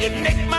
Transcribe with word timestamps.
You 0.00 0.08
make. 0.08 0.49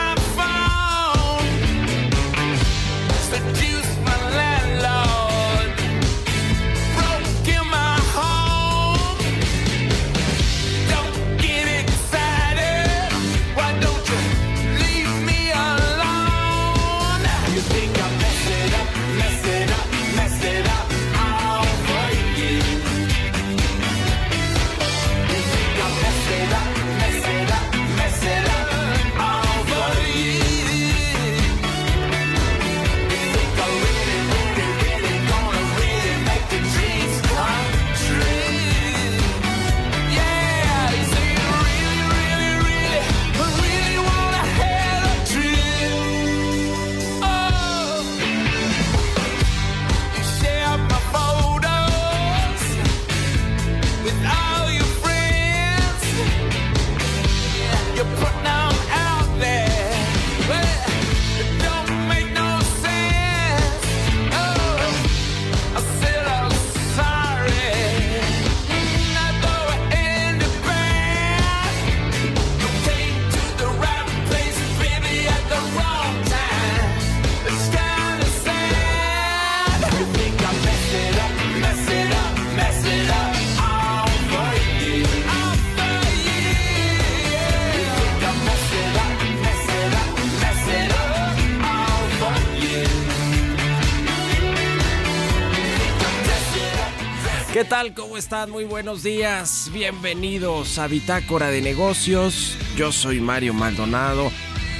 ¿Cómo 97.89 98.15
están? 98.15 98.51
Muy 98.51 98.63
buenos 98.63 99.01
días. 99.01 99.71
Bienvenidos 99.73 100.77
a 100.77 100.85
Bitácora 100.85 101.49
de 101.49 101.63
Negocios. 101.63 102.55
Yo 102.77 102.91
soy 102.91 103.19
Mario 103.19 103.55
Maldonado 103.55 104.31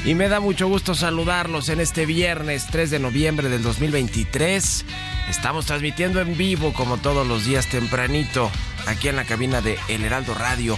y 0.06 0.14
me 0.14 0.30
da 0.30 0.40
mucho 0.40 0.68
gusto 0.68 0.94
saludarlos 0.94 1.70
en 1.70 1.80
este 1.80 2.06
viernes 2.06 2.68
3 2.70 2.92
de 2.92 3.00
noviembre 3.00 3.50
del 3.50 3.64
2023. 3.64 4.86
Estamos 5.32 5.66
transmitiendo 5.66 6.22
en 6.22 6.38
vivo 6.38 6.74
como 6.74 6.98
todos 6.98 7.26
los 7.26 7.44
días 7.44 7.66
tempranito 7.66 8.52
aquí 8.86 9.08
en 9.08 9.16
la 9.16 9.26
cabina 9.26 9.62
de 9.62 9.80
El 9.90 10.06
Heraldo 10.06 10.36
Radio. 10.36 10.78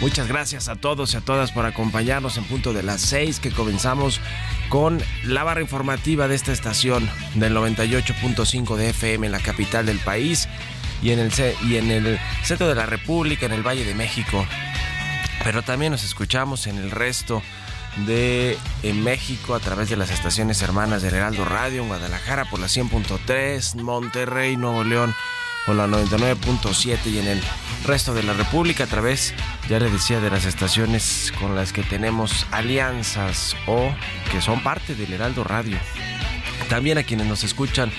Muchas 0.00 0.28
gracias 0.28 0.68
a 0.68 0.76
todos 0.76 1.14
y 1.14 1.16
a 1.16 1.20
todas 1.20 1.50
por 1.50 1.66
acompañarnos 1.66 2.36
en 2.36 2.44
punto 2.44 2.74
de 2.74 2.84
las 2.84 3.00
6 3.00 3.40
que 3.40 3.50
comenzamos 3.50 4.20
con 4.68 5.02
la 5.24 5.42
barra 5.42 5.62
informativa 5.62 6.28
de 6.28 6.36
esta 6.36 6.52
estación 6.52 7.10
del 7.34 7.56
98.5 7.56 8.76
de 8.76 8.90
FM 8.90 9.26
en 9.26 9.32
la 9.32 9.40
capital 9.40 9.84
del 9.86 9.98
país 9.98 10.48
y 11.02 11.10
en 11.10 11.18
el 11.18 11.32
y 11.68 11.76
en 11.76 11.90
el 11.90 12.18
centro 12.44 12.68
de 12.68 12.74
la 12.74 12.86
República, 12.86 13.46
en 13.46 13.52
el 13.52 13.66
Valle 13.66 13.84
de 13.84 13.94
México. 13.94 14.46
Pero 15.44 15.62
también 15.62 15.92
nos 15.92 16.04
escuchamos 16.04 16.66
en 16.66 16.76
el 16.78 16.90
resto 16.90 17.42
de 18.06 18.58
México 18.94 19.54
a 19.54 19.60
través 19.60 19.88
de 19.88 19.96
las 19.96 20.10
estaciones 20.10 20.60
hermanas 20.60 21.02
del 21.02 21.14
Heraldo 21.14 21.44
Radio 21.44 21.82
en 21.82 21.88
Guadalajara 21.88 22.44
por 22.50 22.60
la 22.60 22.66
100.3, 22.66 23.80
Monterrey, 23.80 24.56
Nuevo 24.56 24.84
León 24.84 25.14
por 25.66 25.74
la 25.74 25.86
99.7 25.88 27.06
y 27.06 27.18
en 27.18 27.26
el 27.26 27.42
resto 27.84 28.14
de 28.14 28.22
la 28.22 28.32
República 28.32 28.84
a 28.84 28.86
través, 28.86 29.34
ya 29.68 29.80
les 29.80 29.92
decía, 29.92 30.20
de 30.20 30.30
las 30.30 30.44
estaciones 30.44 31.32
con 31.40 31.56
las 31.56 31.72
que 31.72 31.82
tenemos 31.82 32.46
alianzas 32.52 33.56
o 33.66 33.92
que 34.30 34.40
son 34.40 34.62
parte 34.62 34.94
del 34.94 35.12
Heraldo 35.12 35.42
Radio. 35.42 35.76
También 36.68 36.98
a 36.98 37.02
quienes 37.02 37.26
nos 37.26 37.42
escuchan 37.42 37.90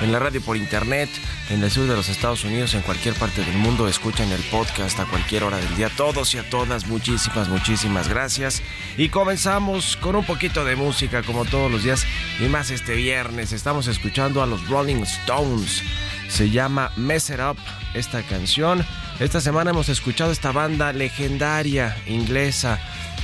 en 0.00 0.12
la 0.12 0.18
radio 0.18 0.40
por 0.40 0.56
internet, 0.56 1.08
en 1.50 1.62
el 1.62 1.70
sur 1.70 1.88
de 1.88 1.96
los 1.96 2.08
Estados 2.08 2.44
Unidos, 2.44 2.74
en 2.74 2.82
cualquier 2.82 3.14
parte 3.14 3.44
del 3.44 3.56
mundo, 3.56 3.88
escuchan 3.88 4.30
el 4.30 4.42
podcast 4.44 4.98
a 5.00 5.06
cualquier 5.06 5.44
hora 5.44 5.56
del 5.56 5.76
día. 5.76 5.90
Todos 5.96 6.34
y 6.34 6.38
a 6.38 6.48
todas, 6.48 6.86
muchísimas, 6.86 7.48
muchísimas 7.48 8.08
gracias. 8.08 8.62
Y 8.96 9.08
comenzamos 9.08 9.96
con 9.96 10.16
un 10.16 10.24
poquito 10.24 10.64
de 10.64 10.76
música 10.76 11.22
como 11.22 11.44
todos 11.44 11.70
los 11.70 11.82
días 11.84 12.04
y 12.40 12.44
más 12.44 12.70
este 12.70 12.94
viernes. 12.94 13.52
Estamos 13.52 13.86
escuchando 13.86 14.42
a 14.42 14.46
los 14.46 14.68
Rolling 14.68 15.02
Stones. 15.02 15.82
Se 16.28 16.50
llama 16.50 16.92
Mess 16.96 17.30
It 17.30 17.40
Up 17.40 17.58
esta 17.94 18.22
canción. 18.22 18.84
Esta 19.18 19.40
semana 19.40 19.70
hemos 19.70 19.88
escuchado 19.88 20.30
esta 20.30 20.52
banda 20.52 20.92
legendaria 20.92 21.96
inglesa 22.06 22.78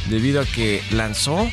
debido 0.09 0.41
a 0.41 0.47
que 0.47 0.83
lanzó 0.91 1.51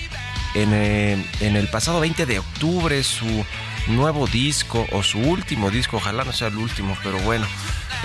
en, 0.56 0.74
eh, 0.74 1.26
en 1.42 1.56
el 1.56 1.68
pasado 1.68 2.00
20 2.00 2.26
de 2.26 2.40
octubre 2.40 3.04
su 3.04 3.46
nuevo 3.90 4.28
disco 4.28 4.86
o 4.92 5.04
su 5.04 5.20
último 5.20 5.70
disco, 5.70 5.98
ojalá 5.98 6.24
no 6.24 6.34
sea 6.34 6.48
el 6.48 6.58
último, 6.58 6.98
pero 7.04 7.20
bueno, 7.20 7.46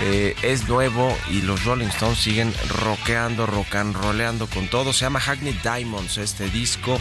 eh, 0.01 0.35
es 0.41 0.67
nuevo 0.67 1.15
y 1.29 1.41
los 1.41 1.63
Rolling 1.63 1.87
Stones 1.87 2.19
siguen 2.19 2.53
rockeando, 2.67 3.45
rock 3.45 3.75
and 3.75 3.95
rollando 3.95 4.47
con 4.47 4.67
todo. 4.67 4.91
Se 4.93 5.01
llama 5.01 5.19
Hackney 5.19 5.57
Diamonds 5.63 6.17
este 6.17 6.49
disco 6.49 6.99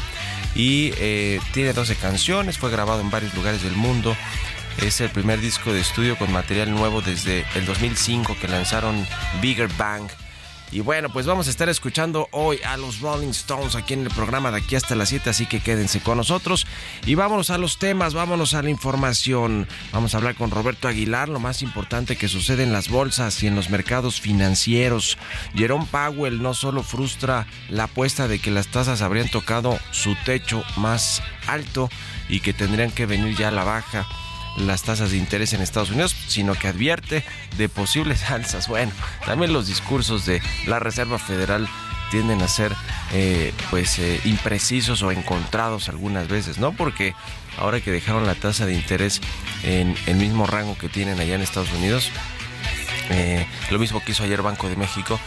y 0.55 0.93
eh, 0.99 1.41
tiene 1.53 1.73
12 1.73 1.97
canciones, 1.97 2.59
fue 2.59 2.71
grabado 2.71 3.01
en 3.01 3.11
varios 3.11 3.35
lugares 3.35 3.63
del 3.63 3.75
mundo. 3.75 4.17
Es 4.79 5.01
el 5.01 5.11
primer 5.11 5.41
disco 5.41 5.73
de 5.73 5.81
estudio 5.81 6.17
con 6.17 6.33
material 6.33 6.71
nuevo 6.71 7.01
desde 7.01 7.45
el 7.55 7.65
2005 7.67 8.37
que 8.41 8.49
lanzaron 8.49 9.07
Bigger 9.41 9.69
Bang. 9.77 10.09
Y 10.73 10.81
bueno, 10.81 11.09
pues 11.09 11.27
vamos 11.27 11.47
a 11.47 11.51
estar 11.51 11.69
escuchando 11.69 12.29
hoy 12.33 12.59
a 12.67 12.77
los 12.77 13.01
Rolling 13.01 13.29
Stones 13.29 13.77
aquí 13.77 13.95
en 13.95 14.03
el 14.03 14.11
programa 14.11 14.51
de 14.51 14.59
aquí 14.59 14.75
hasta 14.75 14.97
las 14.97 15.11
7, 15.11 15.31
así 15.31 15.47
que 15.47 15.61
quédense 15.61 16.01
con 16.01 16.17
nosotros. 16.17 16.67
Y 17.07 17.15
vámonos 17.15 17.51
a 17.51 17.59
los 17.59 17.79
temas, 17.79 18.13
vámonos 18.13 18.55
a 18.55 18.63
la 18.63 18.71
información. 18.71 19.69
Vamos 19.93 20.15
a 20.15 20.19
hablar 20.19 20.35
con 20.35 20.51
Roberto 20.51 20.89
Aguilar, 20.89 21.29
lo 21.29 21.39
más 21.39 21.63
importante 21.63 22.17
que 22.17 22.29
sucede 22.29 22.65
en 22.65 22.73
las 22.73 22.89
bolsas 22.89 23.43
y 23.43 23.47
en 23.47 23.55
los 23.55 23.71
mercados 23.71 24.21
financieros. 24.21 25.17
Jerome 25.55 25.87
Powell 25.91 26.43
no 26.43 26.55
solo 26.55 26.83
frustra 26.83 27.47
la 27.69 27.85
apuesta 27.85 28.27
de 28.27 28.41
que 28.41 28.51
las 28.51 28.67
tasas 28.69 29.01
habrían 29.01 29.29
tocado 29.29 29.79
su 29.93 30.17
techo 30.25 30.65
más 30.77 31.23
alto 31.47 31.89
y 32.29 32.41
que 32.41 32.53
tendrían 32.53 32.91
que 32.91 33.07
venir 33.07 33.37
ya 33.37 33.49
a 33.49 33.53
la 33.53 33.65
baja 33.65 34.07
las 34.57 34.83
tasas 34.83 35.11
de 35.11 35.17
interés 35.17 35.53
en 35.53 35.61
Estados 35.61 35.91
Unidos, 35.91 36.15
sino 36.29 36.55
que 36.55 36.69
advierte 36.69 37.25
de 37.57 37.69
posibles 37.69 38.23
alzas. 38.31 38.69
Bueno, 38.69 38.93
también 39.27 39.53
los 39.53 39.67
discursos 39.67 40.27
de 40.27 40.43
la 40.67 40.79
Reserva 40.79 41.19
Federal 41.19 41.69
tienden 42.11 42.43
a 42.43 42.49
ser 42.49 42.73
eh, 43.13 43.53
pues 43.71 43.99
eh, 43.99 44.21
imprecisos 44.25 45.03
o 45.03 45.11
encontrados 45.11 45.89
algunas 45.89 46.29
veces, 46.29 46.59
¿no? 46.59 46.73
Porque 46.73 47.15
ahora 47.59 47.81
que 47.81 47.91
dejaron 47.91 48.27
la 48.27 48.35
tasa 48.35 48.67
de 48.67 48.75
interés 48.75 49.21
en 49.65 49.97
el 50.07 50.17
mismo 50.17 50.47
rango 50.47 50.79
que 50.79 50.89
tienen 50.89 51.19
allá 51.19 51.35
en 51.35 51.41
Estados 51.41 51.73
Unidos, 51.73 52.11
eh, 53.11 53.47
lo 53.71 53.79
mismo 53.79 54.01
que 54.01 54.13
hizo 54.13 54.23
ayer 54.23 54.43
Banco 54.43 54.69
de 54.69 54.77
México, 54.77 55.19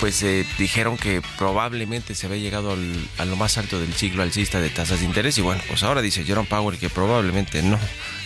pues 0.00 0.24
dijeron 0.58 0.96
que 0.96 1.22
probablemente 1.36 2.14
se 2.14 2.26
había 2.26 2.38
llegado 2.38 2.74
a 3.18 3.24
lo 3.24 3.36
más 3.36 3.58
alto 3.58 3.78
del 3.78 3.92
ciclo 3.92 4.22
alcista 4.22 4.58
de 4.58 4.70
tasas 4.70 5.00
de 5.00 5.06
interés 5.06 5.36
y 5.36 5.42
bueno, 5.42 5.62
pues 5.68 5.82
ahora 5.82 6.00
dice 6.00 6.24
Jerome 6.24 6.48
Powell 6.48 6.78
que 6.78 6.88
probablemente 6.88 7.62
no, 7.62 7.78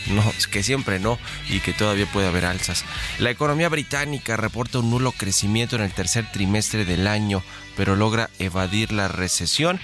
no, 0.09 0.25
que 0.51 0.63
siempre 0.63 0.99
no 0.99 1.19
y 1.49 1.61
que 1.61 1.73
todavía 1.73 2.07
puede 2.07 2.29
haber 2.29 2.45
alzas. 2.45 2.85
La 3.19 3.31
economía 3.31 3.69
británica 3.69 4.37
reporta 4.37 4.79
un 4.79 4.91
nulo 4.91 5.13
crecimiento 5.13 5.77
en 5.77 5.83
el 5.83 5.93
tercer 5.93 6.31
trimestre 6.33 6.85
del 6.85 7.07
año, 7.07 7.43
pero 7.77 7.97
logra 7.97 8.31
evadir 8.39 8.93
la 8.93 9.09
recesión. 9.09 9.81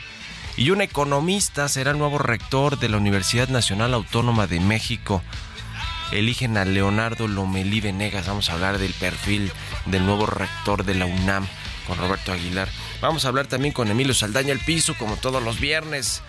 Y 0.56 0.70
un 0.70 0.82
economista 0.82 1.68
será 1.68 1.92
el 1.92 1.98
nuevo 1.98 2.18
rector 2.18 2.78
de 2.78 2.88
la 2.88 2.98
Universidad 2.98 3.48
Nacional 3.48 3.94
Autónoma 3.94 4.46
de 4.46 4.60
México 4.60 5.22
eligen 6.12 6.56
a 6.56 6.64
Leonardo 6.64 7.28
Lomelí 7.28 7.80
Venegas. 7.80 8.26
Vamos 8.26 8.50
a 8.50 8.54
hablar 8.54 8.78
del 8.78 8.92
perfil 8.94 9.52
del 9.86 10.04
nuevo 10.04 10.26
rector 10.26 10.84
de 10.84 10.94
la 10.94 11.06
UNAM 11.06 11.46
con 11.86 11.98
Roberto 11.98 12.32
Aguilar. 12.32 12.68
Vamos 13.00 13.24
a 13.24 13.28
hablar 13.28 13.46
también 13.46 13.72
con 13.72 13.88
Emilio 13.88 14.14
Saldaña 14.14 14.52
el 14.52 14.60
piso, 14.60 14.94
como 14.98 15.16
todos 15.16 15.42
los 15.42 15.60
viernes, 15.60 16.22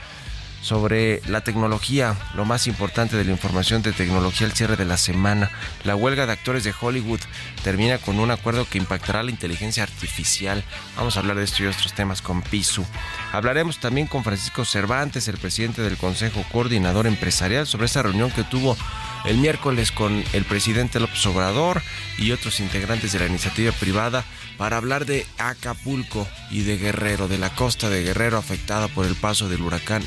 sobre 0.62 1.22
la 1.28 1.42
tecnología, 1.42 2.16
lo 2.36 2.46
más 2.46 2.68
importante 2.68 3.18
de 3.18 3.25
la 3.25 3.31
información 3.31 3.81
de 3.81 3.94
tecnología 3.94 4.48
al 4.48 4.54
cierre 4.54 4.75
de 4.75 4.86
la 4.86 4.98
semana. 4.98 5.52
La 5.84 5.96
huelga 5.96 6.25
de 6.25 6.34
actores 6.34 6.63
de 6.63 6.74
Hollywood 6.80 7.19
termina 7.63 7.98
con 7.98 8.19
un 8.19 8.31
acuerdo 8.31 8.66
que 8.69 8.78
impactará 8.78 9.24
la 9.24 9.31
inteligencia 9.31 9.84
artificial. 9.84 10.63
Vamos 10.96 11.18
a 11.18 11.22
hablar 11.22 11.38
de 11.38 11.44
esto 11.44 11.63
y 11.63 11.68
otros 11.68 11.94
temas 11.94 12.22
con 12.22 12.42
Pisu. 12.42 12.86
Hablaremos 13.31 13.80
también 13.80 14.08
con 14.08 14.24
Francisco 14.24 14.66
Cervantes, 14.66 15.28
el 15.28 15.38
presidente 15.38 15.81
del 15.81 15.98
Consejo 15.98 16.44
Coordinador 16.52 17.07
Empresarial, 17.07 17.66
sobre 17.66 17.88
esa 17.88 18.04
reunión 18.04 18.31
que 18.31 18.44
tuvo 18.44 18.78
el 19.25 19.38
miércoles 19.38 19.92
con 19.92 20.24
el 20.34 20.46
presidente 20.46 21.00
López 21.00 21.25
Obrador 21.25 21.81
y 22.18 22.31
otros 22.31 22.60
integrantes 22.60 23.12
de 23.14 23.19
la 23.19 23.28
iniciativa 23.28 23.72
privada 23.72 24.24
para 24.57 24.78
hablar 24.78 25.06
de 25.06 25.25
Acapulco 25.38 26.28
y 26.50 26.62
de 26.62 26.78
Guerrero, 26.78 27.28
de 27.28 27.38
la 27.38 27.54
costa 27.56 27.90
de 27.90 28.04
Guerrero 28.04 28.38
afectada 28.38 28.88
por 28.88 29.06
el 29.06 29.16
paso 29.16 29.50
del 29.50 29.62
huracán 29.62 30.04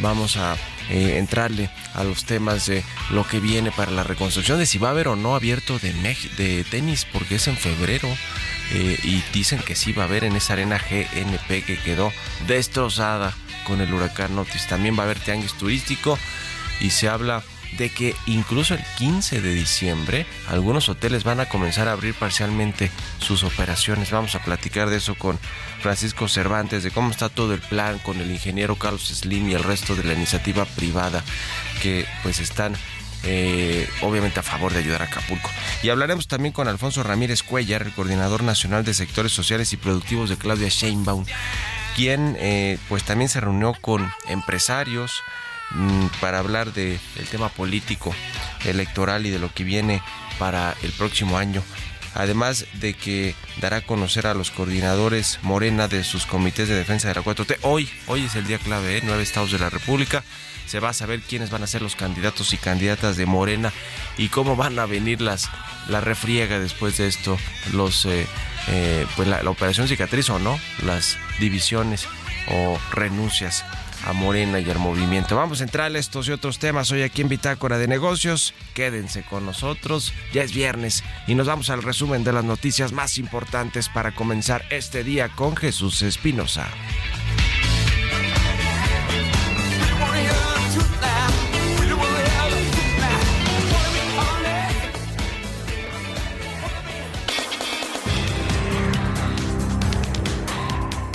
Vamos 0.00 0.36
a 0.36 0.56
eh, 0.90 1.18
entrarle 1.18 1.70
a 1.94 2.04
los 2.04 2.24
temas 2.24 2.66
de 2.66 2.82
lo 3.10 3.26
que 3.26 3.38
viene 3.40 3.70
para 3.70 3.90
la 3.90 4.02
reconstrucción, 4.02 4.58
de 4.58 4.66
si 4.66 4.78
va 4.78 4.88
a 4.88 4.90
haber 4.92 5.08
o 5.08 5.16
no 5.16 5.34
abierto 5.34 5.78
de, 5.78 5.92
de 6.36 6.64
tenis, 6.64 7.06
porque 7.12 7.36
es 7.36 7.46
en 7.48 7.56
febrero. 7.56 8.08
eh, 8.72 8.98
y 9.02 9.22
dicen 9.32 9.58
que 9.60 9.74
sí 9.74 9.92
va 9.92 10.04
a 10.04 10.06
haber 10.06 10.24
en 10.24 10.36
esa 10.36 10.52
arena 10.52 10.78
GNP 10.78 11.64
que 11.64 11.76
quedó 11.84 12.12
destrozada 12.46 13.34
con 13.66 13.80
el 13.80 13.92
huracán 13.92 14.38
Otis. 14.38 14.66
También 14.68 14.96
va 14.96 15.02
a 15.02 15.06
haber 15.06 15.18
tianguis 15.18 15.54
turístico 15.54 16.18
y 16.80 16.90
se 16.90 17.08
habla 17.08 17.42
de 17.78 17.88
que 17.90 18.14
incluso 18.26 18.74
el 18.74 18.84
15 18.98 19.40
de 19.40 19.54
diciembre 19.54 20.26
algunos 20.48 20.88
hoteles 20.88 21.24
van 21.24 21.40
a 21.40 21.48
comenzar 21.48 21.88
a 21.88 21.92
abrir 21.92 22.14
parcialmente 22.14 22.90
sus 23.18 23.44
operaciones. 23.44 24.10
Vamos 24.10 24.34
a 24.34 24.42
platicar 24.42 24.90
de 24.90 24.96
eso 24.96 25.14
con 25.14 25.38
Francisco 25.80 26.28
Cervantes, 26.28 26.82
de 26.82 26.90
cómo 26.90 27.10
está 27.10 27.28
todo 27.28 27.54
el 27.54 27.60
plan 27.60 27.98
con 27.98 28.20
el 28.20 28.30
ingeniero 28.30 28.76
Carlos 28.76 29.08
Slim 29.08 29.48
y 29.48 29.54
el 29.54 29.64
resto 29.64 29.94
de 29.94 30.04
la 30.04 30.14
iniciativa 30.14 30.64
privada 30.64 31.24
que 31.82 32.06
pues 32.22 32.40
están 32.40 32.74
eh, 33.22 33.86
obviamente 34.00 34.40
a 34.40 34.42
favor 34.42 34.72
de 34.72 34.78
ayudar 34.78 35.02
a 35.02 35.06
Acapulco. 35.06 35.50
Y 35.82 35.90
hablaremos 35.90 36.26
también 36.26 36.52
con 36.52 36.68
Alfonso 36.68 37.02
Ramírez 37.02 37.42
Cuellar, 37.42 37.82
el 37.82 37.92
coordinador 37.92 38.42
nacional 38.42 38.84
de 38.84 38.94
sectores 38.94 39.32
sociales 39.32 39.72
y 39.72 39.76
productivos 39.76 40.30
de 40.30 40.36
Claudia 40.36 40.68
Sheinbaum, 40.68 41.26
quien 41.96 42.36
eh, 42.38 42.78
pues 42.88 43.04
también 43.04 43.28
se 43.28 43.40
reunió 43.40 43.74
con 43.80 44.10
empresarios, 44.26 45.22
para 46.20 46.38
hablar 46.38 46.72
del 46.72 46.98
tema 47.30 47.48
político, 47.48 48.14
electoral 48.64 49.26
y 49.26 49.30
de 49.30 49.38
lo 49.38 49.52
que 49.52 49.64
viene 49.64 50.02
para 50.38 50.74
el 50.82 50.92
próximo 50.92 51.38
año. 51.38 51.62
Además 52.14 52.66
de 52.74 52.94
que 52.94 53.36
dará 53.60 53.78
a 53.78 53.80
conocer 53.82 54.26
a 54.26 54.34
los 54.34 54.50
coordinadores 54.50 55.38
Morena 55.42 55.86
de 55.86 56.02
sus 56.02 56.26
comités 56.26 56.68
de 56.68 56.74
defensa 56.74 57.08
de 57.08 57.14
la 57.14 57.22
4T. 57.22 57.58
Hoy, 57.62 57.88
hoy 58.08 58.24
es 58.24 58.34
el 58.34 58.46
día 58.46 58.58
clave, 58.58 58.98
¿eh? 58.98 59.02
nueve 59.04 59.22
estados 59.22 59.52
de 59.52 59.60
la 59.60 59.70
República. 59.70 60.24
Se 60.66 60.80
va 60.80 60.90
a 60.90 60.92
saber 60.92 61.20
quiénes 61.20 61.50
van 61.50 61.62
a 61.62 61.68
ser 61.68 61.82
los 61.82 61.94
candidatos 61.94 62.52
y 62.52 62.56
candidatas 62.56 63.16
de 63.16 63.26
Morena 63.26 63.72
y 64.18 64.28
cómo 64.28 64.56
van 64.56 64.78
a 64.78 64.86
venir 64.86 65.20
las 65.20 65.48
la 65.88 66.00
refriega 66.00 66.58
después 66.60 66.98
de 66.98 67.08
esto, 67.08 67.38
los 67.72 68.06
eh, 68.06 68.26
eh, 68.68 69.06
pues 69.16 69.26
la 69.26 69.40
operación 69.48 69.88
cicatriz 69.88 70.30
o 70.30 70.38
no, 70.38 70.60
las 70.84 71.16
divisiones 71.40 72.06
o 72.48 72.78
renuncias 72.92 73.64
a 74.04 74.12
Morena 74.12 74.60
y 74.60 74.70
al 74.70 74.78
movimiento. 74.78 75.36
Vamos 75.36 75.60
a 75.60 75.64
entrar 75.64 75.94
a 75.94 75.98
estos 75.98 76.28
y 76.28 76.32
otros 76.32 76.58
temas 76.58 76.90
hoy 76.90 77.02
aquí 77.02 77.22
en 77.22 77.28
Bitácora 77.28 77.78
de 77.78 77.88
Negocios. 77.88 78.54
Quédense 78.74 79.22
con 79.22 79.46
nosotros. 79.46 80.12
Ya 80.32 80.42
es 80.42 80.54
viernes 80.54 81.04
y 81.26 81.34
nos 81.34 81.46
vamos 81.46 81.70
al 81.70 81.82
resumen 81.82 82.24
de 82.24 82.32
las 82.32 82.44
noticias 82.44 82.92
más 82.92 83.18
importantes 83.18 83.88
para 83.88 84.14
comenzar 84.14 84.64
este 84.70 85.04
día 85.04 85.28
con 85.28 85.56
Jesús 85.56 86.02
Espinosa. 86.02 86.68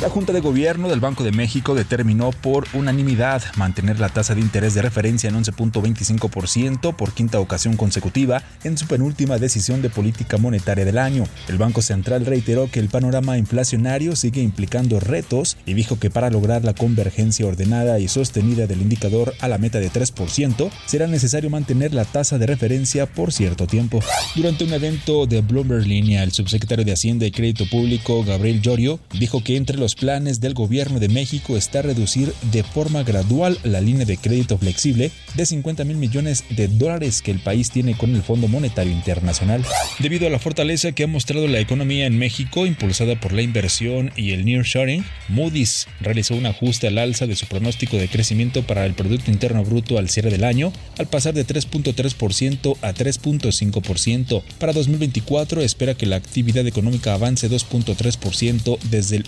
La 0.05 0.11
Junta 0.11 0.33
de 0.33 0.39
Gobierno 0.39 0.87
del 0.87 0.99
Banco 0.99 1.23
de 1.23 1.31
México 1.31 1.73
determinó 1.73 2.29
por 2.29 2.67
unanimidad 2.73 3.41
mantener 3.55 3.99
la 3.99 4.09
tasa 4.09 4.35
de 4.35 4.41
interés 4.41 4.75
de 4.75 4.83
referencia 4.83 5.31
en 5.31 5.35
11.25% 5.43 6.95
por 6.95 7.11
quinta 7.11 7.39
ocasión 7.39 7.75
consecutiva 7.75 8.43
en 8.63 8.77
su 8.77 8.85
penúltima 8.85 9.39
decisión 9.39 9.81
de 9.81 9.89
política 9.89 10.37
monetaria 10.37 10.85
del 10.85 10.99
año. 10.99 11.23
El 11.47 11.57
Banco 11.57 11.81
Central 11.81 12.23
reiteró 12.23 12.69
que 12.69 12.79
el 12.79 12.89
panorama 12.89 13.39
inflacionario 13.39 14.15
sigue 14.15 14.43
implicando 14.43 14.99
retos 14.99 15.57
y 15.65 15.73
dijo 15.73 15.97
que 15.97 16.11
para 16.11 16.29
lograr 16.29 16.63
la 16.63 16.75
convergencia 16.75 17.47
ordenada 17.47 17.97
y 17.97 18.07
sostenida 18.07 18.67
del 18.67 18.83
indicador 18.83 19.33
a 19.39 19.47
la 19.47 19.57
meta 19.57 19.79
de 19.79 19.91
3%, 19.91 20.69
será 20.85 21.07
necesario 21.07 21.49
mantener 21.49 21.95
la 21.95 22.05
tasa 22.05 22.37
de 22.37 22.45
referencia 22.45 23.07
por 23.07 23.33
cierto 23.33 23.65
tiempo. 23.65 24.01
Durante 24.35 24.65
un 24.65 24.73
evento 24.73 25.25
de 25.25 25.41
Bloomberg 25.41 25.87
Línea, 25.87 26.21
el 26.21 26.31
subsecretario 26.31 26.85
de 26.85 26.93
Hacienda 26.93 27.25
y 27.25 27.31
Crédito 27.31 27.67
Público, 27.67 28.23
Gabriel 28.23 28.61
Llorio, 28.61 28.99
dijo 29.11 29.43
que 29.43 29.57
entre 29.57 29.79
los 29.79 29.94
planes 29.95 30.39
del 30.39 30.53
gobierno 30.53 30.99
de 30.99 31.09
México 31.09 31.57
está 31.57 31.81
reducir 31.81 32.33
de 32.51 32.63
forma 32.63 33.03
gradual 33.03 33.57
la 33.63 33.81
línea 33.81 34.05
de 34.05 34.17
crédito 34.17 34.57
flexible 34.57 35.11
de 35.35 35.45
50 35.45 35.83
mil 35.83 35.97
millones 35.97 36.43
de 36.49 36.67
dólares 36.67 37.21
que 37.21 37.31
el 37.31 37.39
país 37.39 37.71
tiene 37.71 37.95
con 37.95 38.13
el 38.15 38.21
Fondo 38.21 38.47
Monetario 38.47 38.93
Internacional. 38.93 39.63
Debido 39.99 40.27
a 40.27 40.29
la 40.29 40.39
fortaleza 40.39 40.91
que 40.91 41.03
ha 41.03 41.07
mostrado 41.07 41.47
la 41.47 41.59
economía 41.59 42.05
en 42.05 42.17
México, 42.17 42.65
impulsada 42.65 43.19
por 43.19 43.33
la 43.33 43.41
inversión 43.41 44.11
y 44.15 44.31
el 44.31 44.45
nearshoring, 44.45 45.05
Moody's 45.29 45.87
realizó 46.01 46.35
un 46.35 46.45
ajuste 46.45 46.87
al 46.87 46.97
alza 46.97 47.27
de 47.27 47.35
su 47.35 47.47
pronóstico 47.47 47.97
de 47.97 48.07
crecimiento 48.07 48.63
para 48.63 48.85
el 48.85 48.93
Producto 48.93 49.31
Interno 49.31 49.63
Bruto 49.63 49.97
al 49.97 50.09
cierre 50.09 50.31
del 50.31 50.43
año, 50.43 50.71
al 50.97 51.07
pasar 51.07 51.33
de 51.33 51.45
3.3% 51.45 52.77
a 52.81 52.93
3.5%. 52.93 54.43
Para 54.59 54.73
2024 54.73 55.61
espera 55.61 55.95
que 55.95 56.05
la 56.05 56.15
actividad 56.15 56.65
económica 56.67 57.13
avance 57.13 57.49
2.3% 57.49 58.79
desde 58.89 59.17
el 59.17 59.25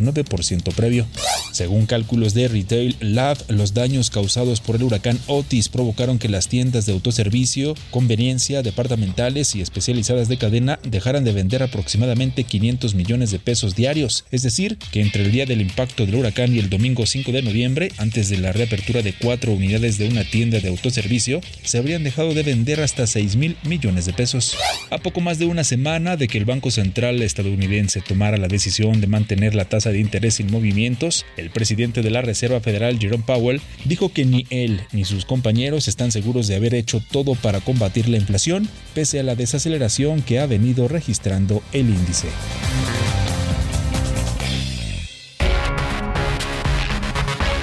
1.9% 0.00 0.72
previo. 0.74 1.06
Según 1.52 1.86
cálculos 1.86 2.34
de 2.34 2.48
Retail 2.48 2.96
Lab, 3.00 3.38
los 3.48 3.74
daños 3.74 4.10
causados 4.10 4.60
por 4.60 4.76
el 4.76 4.82
huracán 4.82 5.18
Otis 5.26 5.68
provocaron 5.68 6.18
que 6.18 6.28
las 6.28 6.48
tiendas 6.48 6.86
de 6.86 6.92
autoservicio, 6.92 7.74
conveniencia, 7.90 8.62
departamentales 8.62 9.54
y 9.54 9.60
especializadas 9.60 10.28
de 10.28 10.38
cadena 10.38 10.78
dejaran 10.82 11.24
de 11.24 11.32
vender 11.32 11.62
aproximadamente 11.62 12.44
500 12.44 12.94
millones 12.94 13.30
de 13.30 13.38
pesos 13.38 13.74
diarios. 13.74 14.24
Es 14.30 14.42
decir, 14.42 14.78
que 14.92 15.00
entre 15.00 15.24
el 15.24 15.32
día 15.32 15.46
del 15.46 15.60
impacto 15.60 16.06
del 16.06 16.16
huracán 16.16 16.54
y 16.54 16.58
el 16.58 16.70
domingo 16.70 17.06
5 17.06 17.32
de 17.32 17.42
noviembre, 17.42 17.92
antes 17.98 18.28
de 18.28 18.38
la 18.38 18.52
reapertura 18.52 19.02
de 19.02 19.14
cuatro 19.14 19.52
unidades 19.52 19.98
de 19.98 20.08
una 20.08 20.24
tienda 20.24 20.60
de 20.60 20.68
autoservicio, 20.68 21.40
se 21.62 21.78
habrían 21.78 22.04
dejado 22.04 22.34
de 22.34 22.42
vender 22.42 22.80
hasta 22.80 23.06
6 23.06 23.36
mil 23.36 23.56
millones 23.64 24.06
de 24.06 24.12
pesos. 24.12 24.56
A 24.90 24.98
poco 24.98 25.20
más 25.20 25.38
de 25.38 25.46
una 25.46 25.64
semana 25.64 26.16
de 26.16 26.28
que 26.28 26.38
el 26.38 26.44
Banco 26.44 26.70
Central 26.70 27.22
estadounidense 27.22 28.00
tomara 28.00 28.36
la 28.36 28.48
decisión 28.48 29.00
de 29.00 29.06
mantener 29.06 29.54
la 29.54 29.66
tasa 29.78 29.90
de 29.90 30.00
interés 30.00 30.34
sin 30.34 30.50
movimientos, 30.50 31.24
el 31.36 31.50
presidente 31.50 32.02
de 32.02 32.10
la 32.10 32.20
Reserva 32.20 32.58
Federal, 32.58 32.98
Jerome 32.98 33.22
Powell, 33.24 33.60
dijo 33.84 34.12
que 34.12 34.24
ni 34.24 34.44
él 34.50 34.80
ni 34.90 35.04
sus 35.04 35.24
compañeros 35.24 35.86
están 35.86 36.10
seguros 36.10 36.48
de 36.48 36.56
haber 36.56 36.74
hecho 36.74 37.00
todo 37.12 37.36
para 37.36 37.60
combatir 37.60 38.08
la 38.08 38.16
inflación, 38.16 38.68
pese 38.92 39.20
a 39.20 39.22
la 39.22 39.36
desaceleración 39.36 40.22
que 40.22 40.40
ha 40.40 40.46
venido 40.46 40.88
registrando 40.88 41.62
el 41.72 41.90
índice. 41.90 42.26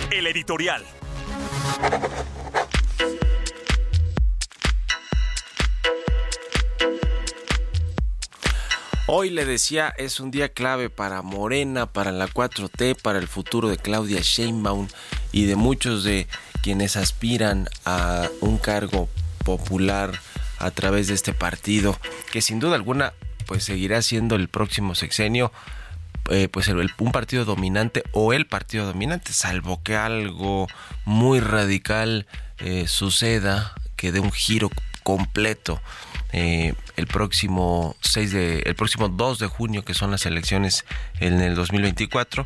El 0.09 0.27
editorial. 0.27 0.83
Hoy 9.07 9.29
le 9.29 9.45
decía, 9.45 9.93
es 9.97 10.19
un 10.19 10.31
día 10.31 10.49
clave 10.49 10.89
para 10.89 11.21
Morena, 11.21 11.85
para 11.85 12.11
la 12.11 12.27
4T, 12.27 12.99
para 12.99 13.19
el 13.19 13.27
futuro 13.27 13.69
de 13.69 13.77
Claudia 13.77 14.19
Sheinbaum 14.21 14.87
y 15.31 15.45
de 15.45 15.55
muchos 15.55 16.03
de 16.03 16.27
quienes 16.63 16.95
aspiran 16.95 17.69
a 17.85 18.27
un 18.41 18.57
cargo 18.57 19.07
popular 19.43 20.19
a 20.57 20.71
través 20.71 21.07
de 21.07 21.13
este 21.13 21.33
partido, 21.33 21.95
que 22.31 22.41
sin 22.41 22.59
duda 22.59 22.75
alguna 22.75 23.13
pues 23.45 23.63
seguirá 23.63 24.01
siendo 24.01 24.35
el 24.35 24.47
próximo 24.47 24.95
sexenio 24.95 25.51
eh, 26.31 26.47
pues 26.47 26.67
el- 26.67 26.91
un 26.97 27.11
partido 27.11 27.45
dominante 27.45 28.01
o 28.11 28.33
el 28.33 28.47
partido 28.47 28.87
dominante, 28.87 29.33
salvo 29.33 29.83
que 29.83 29.95
algo 29.95 30.67
muy 31.03 31.39
radical 31.39 32.25
eh, 32.57 32.87
suceda, 32.87 33.75
que 33.95 34.11
dé 34.11 34.19
un 34.19 34.31
giro 34.31 34.71
completo 35.03 35.79
eh, 36.37 36.73
el 36.97 37.07
próximo 37.07 37.95
6 38.01 38.31
de, 38.33 38.59
el 38.65 38.75
próximo 38.75 39.07
2 39.07 39.39
de 39.39 39.47
junio, 39.47 39.85
que 39.85 39.93
son 39.93 40.11
las 40.11 40.25
elecciones 40.25 40.83
en 41.21 41.39
el 41.39 41.55
2024, 41.55 42.45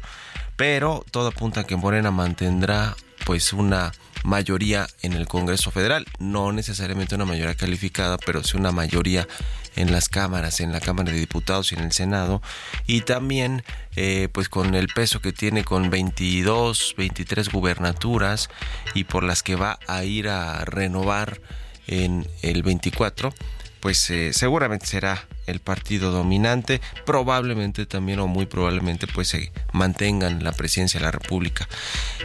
pero 0.55 1.03
todo 1.10 1.29
apunta 1.29 1.62
a 1.62 1.63
que 1.63 1.75
Morena 1.75 2.12
mantendrá 2.12 2.96
pues 3.25 3.51
una 3.51 3.91
mayoría 4.24 4.86
en 5.01 5.13
el 5.13 5.27
Congreso 5.27 5.72
Federal, 5.72 6.05
no 6.19 6.51
necesariamente 6.51 7.15
una 7.15 7.25
mayoría 7.25 7.55
calificada, 7.55 8.19
pero 8.19 8.43
sí 8.43 8.58
una 8.58 8.72
mayoría 8.72 9.27
en 9.75 9.91
las 9.91 10.08
cámaras, 10.08 10.60
en 10.60 10.72
la 10.72 10.81
Cámara 10.81 11.12
de 11.12 11.17
Diputados 11.17 11.72
y 11.72 11.75
en 11.75 11.81
el 11.81 11.91
Senado, 11.91 12.43
y 12.86 13.01
también 13.01 13.63
eh, 13.96 14.29
pues 14.31 14.50
con 14.50 14.75
el 14.75 14.89
peso 14.89 15.19
que 15.19 15.34
tiene 15.34 15.63
con 15.63 15.89
22, 15.89 16.93
23 16.96 17.50
gubernaturas 17.50 18.51
y 18.93 19.05
por 19.05 19.24
las 19.24 19.41
que 19.41 19.55
va 19.55 19.79
a 19.88 20.03
ir 20.03 20.29
a 20.29 20.63
renovar 20.65 21.41
en 21.88 22.27
el 22.43 22.62
24, 22.62 23.34
pues 23.79 24.09
eh, 24.09 24.33
seguramente 24.33 24.86
será 24.86 25.27
el 25.48 25.59
partido 25.59 26.12
dominante, 26.12 26.81
probablemente 27.05 27.86
también 27.86 28.19
o 28.19 28.27
muy 28.27 28.45
probablemente 28.45 29.07
pues 29.07 29.29
se 29.29 29.51
mantengan 29.74 30.43
la 30.43 30.51
presidencia 30.51 31.00
de 31.00 31.05
la 31.05 31.12
República. 31.12 31.67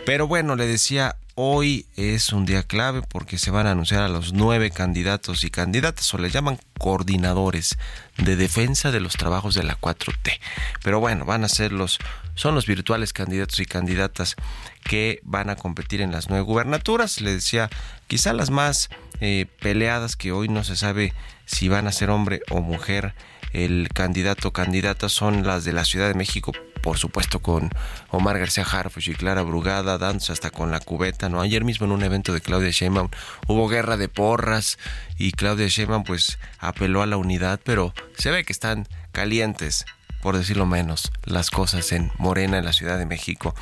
Pero 0.04 0.26
bueno, 0.26 0.56
le 0.56 0.66
decía, 0.66 1.16
hoy 1.36 1.86
es 1.96 2.32
un 2.32 2.44
día 2.44 2.62
clave 2.62 3.02
porque 3.02 3.38
se 3.38 3.50
van 3.50 3.66
a 3.66 3.72
anunciar 3.72 4.02
a 4.02 4.08
los 4.08 4.32
nueve 4.32 4.70
candidatos 4.70 5.44
y 5.44 5.50
candidatas, 5.50 6.12
o 6.14 6.18
les 6.18 6.32
llaman 6.32 6.58
coordinadores 6.78 7.78
de 8.18 8.36
defensa 8.36 8.90
de 8.92 9.00
los 9.00 9.14
trabajos 9.14 9.54
de 9.54 9.64
la 9.64 9.78
4T. 9.80 10.38
Pero 10.82 11.00
bueno, 11.00 11.24
van 11.24 11.44
a 11.44 11.48
ser 11.48 11.72
los, 11.72 11.98
son 12.34 12.54
los 12.54 12.66
virtuales 12.66 13.12
candidatos 13.12 13.58
y 13.60 13.66
candidatas 13.66 14.36
que 14.84 15.20
van 15.24 15.50
a 15.50 15.56
competir 15.56 16.00
en 16.00 16.12
las 16.12 16.28
nueve 16.28 16.44
gubernaturas. 16.44 17.20
Le 17.20 17.34
decía, 17.34 17.70
quizá 18.06 18.32
las 18.32 18.50
más 18.50 18.90
eh, 19.20 19.46
peleadas 19.60 20.16
que 20.16 20.32
hoy 20.32 20.48
no 20.48 20.62
se 20.62 20.76
sabe 20.76 21.12
si 21.44 21.68
van 21.68 21.86
a 21.86 21.92
ser 21.92 22.10
hombre 22.10 22.40
o 22.50 22.60
mujer. 22.60 23.14
El 23.52 23.88
candidato 23.94 24.48
o 24.48 24.52
candidata 24.52 25.08
son 25.08 25.46
las 25.46 25.64
de 25.64 25.72
la 25.72 25.84
Ciudad 25.84 26.08
de 26.08 26.14
México, 26.14 26.52
por 26.82 26.98
supuesto 26.98 27.40
con 27.40 27.70
Omar 28.10 28.38
García 28.38 28.64
Harfuch 28.64 29.08
y 29.08 29.14
Clara 29.14 29.42
Brugada, 29.42 29.96
dándose 29.96 30.32
hasta 30.32 30.50
con 30.50 30.72
la 30.72 30.80
cubeta, 30.80 31.28
¿no? 31.28 31.40
Ayer 31.40 31.64
mismo 31.64 31.86
en 31.86 31.92
un 31.92 32.02
evento 32.02 32.32
de 32.32 32.40
Claudia 32.40 32.70
Sheinbaum 32.70 33.10
hubo 33.46 33.68
guerra 33.68 33.96
de 33.96 34.08
porras 34.08 34.76
y 35.18 35.32
Claudia 35.32 35.68
Sheinbaum 35.68 36.02
pues 36.02 36.38
apeló 36.58 37.00
a 37.00 37.06
la 37.06 37.16
unidad, 37.16 37.60
pero 37.62 37.94
se 38.18 38.32
ve 38.32 38.44
que 38.44 38.52
están 38.52 38.88
calientes 39.12 39.86
por 40.24 40.38
decirlo 40.38 40.64
menos, 40.64 41.12
las 41.26 41.50
cosas 41.50 41.92
en 41.92 42.10
Morena, 42.16 42.56
en 42.56 42.64
la 42.64 42.72
Ciudad 42.72 42.96
de 42.96 43.04
México. 43.04 43.54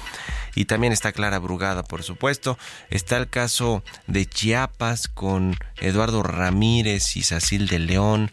Y 0.54 0.66
también 0.66 0.92
está 0.92 1.10
Clara 1.10 1.40
Brugada, 1.40 1.82
por 1.82 2.04
supuesto. 2.04 2.56
Está 2.88 3.16
el 3.16 3.28
caso 3.28 3.82
de 4.06 4.26
Chiapas 4.26 5.08
con 5.08 5.56
Eduardo 5.80 6.22
Ramírez 6.22 7.16
y 7.16 7.24
Sacil 7.24 7.66
de 7.66 7.80
León. 7.80 8.30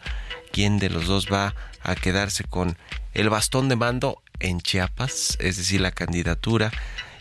¿Quién 0.52 0.78
de 0.78 0.90
los 0.90 1.08
dos 1.08 1.26
va 1.26 1.56
a 1.82 1.96
quedarse 1.96 2.44
con 2.44 2.78
el 3.14 3.30
bastón 3.30 3.68
de 3.68 3.74
mando 3.74 4.22
en 4.38 4.60
Chiapas? 4.60 5.36
Es 5.40 5.56
decir, 5.56 5.80
la 5.80 5.90
candidatura. 5.90 6.70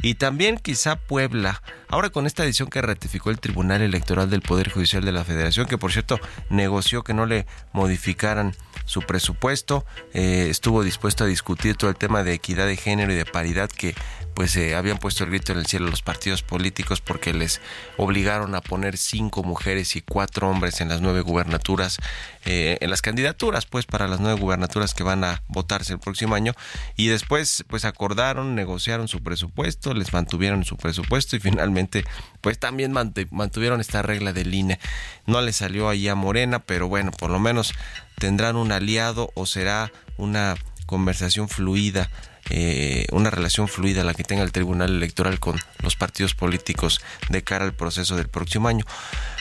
Y 0.03 0.13
también 0.13 0.59
quizá 0.59 0.95
Puebla, 0.95 1.63
ahora 1.87 2.11
con 2.11 2.27
esta 2.27 2.43
decisión 2.43 2.69
que 2.69 2.83
ratificó 2.83 3.31
el 3.31 3.39
Tribunal 3.39 3.81
Electoral 3.81 4.29
del 4.29 4.41
Poder 4.41 4.69
Judicial 4.69 5.03
de 5.03 5.11
la 5.11 5.25
Federación, 5.25 5.65
que 5.65 5.79
por 5.79 5.91
cierto 5.91 6.19
negoció 6.51 7.03
que 7.03 7.15
no 7.15 7.25
le 7.25 7.47
modificaran 7.73 8.55
su 8.89 9.03
presupuesto, 9.03 9.85
eh, 10.13 10.47
estuvo 10.49 10.81
dispuesto 10.83 11.23
a 11.23 11.27
discutir 11.27 11.75
todo 11.77 11.91
el 11.91 11.95
tema 11.95 12.23
de 12.23 12.33
equidad 12.33 12.65
de 12.65 12.75
género 12.75 13.13
y 13.13 13.15
de 13.15 13.25
paridad 13.25 13.69
que 13.69 13.93
pues 14.33 14.55
eh, 14.55 14.73
habían 14.73 14.97
puesto 14.97 15.25
el 15.25 15.29
grito 15.31 15.51
en 15.51 15.59
el 15.59 15.65
cielo 15.65 15.87
los 15.89 16.01
partidos 16.01 16.43
políticos 16.43 17.01
porque 17.01 17.33
les 17.33 17.61
obligaron 17.97 18.55
a 18.55 18.61
poner 18.61 18.97
cinco 18.97 19.43
mujeres 19.43 19.95
y 19.95 20.01
cuatro 20.01 20.49
hombres 20.49 20.79
en 20.81 20.87
las 20.89 21.01
nueve 21.01 21.21
gubernaturas, 21.21 21.97
eh, 22.45 22.77
en 22.79 22.89
las 22.89 23.01
candidaturas 23.01 23.65
pues 23.65 23.85
para 23.85 24.07
las 24.07 24.21
nueve 24.21 24.39
gubernaturas 24.39 24.93
que 24.93 25.03
van 25.03 25.23
a 25.23 25.43
votarse 25.49 25.93
el 25.93 25.99
próximo 25.99 26.35
año 26.35 26.53
y 26.95 27.07
después 27.09 27.63
pues 27.67 27.85
acordaron, 27.85 28.55
negociaron 28.55 29.07
su 29.07 29.21
presupuesto, 29.21 29.93
les 29.93 30.13
mantuvieron 30.13 30.63
su 30.63 30.77
presupuesto 30.77 31.35
y 31.35 31.39
finalmente 31.39 32.05
pues 32.41 32.57
también 32.57 32.91
mant- 32.93 33.27
mantuvieron 33.31 33.81
esta 33.81 34.01
regla 34.01 34.33
del 34.33 34.53
INE. 34.53 34.79
No 35.27 35.41
le 35.41 35.53
salió 35.53 35.89
ahí 35.89 36.07
a 36.07 36.15
Morena, 36.15 36.59
pero 36.59 36.87
bueno, 36.87 37.11
por 37.11 37.29
lo 37.29 37.39
menos 37.39 37.73
tendrán 38.19 38.55
un 38.55 38.71
aliado 38.71 39.31
o 39.33 39.45
será 39.47 39.91
una 40.17 40.55
conversación 40.85 41.49
fluida 41.49 42.09
eh, 42.51 43.05
una 43.11 43.29
relación 43.29 43.67
fluida 43.67 44.03
la 44.03 44.15
que 44.15 44.23
tenga 44.23 44.41
el 44.41 44.51
Tribunal 44.51 44.89
Electoral 44.89 45.39
con 45.39 45.59
los 45.83 45.95
partidos 45.95 46.33
políticos 46.33 46.99
de 47.29 47.43
cara 47.43 47.63
al 47.65 47.73
proceso 47.73 48.15
del 48.15 48.27
próximo 48.27 48.67
año. 48.67 48.85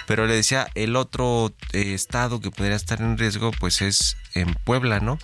Pero 0.07 0.27
le 0.27 0.35
decía, 0.35 0.69
el 0.75 0.95
otro 0.95 1.55
eh, 1.73 1.95
estado 1.95 2.41
que 2.41 2.51
podría 2.51 2.77
estar 2.77 3.01
en 3.01 3.17
riesgo 3.17 3.51
pues 3.59 3.81
es 3.81 4.19
en 4.35 4.53
Puebla, 4.53 5.01
¿no? 5.01 5.19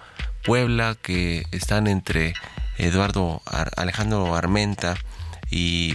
Puebla 0.45 0.97
que 1.03 1.45
están 1.51 1.87
entre 1.87 2.33
Eduardo 2.79 3.43
Ar- 3.45 3.73
Alejandro 3.77 4.35
Armenta 4.35 4.97
y 5.51 5.95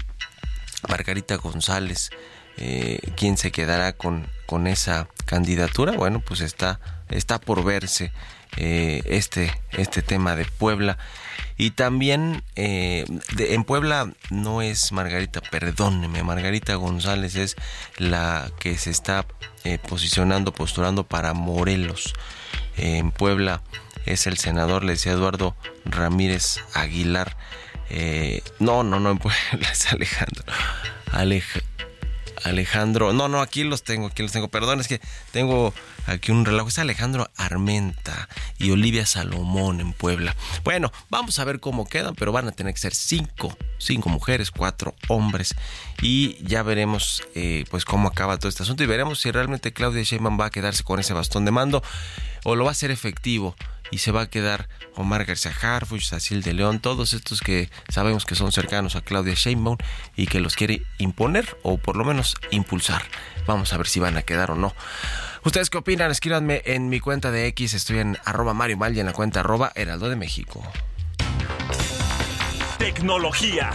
Margarita 0.87 1.37
González. 1.37 2.11
Eh, 2.57 2.99
¿Quién 3.15 3.37
se 3.37 3.51
quedará 3.51 3.93
con, 3.93 4.27
con 4.45 4.67
esa 4.67 5.07
candidatura? 5.25 5.93
Bueno, 5.93 6.19
pues 6.19 6.41
está, 6.41 6.79
está 7.09 7.39
por 7.39 7.63
verse 7.63 8.11
eh, 8.57 9.01
este, 9.05 9.51
este 9.71 10.01
tema 10.01 10.35
de 10.35 10.45
Puebla. 10.45 10.97
Y 11.57 11.71
también 11.71 12.41
eh, 12.55 13.05
en 13.37 13.63
Puebla 13.65 14.11
no 14.29 14.61
es 14.61 14.91
Margarita, 14.93 15.41
perdóneme, 15.41 16.23
Margarita 16.23 16.75
González 16.75 17.35
es 17.35 17.55
la 17.97 18.49
que 18.59 18.77
se 18.77 18.91
está 18.91 19.25
eh, 19.65 19.77
posicionando, 19.77 20.53
posturando 20.53 21.03
para 21.05 21.33
Morelos. 21.33 22.13
en 22.77 23.11
Puebla 23.11 23.61
es 24.05 24.25
el 24.25 24.37
senador, 24.37 24.83
le 24.85 24.93
decía 24.93 25.11
Eduardo 25.11 25.55
Ramírez 25.85 26.59
Aguilar. 26.73 27.35
No, 28.59 28.83
no, 28.83 28.99
no, 28.99 29.11
en 29.11 29.17
Puebla 29.17 29.39
es 29.71 29.87
Alejandro. 29.91 30.43
Alej- 31.11 31.63
Alejandro, 32.43 33.13
no, 33.13 33.27
no, 33.27 33.41
aquí 33.41 33.63
los 33.63 33.83
tengo, 33.83 34.07
aquí 34.07 34.23
los 34.23 34.31
tengo, 34.31 34.47
perdón, 34.47 34.79
es 34.79 34.87
que 34.87 35.01
tengo 35.31 35.73
aquí 36.05 36.31
un 36.31 36.45
relajo, 36.45 36.69
es 36.69 36.79
Alejandro 36.79 37.29
Armenta 37.35 38.27
y 38.57 38.71
Olivia 38.71 39.05
Salomón 39.05 39.79
en 39.79 39.93
Puebla. 39.93 40.35
Bueno, 40.63 40.91
vamos 41.09 41.39
a 41.39 41.43
ver 41.43 41.59
cómo 41.59 41.87
quedan, 41.87 42.15
pero 42.15 42.31
van 42.31 42.47
a 42.47 42.51
tener 42.51 42.73
que 42.73 42.79
ser 42.79 42.95
cinco, 42.95 43.57
cinco 43.77 44.09
mujeres, 44.09 44.51
cuatro 44.51 44.95
hombres. 45.07 45.55
Y 46.01 46.37
ya 46.43 46.63
veremos 46.63 47.23
eh, 47.35 47.65
pues 47.69 47.85
cómo 47.85 48.07
acaba 48.07 48.37
todo 48.37 48.49
este 48.49 48.63
asunto 48.63 48.83
y 48.83 48.87
veremos 48.87 49.19
si 49.19 49.31
realmente 49.31 49.73
Claudia 49.73 50.03
Sheinbaum 50.03 50.39
va 50.39 50.45
a 50.45 50.49
quedarse 50.49 50.83
con 50.83 50.99
ese 50.99 51.13
bastón 51.13 51.45
de 51.45 51.51
mando 51.51 51.83
o 52.43 52.55
lo 52.55 52.63
va 52.63 52.71
a 52.71 52.73
hacer 52.73 52.91
efectivo 52.91 53.55
y 53.91 53.99
se 53.99 54.11
va 54.11 54.21
a 54.21 54.29
quedar 54.29 54.69
Omar 54.95 55.25
García 55.25 55.53
Harfuch, 55.61 56.03
Sacil 56.03 56.41
de 56.43 56.53
León, 56.53 56.79
todos 56.79 57.13
estos 57.13 57.41
que 57.41 57.69
sabemos 57.89 58.25
que 58.25 58.35
son 58.35 58.51
cercanos 58.51 58.95
a 58.95 59.01
Claudia 59.01 59.33
Sheinbaum 59.33 59.77
y 60.15 60.27
que 60.27 60.39
los 60.39 60.55
quiere 60.55 60.83
imponer 60.97 61.57
o 61.63 61.77
por 61.77 61.95
lo 61.95 62.05
menos 62.05 62.35
impulsar. 62.51 63.03
Vamos 63.47 63.73
a 63.73 63.77
ver 63.77 63.87
si 63.87 63.99
van 63.99 64.17
a 64.17 64.21
quedar 64.21 64.51
o 64.51 64.55
no. 64.55 64.75
¿Ustedes 65.43 65.69
qué 65.69 65.77
opinan? 65.77 66.11
Escríbanme 66.11 66.61
en 66.65 66.89
mi 66.89 66.99
cuenta 66.99 67.31
de 67.31 67.47
X, 67.47 67.73
estoy 67.73 67.99
en 67.99 68.17
arroba 68.25 68.53
Mario 68.53 68.77
Mal 68.77 68.95
y 68.95 68.99
en 68.99 69.05
la 69.05 69.13
cuenta 69.13 69.39
arroba 69.39 69.71
Heraldo 69.75 70.09
de 70.09 70.15
México. 70.15 70.61
Tecnología. 72.77 73.71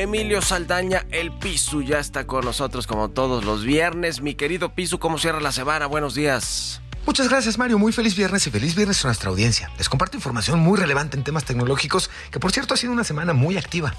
Emilio 0.00 0.40
Saldaña, 0.40 1.04
el 1.10 1.30
Pisu, 1.30 1.82
ya 1.82 1.98
está 1.98 2.26
con 2.26 2.46
nosotros 2.46 2.86
como 2.86 3.10
todos 3.10 3.44
los 3.44 3.64
viernes. 3.64 4.22
Mi 4.22 4.34
querido 4.34 4.74
Pisu, 4.74 4.98
¿cómo 4.98 5.18
cierra 5.18 5.40
la 5.40 5.52
semana? 5.52 5.84
Buenos 5.84 6.14
días. 6.14 6.80
Muchas 7.04 7.28
gracias 7.28 7.58
Mario, 7.58 7.78
muy 7.78 7.92
feliz 7.92 8.16
viernes 8.16 8.46
y 8.46 8.50
feliz 8.50 8.74
viernes 8.74 9.04
a 9.04 9.08
nuestra 9.08 9.28
audiencia. 9.28 9.70
Les 9.76 9.90
comparto 9.90 10.16
información 10.16 10.58
muy 10.58 10.78
relevante 10.78 11.18
en 11.18 11.22
temas 11.22 11.44
tecnológicos 11.44 12.08
que 12.30 12.40
por 12.40 12.50
cierto 12.50 12.72
ha 12.72 12.78
sido 12.78 12.94
una 12.94 13.04
semana 13.04 13.34
muy 13.34 13.58
activa. 13.58 13.92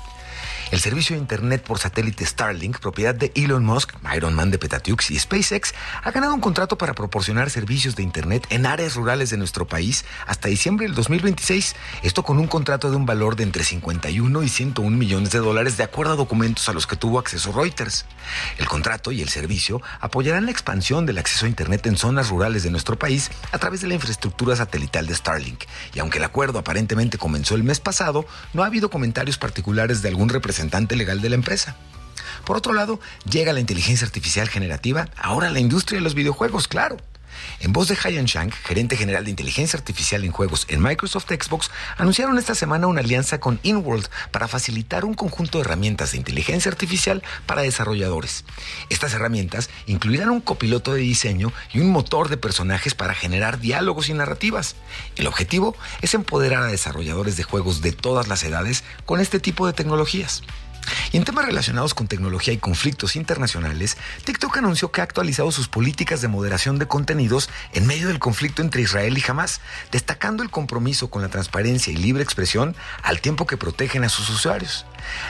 El 0.71 0.79
servicio 0.79 1.17
de 1.17 1.21
Internet 1.21 1.63
por 1.63 1.79
satélite 1.79 2.25
Starlink, 2.25 2.79
propiedad 2.79 3.13
de 3.13 3.33
Elon 3.35 3.65
Musk, 3.65 3.91
Iron 4.15 4.33
Man 4.33 4.51
de 4.51 4.57
Petatiux 4.57 5.11
y 5.11 5.19
SpaceX, 5.19 5.73
ha 6.01 6.11
ganado 6.11 6.33
un 6.33 6.39
contrato 6.39 6.77
para 6.77 6.93
proporcionar 6.93 7.49
servicios 7.49 7.97
de 7.97 8.03
Internet 8.03 8.47
en 8.51 8.65
áreas 8.65 8.95
rurales 8.95 9.29
de 9.29 9.35
nuestro 9.35 9.67
país 9.67 10.05
hasta 10.25 10.47
diciembre 10.47 10.85
del 10.85 10.95
2026. 10.95 11.75
Esto 12.03 12.23
con 12.23 12.39
un 12.39 12.47
contrato 12.47 12.89
de 12.89 12.95
un 12.95 13.05
valor 13.05 13.35
de 13.35 13.43
entre 13.43 13.65
51 13.65 14.43
y 14.43 14.47
101 14.47 14.95
millones 14.95 15.31
de 15.31 15.39
dólares 15.39 15.75
de 15.75 15.83
acuerdo 15.83 16.13
a 16.13 16.15
documentos 16.15 16.69
a 16.69 16.73
los 16.73 16.87
que 16.87 16.95
tuvo 16.95 17.19
acceso 17.19 17.51
Reuters. 17.51 18.05
El 18.57 18.69
contrato 18.69 19.11
y 19.11 19.21
el 19.21 19.27
servicio 19.27 19.81
apoyarán 19.99 20.45
la 20.45 20.51
expansión 20.51 21.05
del 21.05 21.17
acceso 21.17 21.47
a 21.47 21.49
Internet 21.49 21.85
en 21.87 21.97
zonas 21.97 22.29
rurales 22.29 22.63
de 22.63 22.71
nuestro 22.71 22.97
país 22.97 23.29
a 23.51 23.57
través 23.57 23.81
de 23.81 23.89
la 23.89 23.95
infraestructura 23.95 24.55
satelital 24.55 25.05
de 25.05 25.15
Starlink. 25.15 25.65
Y 25.93 25.99
aunque 25.99 26.19
el 26.19 26.23
acuerdo 26.23 26.59
aparentemente 26.59 27.17
comenzó 27.17 27.55
el 27.55 27.65
mes 27.65 27.81
pasado, 27.81 28.25
no 28.53 28.63
ha 28.63 28.67
habido 28.67 28.89
comentarios 28.89 29.37
particulares 29.37 30.01
de 30.01 30.07
algún 30.07 30.29
representante 30.29 30.60
legal 30.95 31.21
de 31.21 31.29
la 31.29 31.35
empresa. 31.35 31.75
Por 32.45 32.57
otro 32.57 32.73
lado, 32.73 32.99
llega 33.29 33.53
la 33.53 33.59
inteligencia 33.59 34.05
artificial 34.05 34.49
generativa, 34.49 35.09
ahora 35.17 35.49
la 35.49 35.59
industria 35.59 35.99
de 35.99 36.03
los 36.03 36.15
videojuegos, 36.15 36.67
claro. 36.67 36.97
En 37.59 37.73
voz 37.73 37.87
de 37.87 37.97
Haiyan 38.01 38.25
Shank, 38.25 38.53
gerente 38.53 38.97
general 38.97 39.23
de 39.23 39.29
inteligencia 39.29 39.77
artificial 39.77 40.23
en 40.23 40.31
juegos 40.31 40.65
en 40.69 40.81
Microsoft 40.81 41.27
Xbox, 41.27 41.71
anunciaron 41.97 42.37
esta 42.37 42.55
semana 42.55 42.87
una 42.87 43.01
alianza 43.01 43.39
con 43.39 43.59
InWorld 43.63 44.07
para 44.31 44.47
facilitar 44.47 45.05
un 45.05 45.13
conjunto 45.13 45.57
de 45.57 45.65
herramientas 45.65 46.11
de 46.11 46.17
inteligencia 46.17 46.71
artificial 46.71 47.23
para 47.45 47.61
desarrolladores. 47.61 48.45
Estas 48.89 49.13
herramientas 49.13 49.69
incluirán 49.85 50.29
un 50.29 50.41
copiloto 50.41 50.93
de 50.93 51.01
diseño 51.01 51.51
y 51.73 51.79
un 51.79 51.91
motor 51.91 52.29
de 52.29 52.37
personajes 52.37 52.95
para 52.95 53.13
generar 53.13 53.59
diálogos 53.59 54.09
y 54.09 54.13
narrativas. 54.13 54.75
El 55.15 55.27
objetivo 55.27 55.75
es 56.01 56.13
empoderar 56.13 56.63
a 56.63 56.67
desarrolladores 56.67 57.37
de 57.37 57.43
juegos 57.43 57.81
de 57.81 57.91
todas 57.91 58.27
las 58.27 58.43
edades 58.43 58.83
con 59.05 59.19
este 59.19 59.39
tipo 59.39 59.67
de 59.67 59.73
tecnologías. 59.73 60.43
Y 61.11 61.17
en 61.17 61.25
temas 61.25 61.45
relacionados 61.45 61.93
con 61.93 62.07
tecnología 62.07 62.53
y 62.53 62.57
conflictos 62.57 63.15
internacionales, 63.15 63.97
TikTok 64.23 64.57
anunció 64.57 64.91
que 64.91 65.01
ha 65.01 65.03
actualizado 65.03 65.51
sus 65.51 65.67
políticas 65.67 66.21
de 66.21 66.27
moderación 66.27 66.79
de 66.79 66.87
contenidos 66.87 67.49
en 67.73 67.87
medio 67.87 68.07
del 68.07 68.19
conflicto 68.19 68.61
entre 68.61 68.81
Israel 68.81 69.17
y 69.17 69.23
Hamas, 69.29 69.61
destacando 69.91 70.43
el 70.43 70.49
compromiso 70.49 71.09
con 71.09 71.21
la 71.21 71.29
transparencia 71.29 71.91
y 71.91 71.97
libre 71.97 72.23
expresión 72.23 72.75
al 73.03 73.21
tiempo 73.21 73.45
que 73.45 73.57
protegen 73.57 74.03
a 74.03 74.09
sus 74.09 74.29
usuarios. 74.29 74.85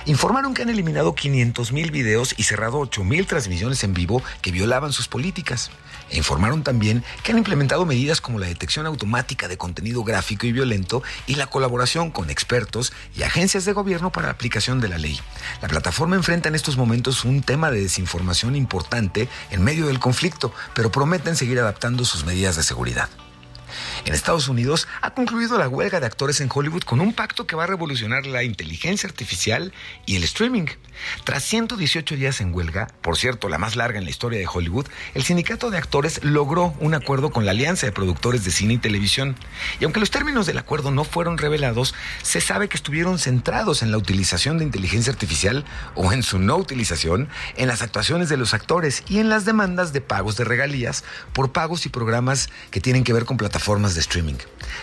Informaron 0.05 0.53
que 0.53 0.61
han 0.61 0.69
eliminado 0.69 1.15
500.000 1.15 1.91
videos 1.91 2.33
y 2.37 2.43
cerrado 2.43 2.79
8.000 2.79 3.27
transmisiones 3.27 3.83
en 3.83 3.93
vivo 3.93 4.21
que 4.41 4.51
violaban 4.51 4.93
sus 4.93 5.07
políticas. 5.07 5.71
E 6.11 6.17
informaron 6.17 6.63
también 6.63 7.03
que 7.23 7.31
han 7.31 7.37
implementado 7.37 7.85
medidas 7.85 8.21
como 8.21 8.37
la 8.37 8.47
detección 8.47 8.85
automática 8.85 9.47
de 9.47 9.57
contenido 9.57 10.03
gráfico 10.03 10.45
y 10.45 10.51
violento 10.51 11.01
y 11.25 11.35
la 11.35 11.47
colaboración 11.47 12.11
con 12.11 12.29
expertos 12.29 12.93
y 13.15 13.23
agencias 13.23 13.65
de 13.65 13.73
gobierno 13.73 14.11
para 14.11 14.27
la 14.27 14.33
aplicación 14.33 14.81
de 14.81 14.89
la 14.89 14.97
ley. 14.97 15.19
La 15.61 15.69
plataforma 15.69 16.17
enfrenta 16.17 16.49
en 16.49 16.55
estos 16.55 16.77
momentos 16.77 17.25
un 17.25 17.41
tema 17.41 17.71
de 17.71 17.81
desinformación 17.81 18.55
importante 18.55 19.29
en 19.49 19.63
medio 19.63 19.87
del 19.87 19.99
conflicto, 19.99 20.53
pero 20.75 20.91
prometen 20.91 21.35
seguir 21.35 21.59
adaptando 21.59 22.05
sus 22.05 22.25
medidas 22.25 22.57
de 22.57 22.63
seguridad. 22.63 23.09
En 24.05 24.13
Estados 24.13 24.47
Unidos 24.47 24.87
ha 25.01 25.13
concluido 25.13 25.57
la 25.57 25.67
huelga 25.67 25.99
de 25.99 26.05
actores 26.05 26.41
en 26.41 26.49
Hollywood 26.53 26.83
con 26.83 27.01
un 27.01 27.13
pacto 27.13 27.47
que 27.47 27.55
va 27.55 27.63
a 27.65 27.67
revolucionar 27.67 28.25
la 28.25 28.43
inteligencia 28.43 29.07
artificial 29.07 29.73
y 30.05 30.15
el 30.15 30.23
streaming. 30.23 30.67
Tras 31.23 31.43
118 31.43 32.15
días 32.15 32.41
en 32.41 32.53
huelga, 32.53 32.87
por 33.01 33.17
cierto, 33.17 33.49
la 33.49 33.57
más 33.57 33.75
larga 33.75 33.97
en 33.97 34.03
la 34.03 34.09
historia 34.09 34.39
de 34.39 34.47
Hollywood, 34.51 34.87
el 35.13 35.23
sindicato 35.23 35.69
de 35.69 35.77
actores 35.77 36.23
logró 36.23 36.73
un 36.79 36.93
acuerdo 36.93 37.31
con 37.31 37.45
la 37.45 37.51
Alianza 37.51 37.85
de 37.85 37.91
Productores 37.91 38.43
de 38.43 38.51
Cine 38.51 38.75
y 38.75 38.77
Televisión. 38.77 39.35
Y 39.79 39.85
aunque 39.85 39.99
los 39.99 40.11
términos 40.11 40.45
del 40.45 40.57
acuerdo 40.57 40.91
no 40.91 41.03
fueron 41.03 41.37
revelados, 41.37 41.93
se 42.21 42.41
sabe 42.41 42.69
que 42.69 42.77
estuvieron 42.77 43.19
centrados 43.19 43.81
en 43.81 43.91
la 43.91 43.97
utilización 43.97 44.57
de 44.57 44.65
inteligencia 44.65 45.11
artificial 45.11 45.65
o 45.95 46.11
en 46.11 46.23
su 46.23 46.39
no 46.39 46.57
utilización, 46.57 47.29
en 47.55 47.67
las 47.67 47.81
actuaciones 47.81 48.29
de 48.29 48.37
los 48.37 48.53
actores 48.53 49.03
y 49.07 49.19
en 49.19 49.29
las 49.29 49.45
demandas 49.45 49.93
de 49.93 50.01
pagos 50.01 50.37
de 50.37 50.43
regalías 50.43 51.03
por 51.33 51.51
pagos 51.51 51.85
y 51.85 51.89
programas 51.89 52.49
que 52.69 52.81
tienen 52.81 53.03
que 53.03 53.13
ver 53.13 53.25
con 53.25 53.37
plataformas 53.37 53.80
de 53.81 54.01
streaming. 54.01 54.35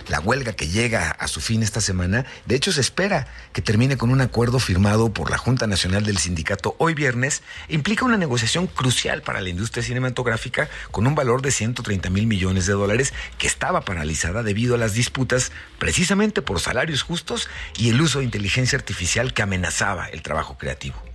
La 0.08 0.20
huelga 0.20 0.52
que 0.52 0.68
llega 0.68 1.10
a 1.10 1.28
su 1.28 1.40
fin 1.40 1.62
esta 1.62 1.80
semana, 1.80 2.26
de 2.46 2.56
hecho 2.56 2.72
se 2.72 2.80
espera 2.80 3.28
que 3.52 3.62
termine 3.62 3.96
con 3.96 4.10
un 4.10 4.20
acuerdo 4.20 4.58
firmado 4.58 5.12
por 5.12 5.30
la 5.30 5.38
Junta 5.38 5.66
Nacional 5.66 6.04
del 6.04 6.18
Sindicato 6.18 6.74
hoy 6.78 6.94
viernes, 6.94 7.42
implica 7.68 8.04
una 8.04 8.16
negociación 8.16 8.66
crucial 8.66 9.22
para 9.22 9.40
la 9.40 9.48
industria 9.48 9.82
cinematográfica 9.82 10.68
con 10.90 11.06
un 11.06 11.14
valor 11.14 11.40
de 11.40 11.52
130 11.52 12.10
mil 12.10 12.26
millones 12.26 12.66
de 12.66 12.72
dólares 12.72 13.14
que 13.38 13.46
estaba 13.46 13.82
paralizada 13.82 14.42
debido 14.42 14.74
a 14.74 14.78
las 14.78 14.94
disputas 14.94 15.52
precisamente 15.78 16.42
por 16.42 16.60
salarios 16.60 17.02
justos 17.02 17.48
y 17.76 17.90
el 17.90 18.00
uso 18.00 18.18
de 18.18 18.24
inteligencia 18.24 18.76
artificial 18.76 19.32
que 19.32 19.42
amenazaba 19.42 20.06
el 20.06 20.22
trabajo 20.22 20.58
creativo. 20.58 21.07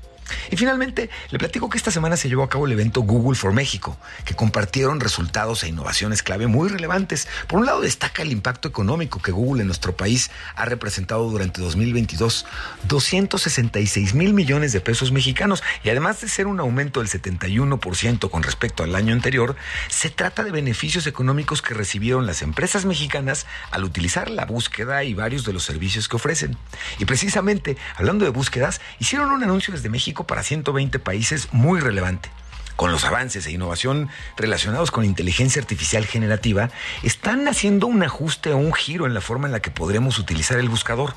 Y 0.51 0.57
finalmente, 0.57 1.09
le 1.29 1.39
platico 1.39 1.69
que 1.69 1.77
esta 1.77 1.91
semana 1.91 2.17
se 2.17 2.29
llevó 2.29 2.43
a 2.43 2.49
cabo 2.49 2.65
el 2.65 2.71
evento 2.71 3.01
Google 3.01 3.35
for 3.35 3.53
México, 3.53 3.97
que 4.25 4.35
compartieron 4.35 4.99
resultados 4.99 5.63
e 5.63 5.69
innovaciones 5.69 6.23
clave 6.23 6.47
muy 6.47 6.69
relevantes. 6.69 7.27
Por 7.47 7.59
un 7.59 7.65
lado, 7.65 7.81
destaca 7.81 8.21
el 8.21 8.31
impacto 8.31 8.67
económico 8.67 9.21
que 9.21 9.31
Google 9.31 9.61
en 9.61 9.67
nuestro 9.67 9.95
país 9.95 10.31
ha 10.55 10.65
representado 10.65 11.29
durante 11.29 11.61
2022, 11.61 12.45
266 12.87 14.13
mil 14.13 14.33
millones 14.33 14.73
de 14.73 14.81
pesos 14.81 15.11
mexicanos, 15.11 15.63
y 15.83 15.89
además 15.89 16.21
de 16.21 16.29
ser 16.29 16.47
un 16.47 16.59
aumento 16.59 16.99
del 16.99 17.09
71% 17.09 18.29
con 18.29 18.43
respecto 18.43 18.83
al 18.83 18.95
año 18.95 19.13
anterior, 19.13 19.55
se 19.89 20.09
trata 20.09 20.43
de 20.43 20.51
beneficios 20.51 21.07
económicos 21.07 21.61
que 21.61 21.73
recibieron 21.73 22.25
las 22.25 22.41
empresas 22.41 22.85
mexicanas 22.85 23.45
al 23.71 23.83
utilizar 23.83 24.29
la 24.29 24.45
búsqueda 24.45 25.03
y 25.03 25.13
varios 25.13 25.43
de 25.45 25.53
los 25.53 25.63
servicios 25.63 26.07
que 26.07 26.15
ofrecen. 26.15 26.57
Y 26.99 27.05
precisamente, 27.05 27.77
hablando 27.95 28.25
de 28.25 28.31
búsquedas, 28.31 28.81
hicieron 28.99 29.31
un 29.31 29.43
anuncio 29.43 29.73
desde 29.73 29.89
México 29.89 30.12
para 30.13 30.43
120 30.43 30.99
países 30.99 31.49
muy 31.51 31.79
relevante. 31.79 32.29
Con 32.75 32.91
los 32.91 33.05
avances 33.05 33.45
e 33.45 33.51
innovación 33.51 34.09
relacionados 34.35 34.91
con 34.91 35.05
inteligencia 35.05 35.61
artificial 35.61 36.05
generativa, 36.05 36.69
están 37.03 37.47
haciendo 37.47 37.87
un 37.87 38.01
ajuste 38.03 38.51
o 38.51 38.57
un 38.57 38.73
giro 38.73 39.05
en 39.05 39.13
la 39.13 39.21
forma 39.21 39.47
en 39.47 39.51
la 39.51 39.61
que 39.61 39.71
podremos 39.71 40.17
utilizar 40.19 40.59
el 40.59 40.69
buscador. 40.69 41.13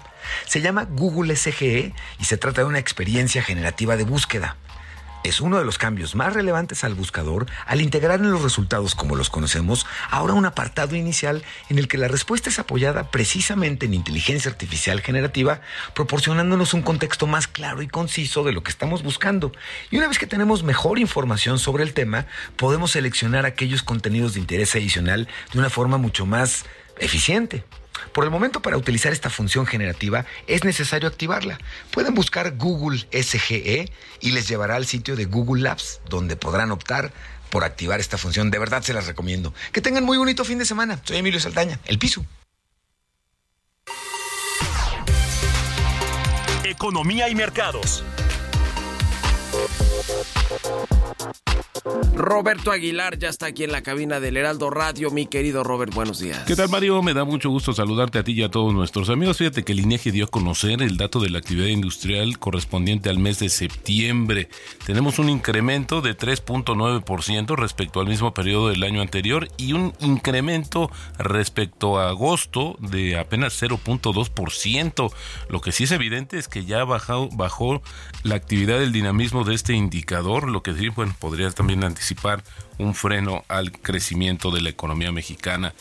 Se 0.47 0.61
llama 0.61 0.85
Google 0.85 1.35
SGE 1.35 1.95
y 2.19 2.25
se 2.25 2.37
trata 2.37 2.63
de 2.63 2.69
una 2.69 2.79
experiencia 2.79 3.43
generativa 3.43 3.97
de 3.97 4.05
búsqueda. 4.05 4.57
Es 5.25 5.41
uno 5.41 5.59
de 5.59 5.65
los 5.65 5.79
cambios 5.79 6.15
más 6.15 6.35
relevantes 6.35 6.85
al 6.85 6.95
buscador 6.95 7.47
al 7.67 7.81
integrar 7.81 8.21
en 8.21 8.31
los 8.31 8.43
resultados 8.43 8.95
como 8.95 9.17
los 9.17 9.31
conocemos 9.31 9.87
ahora 10.11 10.35
un 10.35 10.47
apartado 10.47 10.95
inicial 10.97 11.43
en 11.69 11.79
el 11.79 11.89
que 11.89 11.99
la 11.99 12.09
respuesta 12.09 12.51
es 12.51 12.59
apoyada 12.59 13.11
precisamente 13.11 13.87
en 13.87 13.95
inteligencia 13.95 14.51
artificial 14.51 15.01
generativa, 15.01 15.61
proporcionándonos 15.95 16.75
un 16.75 16.83
contexto 16.83 17.27
más 17.27 17.49
claro 17.49 17.83
y 17.83 17.89
conciso 17.89 18.45
de 18.45 18.53
lo 18.53 18.63
que 18.63 18.71
estamos 18.71 19.03
buscando. 19.03 19.53
Y 19.91 19.97
una 19.97 20.09
vez 20.09 20.19
que 20.19 20.27
tenemos 20.27 20.63
mejor 20.63 20.99
información 20.99 21.59
sobre 21.59 21.85
el 21.85 21.95
tema, 21.95 22.27
podemos 22.57 22.93
seleccionar 22.93 23.47
aquellos 23.47 23.83
contenidos 23.83 24.35
de 24.35 24.41
interés 24.41 24.75
adicional 24.75 25.29
de 25.53 25.59
una 25.59 25.71
forma 25.71 25.99
mucho 25.99 26.27
más 26.27 26.65
eficiente. 26.99 27.65
Por 28.13 28.25
el 28.25 28.31
momento, 28.31 28.63
para 28.63 28.77
utilizar 28.77 29.13
esta 29.13 29.31
función 29.31 29.67
generativa 29.67 30.25
es 30.47 30.65
necesario 30.65 31.09
activarla. 31.09 31.59
Pueden 31.91 32.15
buscar 32.15 32.57
Google 32.57 33.07
SGE 33.11 33.91
y 34.21 34.31
les 34.33 34.49
llevará 34.49 34.77
al 34.77 34.87
sitio 34.87 35.17
de 35.17 35.27
Google 35.27 35.63
Labs, 35.63 36.01
donde 36.09 36.37
podrán 36.37 36.71
optar 36.71 37.13
por 37.51 37.65
activar 37.65 38.01
esta 38.01 38.19
función. 38.19 38.51
De 38.51 38.59
verdad 38.59 38.83
se 38.83 38.93
las 38.93 39.07
recomiendo. 39.07 39.55
Que 39.73 39.81
tengan 39.81 40.05
muy 40.05 40.19
bonito 40.19 40.45
fin 40.45 40.59
de 40.59 40.65
semana. 40.65 41.01
Soy 41.05 41.19
Emilio 41.19 41.41
Saldaña, 41.41 41.79
El 41.87 41.99
Piso. 41.99 42.25
Economía 46.65 47.29
y 47.29 47.35
mercados. 47.35 48.05
Roberto 52.15 52.71
Aguilar 52.73 53.19
ya 53.19 53.29
está 53.29 53.47
aquí 53.47 53.63
en 53.63 53.73
la 53.73 53.83
cabina 53.83 54.21
del 54.21 54.37
Heraldo 54.37 54.71
Radio. 54.71 55.11
Mi 55.11 55.27
querido 55.27 55.63
Robert, 55.63 55.95
buenos 55.95 56.19
días. 56.19 56.41
¿Qué 56.47 56.57
tal, 56.57 56.69
Mario? 56.69 57.03
Me 57.03 57.15
da 57.15 57.25
mucho 57.25 57.51
gusto 57.51 57.73
saludarte 57.73 58.19
a 58.19 58.25
ti 58.25 58.33
y 58.33 58.43
a 58.43 58.51
todos 58.51 58.73
nuestros 58.73 59.11
amigos. 59.11 59.37
Fíjate 59.37 59.63
que 59.65 59.73
el 59.73 59.81
INEGI 59.81 60.11
dio 60.11 60.25
a 60.25 60.29
conocer 60.29 60.83
el 60.83 60.97
dato 60.97 61.21
de 61.21 61.31
la 61.31 61.39
actividad 61.39 61.69
industrial 61.69 62.39
correspondiente 62.39 63.11
al 63.11 63.19
mes 63.19 63.39
de 63.39 63.49
septiembre. 63.49 64.49
Tenemos 64.87 65.19
un 65.19 65.29
incremento 65.29 66.01
de 66.01 66.17
3.9% 66.17 67.55
respecto 67.57 68.01
al 68.01 68.07
mismo 68.09 68.35
periodo 68.35 68.71
del 68.71 68.83
año 68.83 69.03
anterior 69.03 69.49
y 69.57 69.75
un 69.75 69.93
incremento 70.01 70.91
respecto 71.19 71.99
a 71.99 72.09
agosto 72.09 72.77
de 72.81 73.19
apenas 73.19 73.63
0.2%. 73.63 75.13
Lo 75.49 75.61
que 75.61 75.73
sí 75.73 75.85
es 75.85 75.93
evidente 75.93 76.39
es 76.39 76.49
que 76.49 76.65
ya 76.65 76.85
bajó, 76.85 77.29
bajó 77.31 77.83
la 78.23 78.35
actividad 78.35 78.79
del 78.79 78.93
dinamismo 78.93 79.45
de 79.45 79.55
este 79.55 79.75
indicador, 79.75 80.49
lo 80.49 80.63
que 80.63 80.73
bueno, 80.97 81.15
podría 81.19 81.51
también 81.51 81.85
anticipar 81.85 82.43
un 82.79 82.95
freno 82.95 83.45
al 83.49 83.71
crecimiento 83.73 84.51
de 84.51 84.63
la 84.63 84.71
economía 84.71 85.13
mexicana. 85.13 85.75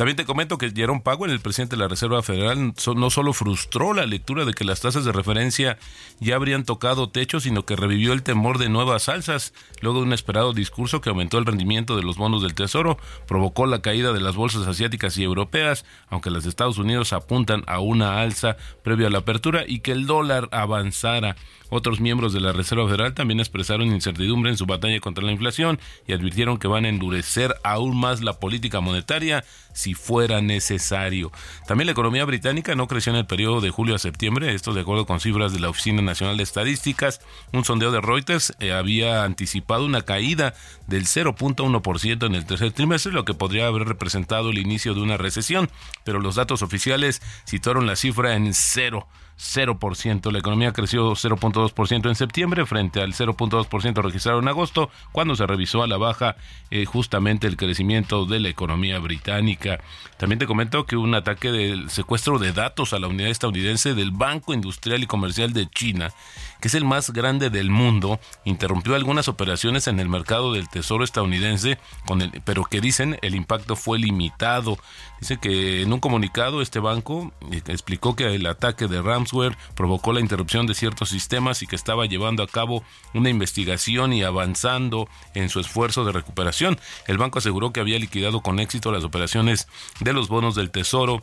También 0.00 0.16
te 0.16 0.24
comento 0.24 0.56
que 0.56 0.70
Jerome 0.70 1.02
Powell, 1.02 1.30
el 1.30 1.40
presidente 1.40 1.76
de 1.76 1.82
la 1.82 1.88
Reserva 1.88 2.22
Federal, 2.22 2.72
no 2.96 3.10
solo 3.10 3.34
frustró 3.34 3.92
la 3.92 4.06
lectura 4.06 4.46
de 4.46 4.54
que 4.54 4.64
las 4.64 4.80
tasas 4.80 5.04
de 5.04 5.12
referencia 5.12 5.76
ya 6.20 6.36
habrían 6.36 6.64
tocado 6.64 7.10
techo, 7.10 7.38
sino 7.38 7.66
que 7.66 7.76
revivió 7.76 8.14
el 8.14 8.22
temor 8.22 8.56
de 8.56 8.70
nuevas 8.70 9.10
alzas. 9.10 9.52
Luego 9.82 9.98
de 9.98 10.06
un 10.06 10.14
esperado 10.14 10.54
discurso 10.54 11.02
que 11.02 11.10
aumentó 11.10 11.36
el 11.36 11.44
rendimiento 11.44 11.96
de 11.96 12.02
los 12.02 12.16
bonos 12.16 12.40
del 12.40 12.54
Tesoro, 12.54 12.96
provocó 13.28 13.66
la 13.66 13.82
caída 13.82 14.14
de 14.14 14.22
las 14.22 14.36
bolsas 14.36 14.66
asiáticas 14.66 15.18
y 15.18 15.22
europeas, 15.22 15.84
aunque 16.08 16.30
las 16.30 16.44
de 16.44 16.48
Estados 16.48 16.78
Unidos 16.78 17.12
apuntan 17.12 17.62
a 17.66 17.80
una 17.80 18.22
alza 18.22 18.56
previo 18.82 19.06
a 19.06 19.10
la 19.10 19.18
apertura 19.18 19.64
y 19.66 19.80
que 19.80 19.92
el 19.92 20.06
dólar 20.06 20.48
avanzara. 20.50 21.36
Otros 21.68 22.00
miembros 22.00 22.32
de 22.32 22.40
la 22.40 22.52
Reserva 22.52 22.86
Federal 22.86 23.14
también 23.14 23.38
expresaron 23.38 23.88
incertidumbre 23.88 24.50
en 24.50 24.56
su 24.56 24.66
batalla 24.66 24.98
contra 24.98 25.24
la 25.24 25.30
inflación 25.30 25.78
y 26.06 26.12
advirtieron 26.12 26.58
que 26.58 26.66
van 26.66 26.84
a 26.84 26.88
endurecer 26.88 27.54
aún 27.62 27.96
más 27.96 28.22
la 28.22 28.40
política 28.40 28.80
monetaria 28.80 29.44
si 29.72 29.89
fuera 29.94 30.40
necesario. 30.40 31.32
También 31.66 31.86
la 31.86 31.92
economía 31.92 32.24
británica 32.24 32.74
no 32.74 32.86
creció 32.86 33.12
en 33.12 33.18
el 33.18 33.26
periodo 33.26 33.60
de 33.60 33.70
julio 33.70 33.94
a 33.94 33.98
septiembre, 33.98 34.54
esto 34.54 34.72
de 34.72 34.82
acuerdo 34.82 35.06
con 35.06 35.20
cifras 35.20 35.52
de 35.52 35.60
la 35.60 35.68
Oficina 35.68 36.02
Nacional 36.02 36.36
de 36.36 36.42
Estadísticas. 36.42 37.20
Un 37.52 37.64
sondeo 37.64 37.90
de 37.90 38.00
Reuters 38.00 38.54
eh, 38.60 38.72
había 38.72 39.24
anticipado 39.24 39.84
una 39.84 40.02
caída 40.02 40.54
del 40.86 41.04
0.1% 41.04 42.26
en 42.26 42.34
el 42.34 42.46
tercer 42.46 42.72
trimestre, 42.72 43.12
lo 43.12 43.24
que 43.24 43.34
podría 43.34 43.66
haber 43.66 43.86
representado 43.86 44.50
el 44.50 44.58
inicio 44.58 44.94
de 44.94 45.00
una 45.00 45.16
recesión, 45.16 45.70
pero 46.04 46.20
los 46.20 46.34
datos 46.34 46.62
oficiales 46.62 47.22
situaron 47.44 47.86
la 47.86 47.96
cifra 47.96 48.34
en 48.34 48.52
cero. 48.54 49.06
0%. 49.40 50.30
La 50.30 50.38
economía 50.38 50.72
creció 50.72 51.12
0.2% 51.12 52.08
en 52.08 52.14
septiembre 52.14 52.66
frente 52.66 53.00
al 53.00 53.14
0.2% 53.14 54.02
registrado 54.02 54.38
en 54.38 54.48
agosto, 54.48 54.90
cuando 55.12 55.34
se 55.34 55.46
revisó 55.46 55.82
a 55.82 55.86
la 55.86 55.96
baja 55.96 56.36
eh, 56.70 56.84
justamente 56.84 57.46
el 57.46 57.56
crecimiento 57.56 58.26
de 58.26 58.40
la 58.40 58.48
economía 58.48 58.98
británica. 58.98 59.80
También 60.18 60.38
te 60.38 60.46
comento 60.46 60.84
que 60.84 60.96
un 60.96 61.14
ataque 61.14 61.50
del 61.50 61.88
secuestro 61.90 62.38
de 62.38 62.52
datos 62.52 62.92
a 62.92 62.98
la 62.98 63.08
unidad 63.08 63.30
estadounidense 63.30 63.94
del 63.94 64.10
Banco 64.10 64.52
Industrial 64.52 65.02
y 65.02 65.06
Comercial 65.06 65.52
de 65.52 65.68
China, 65.68 66.12
que 66.60 66.68
es 66.68 66.74
el 66.74 66.84
más 66.84 67.10
grande 67.10 67.50
del 67.50 67.70
mundo, 67.70 68.20
interrumpió 68.44 68.94
algunas 68.94 69.28
operaciones 69.28 69.86
en 69.88 70.00
el 70.00 70.08
mercado 70.08 70.52
del 70.52 70.68
tesoro 70.68 71.04
estadounidense, 71.04 71.78
con 72.06 72.22
el, 72.22 72.42
pero 72.44 72.64
que 72.64 72.80
dicen 72.80 73.18
el 73.22 73.34
impacto 73.34 73.76
fue 73.76 73.98
limitado. 73.98 74.78
Dice 75.20 75.38
que 75.38 75.82
en 75.82 75.92
un 75.92 76.00
comunicado 76.00 76.62
este 76.62 76.80
banco 76.80 77.32
eh, 77.50 77.62
explicó 77.66 78.16
que 78.16 78.34
el 78.34 78.46
ataque 78.46 78.86
de 78.86 79.02
ransomware 79.02 79.56
provocó 79.74 80.12
la 80.12 80.20
interrupción 80.20 80.66
de 80.66 80.74
ciertos 80.74 81.10
sistemas 81.10 81.62
y 81.62 81.66
que 81.66 81.76
estaba 81.76 82.06
llevando 82.06 82.42
a 82.42 82.48
cabo 82.48 82.82
una 83.14 83.28
investigación 83.28 84.12
y 84.12 84.22
avanzando 84.22 85.08
en 85.34 85.48
su 85.48 85.60
esfuerzo 85.60 86.04
de 86.04 86.12
recuperación. 86.12 86.78
El 87.06 87.18
banco 87.18 87.38
aseguró 87.38 87.72
que 87.72 87.80
había 87.80 87.98
liquidado 87.98 88.40
con 88.40 88.60
éxito 88.60 88.92
las 88.92 89.04
operaciones 89.04 89.68
de 90.00 90.12
los 90.12 90.28
bonos 90.28 90.54
del 90.54 90.70
tesoro 90.70 91.22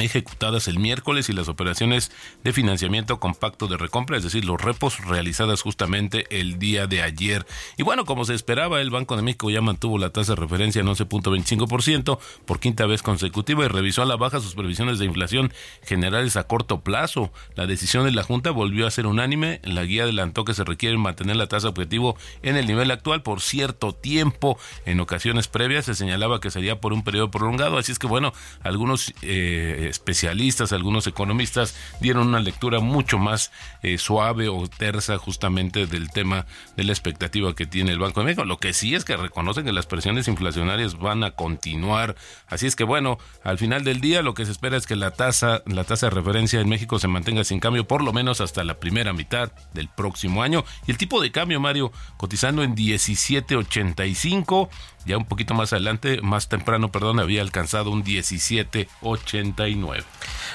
ejecutadas 0.00 0.68
el 0.68 0.78
miércoles 0.78 1.28
y 1.28 1.32
las 1.32 1.48
operaciones 1.48 2.10
de 2.44 2.52
financiamiento 2.52 3.20
compacto 3.20 3.66
de 3.66 3.76
recompra, 3.76 4.16
es 4.16 4.22
decir, 4.22 4.44
los 4.44 4.60
repos 4.60 5.04
realizadas 5.04 5.62
justamente 5.62 6.26
el 6.30 6.58
día 6.58 6.86
de 6.86 7.02
ayer. 7.02 7.46
Y 7.76 7.82
bueno, 7.82 8.04
como 8.04 8.24
se 8.24 8.34
esperaba, 8.34 8.80
el 8.80 8.90
Banco 8.90 9.16
de 9.16 9.22
México 9.22 9.50
ya 9.50 9.60
mantuvo 9.60 9.98
la 9.98 10.10
tasa 10.10 10.34
de 10.34 10.40
referencia 10.40 10.80
en 10.80 10.86
11.25% 10.86 12.18
por 12.44 12.60
quinta 12.60 12.86
vez 12.86 13.02
consecutiva 13.02 13.64
y 13.64 13.68
revisó 13.68 14.02
a 14.02 14.06
la 14.06 14.16
baja 14.16 14.40
sus 14.40 14.54
previsiones 14.54 14.98
de 14.98 15.06
inflación 15.06 15.52
generales 15.82 16.36
a 16.36 16.44
corto 16.44 16.80
plazo. 16.80 17.32
La 17.54 17.66
decisión 17.66 18.04
de 18.04 18.12
la 18.12 18.22
Junta 18.22 18.50
volvió 18.50 18.86
a 18.86 18.90
ser 18.90 19.06
unánime. 19.06 19.60
La 19.64 19.84
guía 19.84 20.04
adelantó 20.04 20.44
que 20.44 20.54
se 20.54 20.64
requiere 20.64 20.96
mantener 20.96 21.36
la 21.36 21.46
tasa 21.46 21.68
objetivo 21.68 22.16
en 22.42 22.56
el 22.56 22.66
nivel 22.66 22.90
actual 22.90 23.22
por 23.22 23.40
cierto 23.40 23.92
tiempo. 23.92 24.58
En 24.86 25.00
ocasiones 25.00 25.48
previas 25.48 25.84
se 25.84 25.94
señalaba 25.94 26.40
que 26.40 26.50
sería 26.50 26.80
por 26.80 26.92
un 26.92 27.02
periodo 27.02 27.30
prolongado, 27.30 27.78
así 27.78 27.92
es 27.92 27.98
que 27.98 28.06
bueno, 28.06 28.32
algunos 28.62 29.12
eh, 29.22 29.89
especialistas, 29.90 30.72
algunos 30.72 31.06
economistas 31.06 31.74
dieron 32.00 32.28
una 32.28 32.40
lectura 32.40 32.80
mucho 32.80 33.18
más 33.18 33.52
eh, 33.82 33.98
suave 33.98 34.48
o 34.48 34.66
tersa 34.68 35.18
justamente 35.18 35.86
del 35.86 36.10
tema 36.10 36.46
de 36.76 36.84
la 36.84 36.92
expectativa 36.92 37.54
que 37.54 37.66
tiene 37.66 37.92
el 37.92 37.98
Banco 37.98 38.20
de 38.20 38.26
México. 38.26 38.44
Lo 38.44 38.58
que 38.58 38.72
sí 38.72 38.94
es 38.94 39.04
que 39.04 39.16
reconocen 39.16 39.64
que 39.64 39.72
las 39.72 39.86
presiones 39.86 40.28
inflacionarias 40.28 40.98
van 40.98 41.24
a 41.24 41.32
continuar. 41.32 42.16
Así 42.46 42.66
es 42.66 42.76
que 42.76 42.84
bueno, 42.84 43.18
al 43.44 43.58
final 43.58 43.84
del 43.84 44.00
día 44.00 44.22
lo 44.22 44.34
que 44.34 44.46
se 44.46 44.52
espera 44.52 44.76
es 44.76 44.86
que 44.86 44.96
la 44.96 45.10
tasa, 45.10 45.62
la 45.66 45.84
tasa 45.84 46.06
de 46.06 46.10
referencia 46.10 46.60
en 46.60 46.68
México 46.68 46.98
se 46.98 47.08
mantenga 47.08 47.44
sin 47.44 47.60
cambio 47.60 47.86
por 47.86 48.02
lo 48.02 48.12
menos 48.12 48.40
hasta 48.40 48.64
la 48.64 48.78
primera 48.80 49.12
mitad 49.12 49.52
del 49.74 49.88
próximo 49.88 50.42
año. 50.42 50.64
Y 50.86 50.92
el 50.92 50.98
tipo 50.98 51.20
de 51.20 51.32
cambio, 51.32 51.60
Mario, 51.60 51.92
cotizando 52.16 52.62
en 52.62 52.74
17.85 52.76 54.68
ya 55.04 55.16
un 55.16 55.24
poquito 55.24 55.54
más 55.54 55.72
adelante, 55.72 56.20
más 56.22 56.48
temprano, 56.48 56.92
perdón, 56.92 57.20
había 57.20 57.42
alcanzado 57.42 57.90
un 57.90 58.04
17.89. 58.04 60.04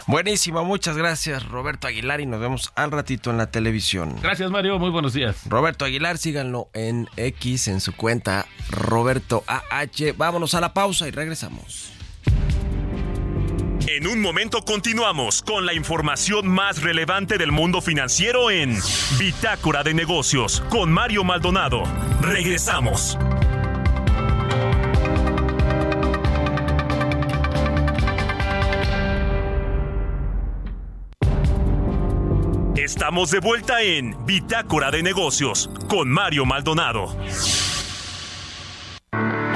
Buenísimo, 0.08 0.64
muchas 0.64 0.98
gracias 0.98 1.48
Roberto 1.48 1.88
Aguilar 1.88 2.22
y 2.22 2.26
nos 2.26 2.40
vemos 2.40 2.72
al 2.76 2.92
ratito 2.92 3.32
en 3.32 3.38
la 3.38 3.52
televisión. 3.52 4.16
Gracias 4.22 4.50
Mario, 4.52 4.80
muy 4.80 4.90
buenos 4.90 5.14
días. 5.14 5.38
Roberto 5.48 5.86
Aguilar, 5.86 6.18
síganlo 6.18 6.70
en 6.74 7.10
X, 7.18 7.68
en 7.68 7.82
su 7.82 7.96
cuenta 7.96 8.46
Roberto 8.70 9.44
AH. 9.48 10.14
Vámonos 10.18 10.54
a 10.54 10.62
la 10.62 10.74
pausa 10.74 11.08
y 11.08 11.12
regresamos. 11.12 11.92
En 13.88 14.08
un 14.08 14.20
momento 14.20 14.64
continuamos 14.64 15.44
con 15.44 15.66
la 15.66 15.74
información 15.74 16.48
más 16.48 16.82
relevante 16.82 17.38
del 17.38 17.52
mundo 17.52 17.82
financiero 17.82 18.50
en 18.50 18.78
Bitácora 19.20 19.84
de 19.84 19.94
Negocios 19.94 20.64
con 20.70 20.92
Mario 20.92 21.24
Maldonado. 21.24 21.84
Regresamos. 22.20 23.18
Estamos 33.06 33.30
de 33.30 33.40
vuelta 33.40 33.84
en 33.84 34.26
Bitácora 34.26 34.90
de 34.90 35.04
Negocios 35.04 35.70
con 35.88 36.10
Mario 36.10 36.44
Maldonado. 36.44 37.16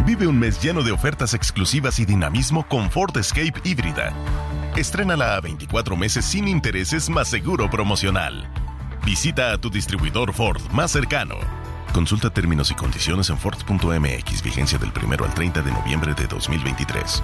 Vive 0.05 0.27
un 0.27 0.37
mes 0.37 0.61
lleno 0.61 0.83
de 0.83 0.91
ofertas 0.91 1.33
exclusivas 1.33 1.97
y 1.97 2.05
dinamismo 2.05 2.67
con 2.67 2.91
Ford 2.91 3.17
Escape 3.17 3.59
híbrida. 3.63 4.13
Estrénala 4.75 5.35
a 5.35 5.41
24 5.41 5.97
meses 5.97 6.25
sin 6.25 6.47
intereses 6.47 7.09
más 7.09 7.27
seguro 7.27 7.71
promocional. 7.71 8.47
Visita 9.03 9.51
a 9.51 9.57
tu 9.57 9.71
distribuidor 9.71 10.31
Ford 10.31 10.61
más 10.71 10.91
cercano. 10.91 11.37
Consulta 11.91 12.29
términos 12.29 12.69
y 12.69 12.75
condiciones 12.75 13.31
en 13.31 13.39
Ford.mx, 13.39 14.43
vigencia 14.43 14.77
del 14.77 14.91
1 14.95 15.25
al 15.25 15.33
30 15.33 15.63
de 15.63 15.71
noviembre 15.71 16.13
de 16.13 16.27
2023. 16.27 17.23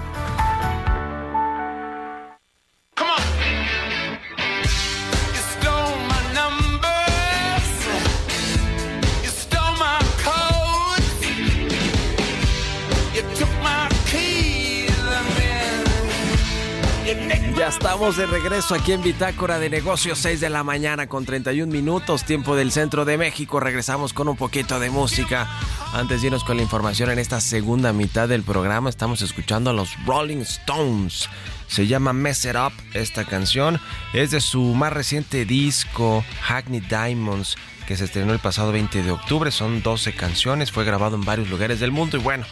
Estamos 17.76 18.16
de 18.16 18.24
regreso 18.24 18.74
aquí 18.74 18.92
en 18.92 19.02
Bitácora 19.02 19.58
de 19.58 19.68
Negocios, 19.68 20.18
6 20.20 20.40
de 20.40 20.48
la 20.48 20.64
mañana 20.64 21.08
con 21.08 21.26
31 21.26 21.70
minutos, 21.70 22.24
tiempo 22.24 22.56
del 22.56 22.72
centro 22.72 23.04
de 23.04 23.18
México. 23.18 23.60
Regresamos 23.60 24.14
con 24.14 24.28
un 24.28 24.36
poquito 24.36 24.80
de 24.80 24.88
música. 24.88 25.46
Antes 25.92 26.20
de 26.20 26.28
irnos 26.28 26.42
con 26.42 26.56
la 26.56 26.62
información 26.62 27.10
en 27.10 27.18
esta 27.18 27.38
segunda 27.40 27.92
mitad 27.92 28.28
del 28.28 28.42
programa, 28.42 28.88
estamos 28.88 29.20
escuchando 29.20 29.70
a 29.70 29.72
los 29.74 29.90
Rolling 30.06 30.38
Stones. 30.38 31.28
Se 31.68 31.86
llama 31.86 32.14
Mess 32.14 32.46
It 32.46 32.56
Up 32.56 32.72
esta 32.94 33.24
canción. 33.24 33.78
Es 34.14 34.30
de 34.30 34.40
su 34.40 34.62
más 34.74 34.92
reciente 34.92 35.44
disco, 35.44 36.24
Hackney 36.42 36.80
Diamonds, 36.80 37.56
que 37.86 37.96
se 37.96 38.04
estrenó 38.04 38.32
el 38.32 38.38
pasado 38.38 38.72
20 38.72 39.02
de 39.02 39.10
octubre. 39.10 39.50
Son 39.50 39.82
12 39.82 40.14
canciones, 40.14 40.72
fue 40.72 40.84
grabado 40.84 41.16
en 41.16 41.24
varios 41.26 41.50
lugares 41.50 41.78
del 41.78 41.92
mundo 41.92 42.16
y 42.16 42.20
bueno, 42.20 42.46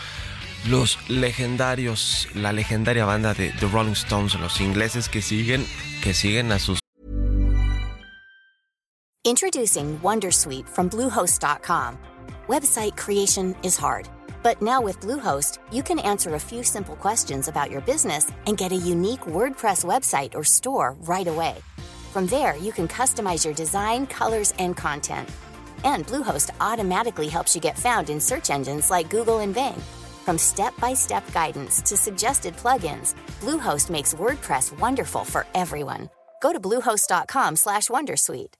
los 0.66 0.98
legendarios, 1.08 2.28
la 2.34 2.52
legendaria 2.52 3.04
banda 3.04 3.34
de 3.34 3.50
The 3.60 3.66
Rolling 3.66 3.94
Stones, 3.94 4.34
los 4.38 4.60
ingleses 4.60 5.08
que 5.08 5.20
siguen, 5.22 5.66
que 6.02 6.14
siguen 6.14 6.52
a 6.52 6.58
sus 6.58 6.80
Introducing 9.26 9.98
Wondersuite 10.00 10.68
from 10.68 10.90
Bluehost.com. 10.90 11.96
Website 12.46 12.94
creation 12.94 13.56
is 13.62 13.74
hard, 13.74 14.06
but 14.42 14.60
now 14.60 14.82
with 14.82 15.00
Bluehost, 15.00 15.60
you 15.72 15.82
can 15.82 15.98
answer 15.98 16.34
a 16.34 16.38
few 16.38 16.62
simple 16.62 16.94
questions 16.96 17.48
about 17.48 17.70
your 17.70 17.80
business 17.80 18.30
and 18.46 18.58
get 18.58 18.70
a 18.70 18.76
unique 18.76 19.22
WordPress 19.22 19.82
website 19.82 20.34
or 20.34 20.44
store 20.44 20.94
right 21.06 21.26
away. 21.26 21.54
From 22.12 22.26
there, 22.26 22.54
you 22.58 22.70
can 22.70 22.86
customize 22.86 23.46
your 23.46 23.54
design, 23.54 24.06
colors, 24.06 24.52
and 24.58 24.76
content. 24.76 25.26
And 25.84 26.06
Bluehost 26.06 26.50
automatically 26.60 27.28
helps 27.28 27.54
you 27.54 27.62
get 27.62 27.78
found 27.78 28.10
in 28.10 28.20
search 28.20 28.50
engines 28.50 28.90
like 28.90 29.08
Google 29.08 29.38
and 29.38 29.54
Bing. 29.54 29.82
From 30.24 30.38
step-by-step 30.38 31.32
guidance 31.32 31.82
to 31.82 31.96
suggested 31.96 32.56
plugins, 32.56 33.14
Bluehost 33.40 33.90
makes 33.90 34.14
WordPress 34.14 34.72
wonderful 34.80 35.24
for 35.24 35.46
everyone. 35.54 36.08
Go 36.42 36.52
to 36.52 36.60
bluehost.com/wondersuite. 36.60 38.54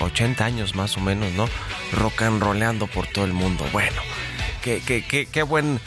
80 0.00 0.44
años 0.44 0.74
más 0.74 0.96
o 0.96 1.00
menos, 1.00 1.32
¿no? 1.34 1.48
Rock 1.92 2.22
and 2.22 2.42
rollando 2.42 2.86
por 2.86 3.06
todo 3.06 3.24
el 3.24 3.32
mundo. 3.32 3.64
Bueno, 3.72 4.00
qué, 4.62 4.80
qué, 4.84 5.02
qué, 5.02 5.26
qué 5.26 5.42
buen 5.42 5.80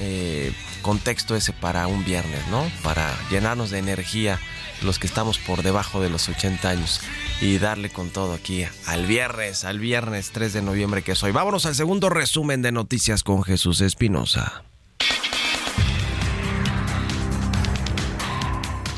eh, 0.00 0.52
contexto 0.78 1.36
ese 1.36 1.52
para 1.52 1.86
un 1.86 2.04
viernes, 2.04 2.46
¿no? 2.48 2.70
Para 2.82 3.14
llenarnos 3.30 3.70
de 3.70 3.78
energía 3.78 4.38
los 4.82 4.98
que 4.98 5.06
estamos 5.06 5.38
por 5.38 5.62
debajo 5.62 6.00
de 6.00 6.10
los 6.10 6.28
80 6.28 6.68
años 6.68 7.00
y 7.40 7.58
darle 7.58 7.90
con 7.90 8.10
todo 8.10 8.32
aquí 8.32 8.64
al 8.86 9.06
viernes, 9.06 9.64
al 9.64 9.78
viernes 9.78 10.30
3 10.32 10.52
de 10.52 10.62
noviembre 10.62 11.02
que 11.02 11.12
es 11.12 11.22
hoy. 11.22 11.32
Vámonos 11.32 11.66
al 11.66 11.74
segundo 11.74 12.08
resumen 12.08 12.62
de 12.62 12.72
noticias 12.72 13.22
con 13.22 13.42
Jesús 13.42 13.80
Espinosa. 13.80 14.64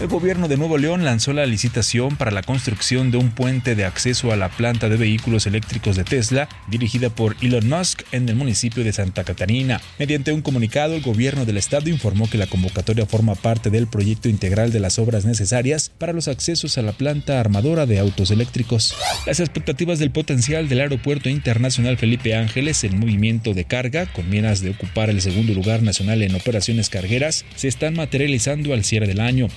El 0.00 0.08
gobierno 0.08 0.48
de 0.48 0.56
Nuevo 0.56 0.78
León 0.78 1.04
lanzó 1.04 1.34
la 1.34 1.44
licitación 1.44 2.16
para 2.16 2.30
la 2.30 2.42
construcción 2.42 3.10
de 3.10 3.18
un 3.18 3.32
puente 3.32 3.74
de 3.74 3.84
acceso 3.84 4.32
a 4.32 4.36
la 4.36 4.48
planta 4.48 4.88
de 4.88 4.96
vehículos 4.96 5.46
eléctricos 5.46 5.94
de 5.94 6.04
Tesla, 6.04 6.48
dirigida 6.68 7.10
por 7.10 7.36
Elon 7.42 7.68
Musk 7.68 8.04
en 8.10 8.26
el 8.26 8.34
municipio 8.34 8.82
de 8.82 8.94
Santa 8.94 9.24
Catarina. 9.24 9.78
Mediante 9.98 10.32
un 10.32 10.40
comunicado, 10.40 10.94
el 10.94 11.02
gobierno 11.02 11.44
del 11.44 11.58
estado 11.58 11.90
informó 11.90 12.30
que 12.30 12.38
la 12.38 12.46
convocatoria 12.46 13.04
forma 13.04 13.34
parte 13.34 13.68
del 13.68 13.88
proyecto 13.88 14.30
integral 14.30 14.72
de 14.72 14.80
las 14.80 14.98
obras 14.98 15.26
necesarias 15.26 15.90
para 15.98 16.14
los 16.14 16.28
accesos 16.28 16.78
a 16.78 16.82
la 16.82 16.92
planta 16.92 17.38
armadora 17.38 17.84
de 17.84 17.98
autos 17.98 18.30
eléctricos. 18.30 18.94
Las 19.26 19.38
expectativas 19.38 19.98
del 19.98 20.12
potencial 20.12 20.70
del 20.70 20.80
Aeropuerto 20.80 21.28
Internacional 21.28 21.98
Felipe 21.98 22.34
Ángeles 22.34 22.84
en 22.84 22.98
movimiento 22.98 23.52
de 23.52 23.66
carga, 23.66 24.06
con 24.06 24.30
miras 24.30 24.62
de 24.62 24.70
ocupar 24.70 25.10
el 25.10 25.20
segundo 25.20 25.52
lugar 25.52 25.82
nacional 25.82 26.22
en 26.22 26.34
operaciones 26.34 26.88
cargueras, 26.88 27.44
se 27.54 27.68
están 27.68 27.92
materializando 27.92 28.72
al 28.72 28.82
cierre 28.82 29.06
del 29.06 29.20
año. 29.20 29.48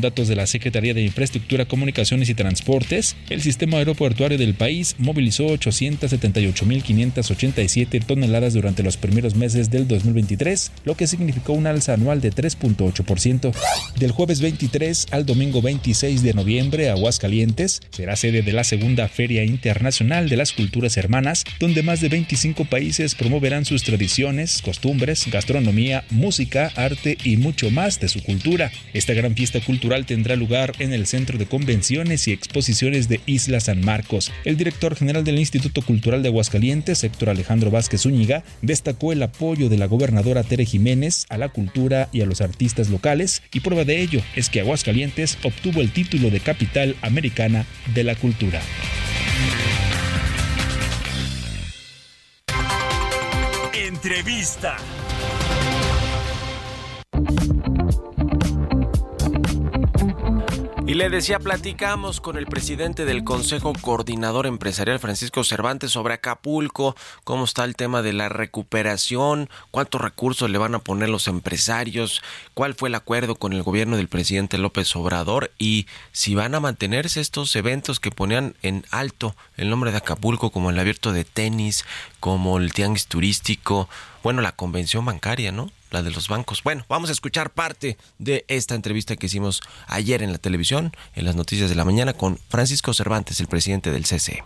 Datos 0.00 0.28
de 0.28 0.36
la 0.36 0.46
Secretaría 0.46 0.94
de 0.94 1.02
Infraestructura, 1.02 1.66
Comunicaciones 1.66 2.28
y 2.28 2.34
Transportes, 2.34 3.16
el 3.30 3.42
sistema 3.42 3.78
aeroportuario 3.78 4.38
del 4.38 4.54
país 4.54 4.94
movilizó 4.98 5.48
878.587 5.48 8.04
toneladas 8.04 8.54
durante 8.54 8.82
los 8.82 8.96
primeros 8.96 9.34
meses 9.34 9.70
del 9.70 9.86
2023, 9.86 10.72
lo 10.84 10.96
que 10.96 11.06
significó 11.06 11.52
un 11.52 11.66
alza 11.66 11.94
anual 11.94 12.20
de 12.20 12.32
3.8%. 12.32 13.52
Del 13.98 14.12
jueves 14.12 14.40
23 14.40 15.08
al 15.10 15.26
domingo 15.26 15.60
26 15.60 16.22
de 16.22 16.34
noviembre, 16.34 16.88
Aguascalientes 16.88 17.80
será 17.90 18.16
sede 18.16 18.42
de 18.42 18.52
la 18.52 18.64
segunda 18.64 19.08
Feria 19.08 19.44
Internacional 19.44 20.28
de 20.28 20.36
las 20.36 20.52
Culturas 20.52 20.96
Hermanas, 20.96 21.44
donde 21.60 21.82
más 21.82 22.00
de 22.00 22.08
25 22.08 22.64
países 22.64 23.14
promoverán 23.14 23.64
sus 23.64 23.82
tradiciones, 23.82 24.62
costumbres, 24.62 25.26
gastronomía, 25.30 26.04
música, 26.10 26.72
arte 26.76 27.18
y 27.24 27.36
mucho 27.36 27.70
más 27.70 28.00
de 28.00 28.08
su 28.08 28.22
cultura. 28.22 28.70
Esta 28.92 29.14
gran 29.14 29.34
fiesta 29.34 29.60
cultural 29.60 29.81
tendrá 30.06 30.36
lugar 30.36 30.72
en 30.78 30.92
el 30.92 31.06
Centro 31.06 31.38
de 31.38 31.46
Convenciones 31.46 32.28
y 32.28 32.32
Exposiciones 32.32 33.08
de 33.08 33.20
Isla 33.26 33.58
San 33.58 33.84
Marcos. 33.84 34.30
El 34.44 34.56
director 34.56 34.94
general 34.94 35.24
del 35.24 35.40
Instituto 35.40 35.82
Cultural 35.82 36.22
de 36.22 36.28
Aguascalientes, 36.28 37.02
Héctor 37.02 37.30
Alejandro 37.30 37.72
Vázquez 37.72 38.02
Zúñiga, 38.02 38.44
destacó 38.62 39.12
el 39.12 39.22
apoyo 39.22 39.68
de 39.68 39.78
la 39.78 39.86
gobernadora 39.86 40.44
Tere 40.44 40.66
Jiménez 40.66 41.26
a 41.30 41.36
la 41.36 41.48
cultura 41.48 42.08
y 42.12 42.20
a 42.20 42.26
los 42.26 42.40
artistas 42.40 42.90
locales 42.90 43.42
y 43.52 43.60
prueba 43.60 43.84
de 43.84 44.00
ello 44.00 44.22
es 44.36 44.50
que 44.50 44.60
Aguascalientes 44.60 45.36
obtuvo 45.42 45.80
el 45.80 45.90
título 45.90 46.30
de 46.30 46.38
capital 46.38 46.94
americana 47.02 47.66
de 47.92 48.04
la 48.04 48.14
cultura. 48.14 48.62
Entrevista. 53.74 54.76
Y 60.84 60.94
le 60.94 61.08
decía, 61.08 61.38
platicamos 61.38 62.20
con 62.20 62.36
el 62.36 62.46
presidente 62.46 63.04
del 63.04 63.22
Consejo 63.22 63.72
Coordinador 63.72 64.46
Empresarial, 64.46 64.98
Francisco 64.98 65.44
Cervantes, 65.44 65.92
sobre 65.92 66.14
Acapulco, 66.14 66.96
cómo 67.22 67.44
está 67.44 67.64
el 67.64 67.76
tema 67.76 68.02
de 68.02 68.12
la 68.12 68.28
recuperación, 68.28 69.48
cuántos 69.70 70.00
recursos 70.00 70.50
le 70.50 70.58
van 70.58 70.74
a 70.74 70.80
poner 70.80 71.08
los 71.08 71.28
empresarios, 71.28 72.20
cuál 72.54 72.74
fue 72.74 72.88
el 72.88 72.96
acuerdo 72.96 73.36
con 73.36 73.52
el 73.52 73.62
gobierno 73.62 73.96
del 73.96 74.08
presidente 74.08 74.58
López 74.58 74.94
Obrador 74.96 75.52
y 75.56 75.86
si 76.10 76.34
van 76.34 76.56
a 76.56 76.60
mantenerse 76.60 77.20
estos 77.20 77.54
eventos 77.54 78.00
que 78.00 78.10
ponían 78.10 78.56
en 78.62 78.84
alto 78.90 79.36
el 79.56 79.70
nombre 79.70 79.92
de 79.92 79.98
Acapulco, 79.98 80.50
como 80.50 80.70
el 80.70 80.78
abierto 80.80 81.12
de 81.12 81.24
tenis, 81.24 81.84
como 82.18 82.58
el 82.58 82.72
tianguis 82.72 83.06
turístico, 83.06 83.88
bueno, 84.24 84.42
la 84.42 84.52
convención 84.52 85.04
bancaria, 85.04 85.52
¿no? 85.52 85.70
La 85.92 86.02
de 86.02 86.10
los 86.10 86.28
bancos. 86.28 86.62
Bueno, 86.62 86.84
vamos 86.88 87.10
a 87.10 87.12
escuchar 87.12 87.52
parte 87.52 87.96
de 88.18 88.44
esta 88.48 88.74
entrevista 88.74 89.16
que 89.16 89.26
hicimos 89.26 89.60
ayer 89.86 90.22
en 90.22 90.32
la 90.32 90.38
televisión, 90.38 90.92
en 91.14 91.24
las 91.24 91.36
noticias 91.36 91.68
de 91.68 91.76
la 91.76 91.84
mañana, 91.84 92.14
con 92.14 92.38
Francisco 92.48 92.92
Cervantes, 92.94 93.40
el 93.40 93.46
presidente 93.46 93.90
del 93.90 94.04
CCE. 94.04 94.42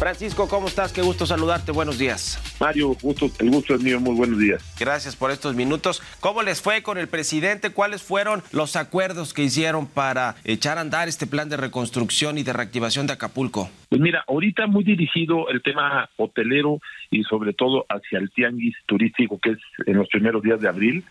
Francisco, 0.00 0.48
¿cómo 0.48 0.66
estás? 0.66 0.94
Qué 0.94 1.02
gusto 1.02 1.26
saludarte. 1.26 1.72
Buenos 1.72 1.98
días. 1.98 2.40
Mario, 2.58 2.96
gusto, 3.02 3.26
el 3.38 3.50
gusto 3.50 3.74
es 3.74 3.82
mío. 3.82 4.00
Muy 4.00 4.16
buenos 4.16 4.38
días. 4.38 4.74
Gracias 4.80 5.14
por 5.14 5.30
estos 5.30 5.54
minutos. 5.54 6.02
¿Cómo 6.20 6.42
les 6.42 6.62
fue 6.62 6.82
con 6.82 6.96
el 6.96 7.06
presidente? 7.06 7.68
¿Cuáles 7.68 8.02
fueron 8.02 8.42
los 8.50 8.76
acuerdos 8.76 9.34
que 9.34 9.42
hicieron 9.42 9.86
para 9.86 10.36
echar 10.44 10.78
a 10.78 10.80
andar 10.80 11.08
este 11.08 11.26
plan 11.26 11.50
de 11.50 11.58
reconstrucción 11.58 12.38
y 12.38 12.42
de 12.42 12.54
reactivación 12.54 13.06
de 13.06 13.12
Acapulco? 13.12 13.68
Pues 13.90 14.00
mira, 14.00 14.24
ahorita 14.26 14.66
muy 14.66 14.84
dirigido 14.84 15.50
el 15.50 15.60
tema 15.60 16.08
hotelero 16.16 16.80
y 17.10 17.22
sobre 17.24 17.52
todo 17.52 17.84
hacia 17.90 18.20
el 18.20 18.30
tianguis 18.30 18.76
turístico 18.86 19.38
que 19.38 19.50
es 19.50 19.58
en 19.84 19.98
los 19.98 20.08
primeros 20.08 20.42
días 20.42 20.62
de 20.62 20.68
abril, 20.68 21.04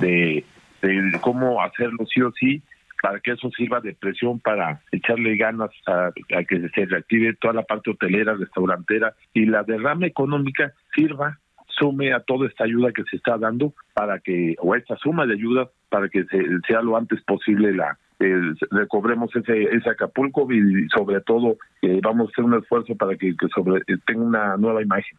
de, 0.00 0.46
de 0.80 1.20
cómo 1.20 1.62
hacerlo 1.62 2.06
sí 2.06 2.22
o 2.22 2.32
sí 2.32 2.62
para 3.00 3.20
que 3.20 3.32
eso 3.32 3.50
sirva 3.56 3.80
de 3.80 3.94
presión 3.94 4.40
para 4.40 4.80
echarle 4.92 5.36
ganas 5.36 5.70
a, 5.86 6.10
que 6.46 6.68
se 6.68 6.86
reactive 6.86 7.34
toda 7.40 7.54
la 7.54 7.62
parte 7.62 7.90
hotelera, 7.90 8.34
restaurantera 8.34 9.14
y 9.32 9.46
la 9.46 9.62
derrama 9.62 10.06
económica 10.06 10.72
sirva 10.94 11.38
sume 11.66 12.12
a 12.12 12.20
toda 12.20 12.46
esta 12.46 12.64
ayuda 12.64 12.92
que 12.92 13.04
se 13.04 13.16
está 13.16 13.38
dando 13.38 13.72
para 13.94 14.18
que 14.18 14.54
o 14.58 14.74
esta 14.74 14.96
suma 14.96 15.26
de 15.26 15.34
ayuda 15.34 15.70
para 15.88 16.08
que 16.08 16.24
se, 16.24 16.38
sea 16.66 16.82
lo 16.82 16.96
antes 16.96 17.22
posible 17.22 17.72
la 17.72 17.96
eh, 18.18 18.52
recobremos 18.70 19.34
ese 19.34 19.62
ese 19.62 19.88
Acapulco 19.88 20.46
y 20.52 20.86
sobre 20.94 21.22
todo 21.22 21.56
eh, 21.80 22.00
vamos 22.02 22.28
a 22.28 22.30
hacer 22.32 22.44
un 22.44 22.54
esfuerzo 22.54 22.94
para 22.94 23.16
que, 23.16 23.34
sobre 23.54 23.82
tenga 24.06 24.22
una 24.22 24.56
nueva 24.58 24.82
imagen. 24.82 25.16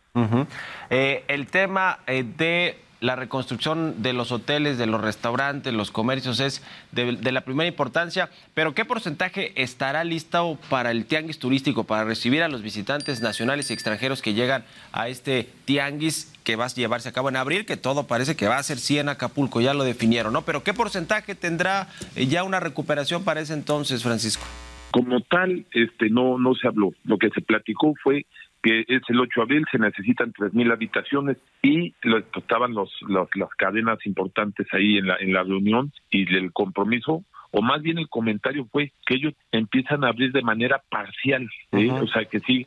Eh, 0.92 1.24
el 1.28 1.48
tema 1.48 1.98
de 2.06 2.76
la 3.02 3.16
reconstrucción 3.16 4.04
de 4.04 4.14
los 4.14 4.32
hoteles, 4.32 4.78
de 4.78 4.86
los 4.86 5.02
restaurantes, 5.02 5.74
los 5.74 5.90
comercios 5.90 6.40
es 6.40 6.64
de, 6.92 7.32
la 7.32 7.42
primera 7.42 7.68
importancia, 7.68 8.30
pero 8.54 8.76
¿qué 8.76 8.86
porcentaje 8.86 9.60
estará 9.62 10.04
listo 10.04 10.58
para 10.70 10.92
el 10.92 11.06
tianguis 11.06 11.40
turístico, 11.40 11.84
para 11.84 12.04
recibir 12.04 12.44
a 12.44 12.48
los 12.48 12.62
visitantes 12.62 13.20
nacionales 13.22 13.70
y 13.70 13.74
extranjeros 13.74 14.22
que 14.22 14.36
llegan 14.36 14.64
a 14.92 15.10
este 15.10 15.50
tianguis 15.66 16.32
que 16.44 16.56
va 16.56 16.66
a 16.66 16.70
llevarse 16.70 17.10
a 17.10 17.12
cabo 17.12 17.30
en 17.30 17.38
abril, 17.38 17.66
que 17.66 17.76
todo 17.76 18.06
parece 18.06 18.36
que 18.36 18.48
va 18.48 18.58
a 18.58 18.64
ser 18.64 18.78
100 18.78 19.10
Acapulco, 19.10 19.62
ya 19.62 19.74
lo 19.74 19.84
definieron, 19.84 20.32
¿no? 20.32 20.44
Pero 20.44 20.64
¿qué 20.64 20.74
porcentaje 20.74 21.34
tendrá 21.34 21.88
ya 22.16 22.44
una 22.44 22.60
recuperación 22.60 23.24
para 23.24 23.42
ese 23.42 23.54
entonces, 23.54 24.04
Francisco? 24.04 24.46
Como 24.92 25.22
tal, 25.22 25.66
este 25.72 26.10
no 26.10 26.38
no 26.38 26.54
se 26.54 26.68
habló. 26.68 26.94
Lo 27.06 27.18
que 27.18 27.30
se 27.30 27.42
platicó 27.42 27.94
fue 28.04 28.26
que 28.62 28.86
es 28.88 29.02
el 29.08 29.20
8 29.20 29.32
de 29.36 29.42
abril, 29.44 29.66
se 29.72 29.80
necesitan 29.80 30.34
3.000 30.34 30.72
habitaciones 30.72 31.38
y 31.62 31.94
lo, 32.04 32.20
estaban 32.20 32.74
los, 32.74 32.92
los, 33.02 33.28
las 33.36 33.50
cadenas 33.56 34.06
importantes 34.06 34.68
ahí 34.74 34.98
en 34.98 35.08
la, 35.08 35.16
en 35.18 35.34
la 35.34 35.44
reunión 35.44 35.92
y 36.10 36.34
el 36.36 36.52
compromiso 36.54 37.24
o 37.52 37.62
más 37.62 37.82
bien 37.82 37.98
el 37.98 38.08
comentario 38.08 38.66
fue 38.72 38.94
que 39.06 39.16
ellos 39.16 39.34
empiezan 39.52 40.04
a 40.04 40.08
abrir 40.08 40.32
de 40.32 40.42
manera 40.42 40.82
parcial, 40.90 41.50
¿sí? 41.72 41.88
uh 41.88 41.96
-huh. 41.96 42.04
o 42.04 42.08
sea 42.08 42.26
que 42.26 42.40
sí 42.40 42.64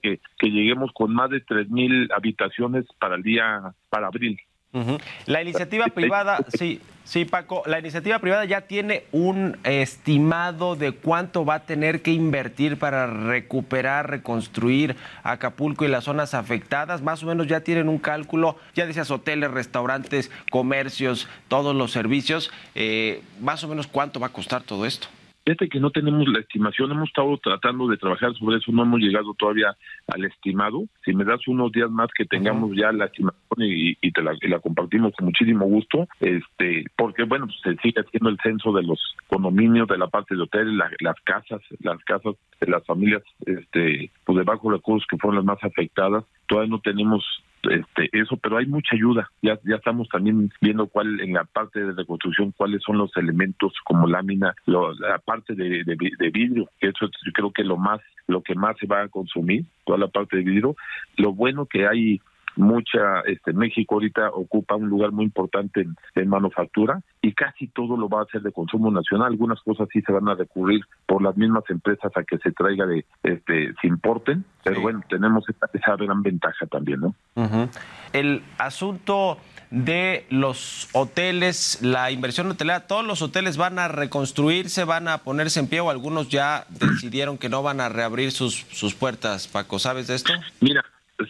que, 0.00 0.20
que 0.38 0.50
lleguemos 0.50 0.90
con 0.92 1.12
más 1.12 1.30
de 1.30 1.44
3.000 1.44 2.08
habitaciones 2.16 2.86
para 2.98 3.16
el 3.16 3.22
día, 3.22 3.74
para 3.90 4.06
abril. 4.06 4.40
Uh 4.74 4.80
-huh. 4.80 5.00
La 5.26 5.42
iniciativa 5.42 5.84
privada, 5.88 6.38
sí, 6.48 6.80
sí, 7.04 7.26
Paco, 7.26 7.62
la 7.66 7.78
iniciativa 7.78 8.18
privada 8.20 8.46
ya 8.46 8.62
tiene 8.62 9.04
un 9.12 9.58
estimado 9.64 10.76
de 10.76 10.92
cuánto 10.92 11.44
va 11.44 11.56
a 11.56 11.60
tener 11.66 12.00
que 12.00 12.12
invertir 12.12 12.78
para 12.78 13.06
recuperar, 13.06 14.08
reconstruir 14.08 14.96
Acapulco 15.24 15.84
y 15.84 15.88
las 15.88 16.04
zonas 16.04 16.32
afectadas. 16.32 17.02
Más 17.02 17.22
o 17.22 17.26
menos 17.26 17.48
ya 17.48 17.60
tienen 17.60 17.90
un 17.90 17.98
cálculo, 17.98 18.56
ya 18.74 18.86
decías 18.86 19.10
hoteles, 19.10 19.50
restaurantes, 19.50 20.30
comercios, 20.50 21.28
todos 21.48 21.76
los 21.76 21.92
servicios. 21.92 22.50
Eh, 22.74 23.20
más 23.40 23.62
o 23.64 23.68
menos 23.68 23.86
cuánto 23.86 24.20
va 24.20 24.28
a 24.28 24.32
costar 24.32 24.62
todo 24.62 24.86
esto. 24.86 25.08
Fíjate 25.44 25.68
que 25.68 25.80
no 25.80 25.90
tenemos 25.90 26.28
la 26.28 26.38
estimación, 26.38 26.92
hemos 26.92 27.08
estado 27.08 27.36
tratando 27.38 27.88
de 27.88 27.96
trabajar 27.96 28.32
sobre 28.34 28.58
eso, 28.58 28.70
no 28.70 28.82
hemos 28.82 29.00
llegado 29.00 29.34
todavía 29.34 29.76
al 30.06 30.24
estimado. 30.24 30.84
Si 31.04 31.12
me 31.14 31.24
das 31.24 31.46
unos 31.48 31.72
días 31.72 31.90
más 31.90 32.08
que 32.16 32.24
tengamos 32.24 32.70
uh 32.70 32.74
-huh. 32.74 32.80
ya 32.80 32.92
la 32.92 33.06
estimación 33.06 33.58
y, 33.58 33.96
y 34.00 34.12
te 34.12 34.22
la, 34.22 34.36
y 34.40 34.48
la, 34.48 34.60
compartimos 34.60 35.12
con 35.14 35.26
muchísimo 35.26 35.64
gusto, 35.66 36.06
este, 36.20 36.84
porque 36.96 37.24
bueno, 37.24 37.46
pues 37.46 37.58
se 37.62 37.82
sigue 37.82 38.00
haciendo 38.00 38.28
el 38.28 38.38
censo 38.38 38.72
de 38.72 38.84
los 38.84 39.00
condominios, 39.26 39.88
de 39.88 39.98
la 39.98 40.06
parte 40.06 40.36
de 40.36 40.42
hoteles, 40.42 40.74
la, 40.74 40.88
las 41.00 41.20
casas, 41.24 41.60
las 41.80 41.98
casas 42.04 42.36
de 42.60 42.66
las 42.68 42.84
familias 42.86 43.22
este, 43.44 44.10
pues 44.24 44.38
de 44.38 44.44
bajos 44.44 44.72
recursos 44.72 45.06
que 45.08 45.18
fueron 45.18 45.36
las 45.36 45.44
más 45.44 45.64
afectadas. 45.64 46.24
Todavía 46.46 46.70
no 46.70 46.80
tenemos 46.80 47.24
este, 47.70 48.08
eso, 48.12 48.36
pero 48.36 48.56
hay 48.56 48.66
mucha 48.66 48.94
ayuda. 48.94 49.30
Ya, 49.40 49.58
ya 49.64 49.76
estamos 49.76 50.08
también 50.08 50.50
viendo 50.60 50.86
cuál 50.86 51.20
en 51.20 51.34
la 51.34 51.44
parte 51.44 51.80
de 51.84 51.92
reconstrucción 51.92 52.52
cuáles 52.56 52.82
son 52.82 52.98
los 52.98 53.16
elementos 53.16 53.72
como 53.84 54.06
lámina, 54.06 54.54
lo, 54.66 54.92
la 54.94 55.18
parte 55.18 55.54
de, 55.54 55.84
de, 55.84 56.30
vidrio, 56.30 56.68
que 56.80 56.88
eso 56.88 57.06
yo 57.06 57.32
creo 57.32 57.52
que 57.52 57.64
lo 57.64 57.76
más, 57.76 58.00
lo 58.26 58.42
que 58.42 58.54
más 58.54 58.76
se 58.78 58.86
va 58.86 59.02
a 59.02 59.08
consumir, 59.08 59.64
toda 59.84 59.98
la 59.98 60.08
parte 60.08 60.36
de 60.36 60.44
vidrio. 60.44 60.76
Lo 61.16 61.32
bueno 61.32 61.66
que 61.66 61.86
hay 61.86 62.20
mucha, 62.56 63.20
este, 63.26 63.52
México 63.52 63.94
ahorita 63.94 64.30
ocupa 64.30 64.76
un 64.76 64.88
lugar 64.88 65.12
muy 65.12 65.24
importante 65.24 65.80
en, 65.82 65.96
en 66.14 66.28
manufactura 66.28 67.00
y 67.20 67.32
casi 67.32 67.68
todo 67.68 67.96
lo 67.96 68.08
va 68.08 68.20
a 68.20 68.24
hacer 68.24 68.42
de 68.42 68.52
consumo 68.52 68.90
nacional. 68.90 69.28
Algunas 69.28 69.60
cosas 69.62 69.88
sí 69.92 70.00
se 70.02 70.12
van 70.12 70.28
a 70.28 70.34
recurrir 70.34 70.80
por 71.06 71.22
las 71.22 71.36
mismas 71.36 71.64
empresas 71.70 72.12
a 72.16 72.24
que 72.24 72.38
se 72.38 72.52
traiga 72.52 72.86
de, 72.86 73.04
este, 73.22 73.72
se 73.80 73.86
importen, 73.86 74.44
pero 74.64 74.76
Sí. 74.76 74.82
bueno, 74.82 75.02
tenemos 75.08 75.44
esa, 75.48 75.68
esa 75.72 75.96
gran 75.96 76.22
ventaja 76.22 76.66
también, 76.66 77.00
¿no? 77.00 77.14
Ujú. 77.34 77.68
El 78.12 78.42
asunto 78.58 79.38
de 79.70 80.26
los 80.28 80.88
hoteles, 80.92 81.78
la 81.82 82.10
inversión 82.10 82.50
hotelera, 82.50 82.86
todos 82.86 83.06
los 83.06 83.22
hoteles 83.22 83.56
van 83.56 83.78
a 83.78 83.88
reconstruirse, 83.88 84.84
van 84.84 85.08
a 85.08 85.18
ponerse 85.18 85.60
en 85.60 85.68
pie 85.68 85.80
o 85.80 85.88
algunos 85.90 86.28
ya 86.28 86.66
decidieron 86.68 87.38
que 87.38 87.48
no 87.48 87.62
van 87.62 87.80
a 87.80 87.88
reabrir 87.88 88.32
sus, 88.32 88.66
sus 88.70 88.94
puertas, 88.94 89.48
Paco, 89.48 89.78
¿sabes 89.78 90.08
de 90.08 90.14
esto? 90.16 90.32
Mira, 90.60 90.84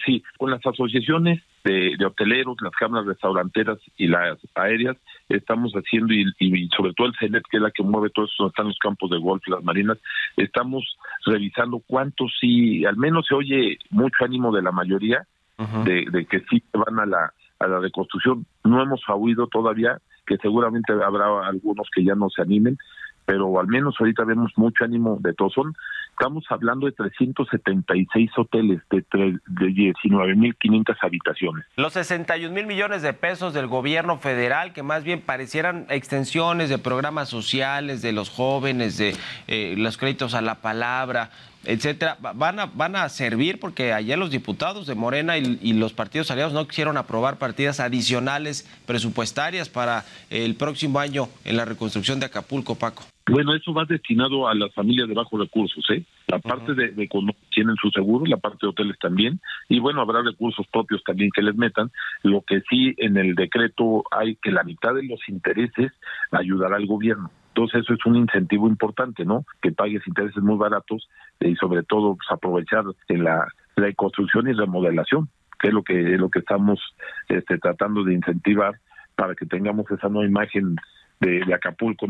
sí, 0.04 0.22
con 0.38 0.50
las 0.50 0.64
asociaciones 0.66 1.42
de, 1.64 1.94
de 1.98 2.04
hoteleros, 2.06 2.56
las 2.60 2.72
cámaras 2.72 3.06
restauranteras 3.06 3.78
y 3.96 4.08
las 4.08 4.38
aéreas, 4.54 4.96
estamos 5.28 5.72
haciendo, 5.74 6.12
y, 6.12 6.26
y 6.38 6.68
sobre 6.76 6.92
todo 6.94 7.06
el 7.06 7.14
CENET, 7.18 7.44
que 7.50 7.58
es 7.58 7.62
la 7.62 7.70
que 7.70 7.82
mueve 7.82 8.10
todo 8.10 8.24
eso, 8.24 8.34
donde 8.38 8.50
están 8.50 8.66
los 8.68 8.78
campos 8.78 9.10
de 9.10 9.18
golf, 9.18 9.46
las 9.48 9.62
marinas, 9.62 9.98
estamos 10.36 10.96
revisando 11.24 11.80
cuántos 11.86 12.32
sí, 12.40 12.84
al 12.84 12.96
menos 12.96 13.26
se 13.26 13.34
oye 13.34 13.78
mucho 13.90 14.24
ánimo 14.24 14.52
de 14.52 14.62
la 14.62 14.72
mayoría, 14.72 15.26
de, 15.84 16.06
de 16.10 16.26
que 16.26 16.40
sí 16.50 16.60
van 16.72 16.98
a 16.98 17.06
la, 17.06 17.32
a 17.60 17.66
la 17.68 17.78
reconstrucción. 17.78 18.44
No 18.64 18.82
hemos 18.82 19.00
oído 19.08 19.46
todavía 19.46 19.98
que 20.26 20.36
seguramente 20.38 20.92
habrá 20.92 21.46
algunos 21.46 21.88
que 21.94 22.02
ya 22.02 22.16
no 22.16 22.30
se 22.30 22.42
animen, 22.42 22.78
pero 23.24 23.60
al 23.60 23.66
menos 23.66 23.94
ahorita 23.98 24.24
vemos 24.24 24.52
mucho 24.56 24.84
ánimo 24.84 25.18
de 25.20 25.34
todos. 25.34 25.52
Son, 25.54 25.74
estamos 26.10 26.44
hablando 26.50 26.86
de 26.86 26.92
376 26.92 28.30
hoteles 28.36 28.80
de, 28.90 28.98
de 28.98 29.66
19.500 29.66 30.96
habitaciones. 31.00 31.64
Los 31.76 31.92
61 31.94 32.54
mil 32.54 32.66
millones 32.66 33.02
de 33.02 33.12
pesos 33.12 33.54
del 33.54 33.66
gobierno 33.66 34.18
federal, 34.18 34.72
que 34.72 34.82
más 34.82 35.04
bien 35.04 35.20
parecieran 35.20 35.86
extensiones 35.88 36.68
de 36.68 36.78
programas 36.78 37.28
sociales, 37.28 38.02
de 38.02 38.12
los 38.12 38.30
jóvenes, 38.30 38.98
de 38.98 39.14
eh, 39.46 39.74
los 39.76 39.96
créditos 39.96 40.34
a 40.34 40.42
la 40.42 40.56
palabra, 40.56 41.30
etcétera, 41.64 42.16
va- 42.24 42.32
van 42.32 42.58
a, 42.60 42.66
van 42.66 42.96
a 42.96 43.08
servir 43.08 43.60
porque 43.60 43.92
ayer 43.92 44.18
los 44.18 44.30
diputados 44.30 44.86
de 44.86 44.94
Morena 44.94 45.38
y, 45.38 45.58
y 45.62 45.72
los 45.74 45.92
partidos 45.92 46.30
aliados 46.30 46.52
no 46.52 46.66
quisieron 46.66 46.96
aprobar 46.96 47.38
partidas 47.38 47.80
adicionales 47.80 48.68
presupuestarias 48.86 49.68
para 49.68 50.04
el 50.30 50.54
próximo 50.54 50.98
año 50.98 51.28
en 51.44 51.56
la 51.56 51.64
reconstrucción 51.64 52.20
de 52.20 52.26
Acapulco, 52.26 52.74
Paco. 52.74 53.04
Bueno, 53.30 53.54
eso 53.54 53.72
va 53.72 53.84
destinado 53.84 54.48
a 54.48 54.54
las 54.54 54.74
familias 54.74 55.06
de 55.08 55.14
bajos 55.14 55.38
recursos, 55.38 55.84
¿eh? 55.90 56.02
La 56.26 56.40
parte 56.40 56.74
de, 56.74 56.88
de 56.90 57.08
cuando 57.08 57.32
tienen 57.54 57.76
su 57.80 57.88
seguro, 57.90 58.26
la 58.26 58.36
parte 58.38 58.58
de 58.62 58.68
hoteles 58.68 58.98
también, 58.98 59.40
y 59.68 59.78
bueno, 59.78 60.00
habrá 60.00 60.22
recursos 60.22 60.66
propios 60.72 61.04
también 61.04 61.30
que 61.32 61.40
les 61.42 61.54
metan. 61.54 61.92
Lo 62.24 62.40
que 62.42 62.62
sí 62.68 62.94
en 62.98 63.16
el 63.16 63.36
decreto 63.36 64.02
hay 64.10 64.34
que 64.42 64.50
la 64.50 64.64
mitad 64.64 64.92
de 64.94 65.04
los 65.04 65.20
intereses 65.28 65.92
ayudará 66.32 66.76
al 66.76 66.86
gobierno. 66.86 67.30
Entonces 67.54 67.82
eso 67.82 67.92
es 67.92 68.06
un 68.06 68.16
incentivo 68.16 68.66
importante, 68.66 69.26
¿no? 69.26 69.44
Que 69.60 69.72
pagues 69.72 70.06
intereses 70.06 70.42
muy 70.42 70.56
baratos 70.56 71.08
eh, 71.40 71.50
y 71.50 71.56
sobre 71.56 71.82
todo 71.82 72.16
pues, 72.16 72.26
aprovechar 72.30 72.84
en 73.08 73.24
la 73.24 73.46
reconstrucción 73.76 74.48
y 74.48 74.52
remodelación, 74.52 75.28
que 75.60 75.68
es 75.68 75.74
lo 75.74 75.82
que 75.82 76.14
es 76.14 76.18
lo 76.18 76.30
que 76.30 76.38
estamos 76.38 76.80
este, 77.28 77.58
tratando 77.58 78.04
de 78.04 78.14
incentivar 78.14 78.78
para 79.14 79.34
que 79.34 79.44
tengamos 79.44 79.90
esa 79.90 80.08
nueva 80.08 80.26
imagen 80.26 80.76
de, 81.20 81.44
de 81.44 81.54
Acapulco. 81.54 82.06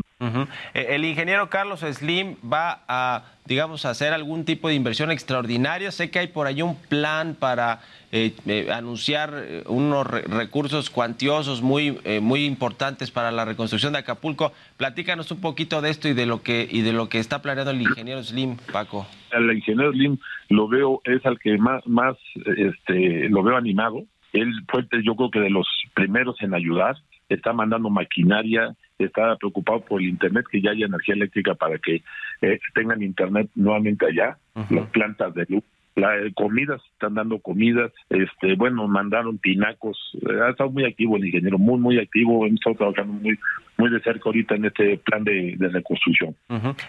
Eh, 0.75 0.87
El 0.91 1.05
ingeniero 1.05 1.49
Carlos 1.51 1.81
Slim 1.81 2.37
va 2.51 2.83
a, 2.89 3.25
digamos, 3.47 3.85
hacer 3.85 4.13
algún 4.13 4.45
tipo 4.45 4.69
de 4.69 4.75
inversión 4.75 5.11
extraordinaria. 5.11 5.91
Sé 5.91 6.11
que 6.11 6.19
hay 6.21 6.29
por 6.29 6.47
ahí 6.47 6.63
un 6.63 6.77
plan 6.77 7.35
para 7.39 7.81
eh, 8.13 8.33
eh, 8.47 8.69
anunciar 8.73 9.33
eh, 9.35 9.63
unos 9.67 10.07
re- 10.07 10.23
recursos 10.23 10.91
cuantiosos 10.91 11.63
muy, 11.63 11.99
eh, 12.05 12.21
muy 12.21 12.45
importantes 12.45 13.11
para 13.11 13.31
la 13.33 13.45
reconstrucción 13.45 13.93
de 13.95 14.01
Acapulco. 14.01 14.53
Platícanos 14.77 15.31
un 15.31 15.41
poquito 15.41 15.81
de 15.81 15.91
esto 15.91 16.09
y 16.09 16.13
de 16.15 16.27
lo 16.27 16.43
que 16.43 16.69
y 16.71 16.83
de 16.83 16.93
lo 16.93 17.09
que 17.09 17.19
está 17.19 17.43
planeando 17.43 17.71
el 17.73 17.83
ingeniero 17.83 18.23
Slim, 18.23 18.57
Paco. 18.73 19.07
al 19.33 19.51
ingeniero 19.53 19.93
Slim 19.93 20.19
lo 20.51 20.69
veo 20.69 21.01
es 21.05 21.25
al 21.27 21.39
que 21.39 21.57
más 21.59 21.87
más 21.87 22.17
este 22.57 23.29
lo 23.29 23.43
veo 23.43 23.57
animado 23.57 24.05
él 24.33 24.51
fue 24.69 24.87
yo 25.05 25.15
creo 25.17 25.31
que 25.31 25.41
de 25.41 25.51
los 25.51 25.67
primeros 25.95 26.37
en 26.43 26.55
ayudar 26.55 26.97
está 27.35 27.53
mandando 27.53 27.91
maquinaria 27.91 28.75
está 28.99 29.37
preocupado 29.37 29.81
por 29.81 30.01
el 30.01 30.09
internet 30.09 30.47
que 30.51 30.61
ya 30.61 30.71
haya 30.71 30.87
energía 30.87 31.15
eléctrica 31.15 31.55
para 31.55 31.79
que 31.79 32.03
eh, 32.41 32.59
tengan 32.75 33.03
internet 33.03 33.51
nuevamente 33.55 34.07
allá 34.07 34.37
las 34.71 34.87
plantas 34.91 35.35
de 35.35 35.47
luz 35.49 35.65
la 35.95 36.17
eh, 36.19 36.33
comidas 36.35 36.81
están 36.93 37.15
dando 37.15 37.39
comidas 37.39 37.93
este 38.09 38.55
bueno 38.55 38.87
mandaron 38.89 39.39
tinacos 39.39 39.99
eh, 40.23 40.41
ha 40.43 40.51
estado 40.51 40.71
muy 40.71 40.85
activo 40.85 41.17
el 41.17 41.27
ingeniero 41.27 41.59
muy 41.59 41.79
muy 41.79 41.99
activo 41.99 42.47
hemos 42.47 42.61
estado 42.61 42.77
trabajando 42.77 43.13
muy 43.15 43.39
muy 43.77 43.91
de 43.91 44.01
cerca 44.01 44.23
ahorita 44.27 44.55
en 44.55 44.67
este 44.67 44.99
plan 44.99 45.25
de, 45.25 45.55
de 45.59 45.69
reconstrucción. 45.69 46.37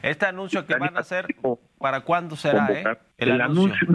Este 0.01 0.25
anuncio 0.25 0.65
que 0.65 0.75
van 0.75 0.95
a 0.95 0.99
hacer. 0.99 1.25
¿para 1.79 2.01
cuándo 2.01 2.35
será? 2.35 2.67
eh? 2.71 2.83
El 3.17 3.41
anuncio. 3.41 3.87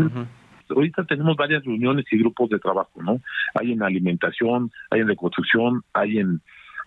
Ahorita 0.70 1.04
tenemos 1.04 1.36
varias 1.36 1.64
reuniones 1.64 2.04
y 2.10 2.18
grupos 2.18 2.50
de 2.50 2.58
trabajo, 2.58 3.02
¿no? 3.02 3.20
Hay 3.54 3.72
en 3.72 3.82
alimentación, 3.82 4.70
hay 4.90 5.00
en 5.00 5.08
reconstrucción, 5.08 5.82
hay 5.92 6.18
en 6.18 6.40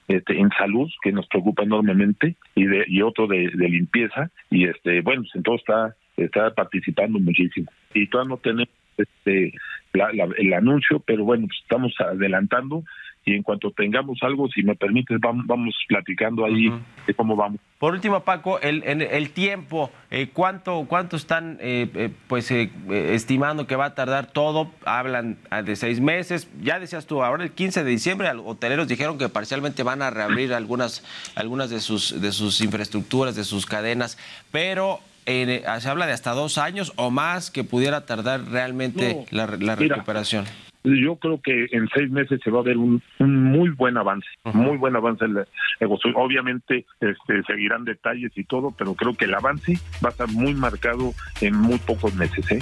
este, 0.07 0.37
en 0.39 0.49
salud, 0.57 0.89
que 1.03 1.11
nos 1.11 1.27
preocupa 1.27 1.63
enormemente, 1.63 2.35
y 2.55 2.65
de, 2.65 2.83
y 2.87 3.01
otro 3.01 3.27
de, 3.27 3.49
de 3.53 3.69
limpieza, 3.69 4.29
y 4.49 4.65
este, 4.65 5.01
bueno, 5.01 5.21
pues 5.21 5.35
en 5.35 5.43
todo 5.43 5.55
está, 5.55 5.95
está 6.17 6.53
participando 6.53 7.19
muchísimo. 7.19 7.71
Y 7.93 8.07
todavía 8.07 8.29
no 8.31 8.37
tenemos 8.37 8.69
este 8.97 9.53
la- 9.93 10.11
la- 10.13 10.33
el 10.37 10.53
anuncio, 10.53 10.99
pero 11.05 11.23
bueno, 11.23 11.47
pues 11.47 11.59
estamos 11.61 11.93
adelantando 11.99 12.83
y 13.23 13.35
en 13.35 13.43
cuanto 13.43 13.69
tengamos 13.71 14.17
algo, 14.23 14.47
si 14.49 14.63
me 14.63 14.75
permites, 14.75 15.19
vamos, 15.19 15.45
vamos 15.45 15.75
platicando 15.87 16.43
ahí 16.43 16.71
de 17.05 17.13
cómo 17.13 17.35
vamos. 17.35 17.59
Por 17.77 17.93
último, 17.93 18.19
Paco, 18.21 18.59
el, 18.59 18.83
en- 18.85 19.01
el 19.01 19.29
tiempo, 19.31 19.91
eh, 20.09 20.29
¿cuánto, 20.33 20.85
¿cuánto 20.87 21.17
están 21.17 21.57
eh, 21.61 21.87
eh, 21.93 22.09
pues 22.27 22.49
eh, 22.51 22.71
eh, 22.89 23.11
estimando 23.13 23.67
que 23.67 23.75
va 23.75 23.85
a 23.85 23.95
tardar 23.95 24.25
todo? 24.27 24.71
Hablan 24.85 25.37
ah, 25.51 25.61
de 25.61 25.75
seis 25.75 25.99
meses. 25.99 26.47
Ya 26.63 26.79
decías 26.79 27.05
tú, 27.05 27.23
ahora 27.23 27.43
el 27.43 27.51
15 27.51 27.83
de 27.83 27.89
diciembre, 27.91 28.33
los 28.33 28.45
hoteleros 28.45 28.87
dijeron 28.87 29.17
que 29.19 29.29
parcialmente 29.29 29.83
van 29.83 30.01
a 30.01 30.09
reabrir 30.09 30.53
algunas, 30.53 31.03
algunas 31.35 31.69
de, 31.69 31.79
sus, 31.79 32.19
de 32.21 32.31
sus 32.31 32.59
infraestructuras, 32.61 33.35
de 33.35 33.43
sus 33.43 33.65
cadenas, 33.67 34.17
pero 34.51 34.99
eh, 35.27 35.63
se 35.79 35.89
habla 35.89 36.07
de 36.07 36.13
hasta 36.13 36.31
dos 36.31 36.57
años 36.57 36.91
o 36.95 37.11
más 37.11 37.51
que 37.51 37.63
pudiera 37.63 38.05
tardar 38.07 38.45
realmente 38.45 39.25
No, 39.31 39.37
la, 39.37 39.45
la 39.45 39.75
mira, 39.75 39.95
recuperación. 39.95 40.45
Yo 40.83 41.15
creo 41.17 41.41
que 41.41 41.67
en 41.71 41.87
seis 41.93 42.09
meses 42.09 42.39
se 42.43 42.49
va 42.49 42.59
a 42.59 42.63
ver 42.63 42.77
un, 42.77 43.01
un 43.19 43.43
muy 43.43 43.69
buen 43.69 43.97
avance, 43.97 44.27
muy 44.53 44.77
buen 44.77 44.95
avance 44.95 45.25
en 45.25 45.35
la 45.35 45.45
negocio. 45.79 46.11
Obviamente 46.15 46.85
este, 46.99 47.43
seguirán 47.43 47.83
detalles 47.83 48.31
y 48.35 48.43
todo, 48.43 48.71
pero 48.71 48.93
creo 48.93 49.15
que 49.15 49.25
el 49.25 49.33
avance 49.33 49.77
va 50.03 50.09
a 50.09 50.11
estar 50.11 50.29
muy 50.29 50.53
marcado 50.53 51.13
en 51.41 51.55
muy 51.55 51.77
pocos 51.79 52.13
meses. 52.15 52.49
¿eh? 52.51 52.59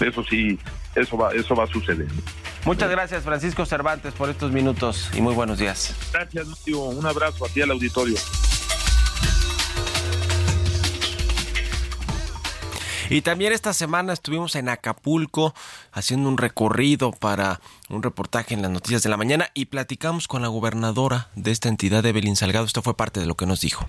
Eso 0.00 0.22
sí, 0.24 0.58
eso 0.94 1.16
va, 1.16 1.32
eso 1.32 1.54
va 1.54 1.64
a 1.64 1.66
suceder. 1.66 2.08
Muchas 2.64 2.90
gracias, 2.90 3.24
Francisco 3.24 3.66
Cervantes, 3.66 4.14
por 4.14 4.30
estos 4.30 4.52
minutos 4.52 5.10
y 5.16 5.20
muy 5.20 5.34
buenos 5.34 5.58
días. 5.58 5.96
Gracias, 6.12 6.46
Mario. 6.46 6.80
Un 6.84 7.06
abrazo 7.06 7.44
a 7.44 7.48
ti 7.48 7.60
al 7.60 7.70
auditorio. 7.72 8.16
Y 13.10 13.22
también 13.22 13.52
esta 13.52 13.72
semana 13.72 14.12
estuvimos 14.12 14.54
en 14.56 14.68
Acapulco 14.68 15.54
haciendo 15.92 16.28
un 16.28 16.38
recorrido 16.38 17.12
para 17.12 17.60
un 17.88 18.02
reportaje 18.02 18.54
en 18.54 18.62
las 18.62 18.70
noticias 18.70 19.02
de 19.02 19.10
la 19.10 19.16
mañana 19.16 19.48
y 19.54 19.66
platicamos 19.66 20.28
con 20.28 20.42
la 20.42 20.48
gobernadora 20.48 21.28
de 21.34 21.50
esta 21.50 21.68
entidad, 21.68 22.04
Evelyn 22.04 22.36
Salgado. 22.36 22.66
Esto 22.66 22.82
fue 22.82 22.96
parte 22.96 23.20
de 23.20 23.26
lo 23.26 23.36
que 23.36 23.46
nos 23.46 23.60
dijo. 23.60 23.88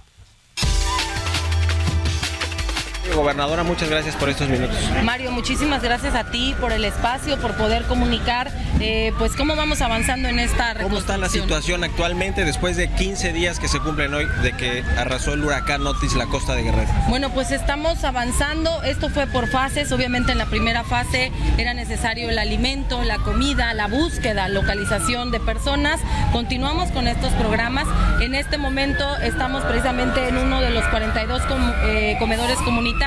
Gobernadora, 3.15 3.63
muchas 3.63 3.89
gracias 3.89 4.15
por 4.15 4.29
estos 4.29 4.49
minutos. 4.49 4.75
Mario, 5.03 5.31
muchísimas 5.31 5.81
gracias 5.83 6.15
a 6.15 6.23
ti 6.25 6.55
por 6.59 6.71
el 6.71 6.83
espacio, 6.83 7.37
por 7.37 7.55
poder 7.55 7.83
comunicar, 7.83 8.51
eh, 8.79 9.13
pues 9.19 9.35
cómo 9.35 9.55
vamos 9.55 9.81
avanzando 9.81 10.27
en 10.29 10.39
esta 10.39 10.73
¿Cómo 10.81 10.97
está 10.97 11.13
la 11.17 11.27
reconstrucción. 11.27 11.43
situación 11.43 11.83
actualmente 11.83 12.43
después 12.43 12.75
de 12.75 12.89
15 12.89 13.31
días 13.33 13.59
que 13.59 13.67
se 13.67 13.79
cumplen 13.79 14.13
hoy 14.15 14.25
de 14.41 14.51
que 14.53 14.83
arrasó 14.97 15.33
el 15.33 15.43
huracán 15.43 15.85
Otis 15.85 16.13
la 16.15 16.25
costa 16.25 16.55
de 16.55 16.63
Guerrero? 16.63 16.89
Bueno, 17.07 17.29
pues 17.29 17.51
estamos 17.51 18.03
avanzando. 18.03 18.81
Esto 18.83 19.09
fue 19.09 19.27
por 19.27 19.47
fases. 19.47 19.91
Obviamente 19.91 20.31
en 20.31 20.37
la 20.39 20.47
primera 20.47 20.83
fase 20.83 21.31
era 21.57 21.73
necesario 21.75 22.29
el 22.29 22.39
alimento, 22.39 23.03
la 23.03 23.17
comida, 23.19 23.73
la 23.75 23.87
búsqueda, 23.87 24.47
localización 24.49 25.29
de 25.31 25.39
personas. 25.39 25.99
Continuamos 26.31 26.89
con 26.91 27.07
estos 27.07 27.31
programas. 27.33 27.85
En 28.21 28.33
este 28.33 28.57
momento 28.57 29.15
estamos 29.17 29.63
precisamente 29.63 30.27
en 30.29 30.37
uno 30.37 30.61
de 30.61 30.71
los 30.71 30.83
42 30.85 31.41
com- 31.43 31.71
eh, 31.85 32.15
comedores 32.19 32.57
comunitarios 32.57 33.02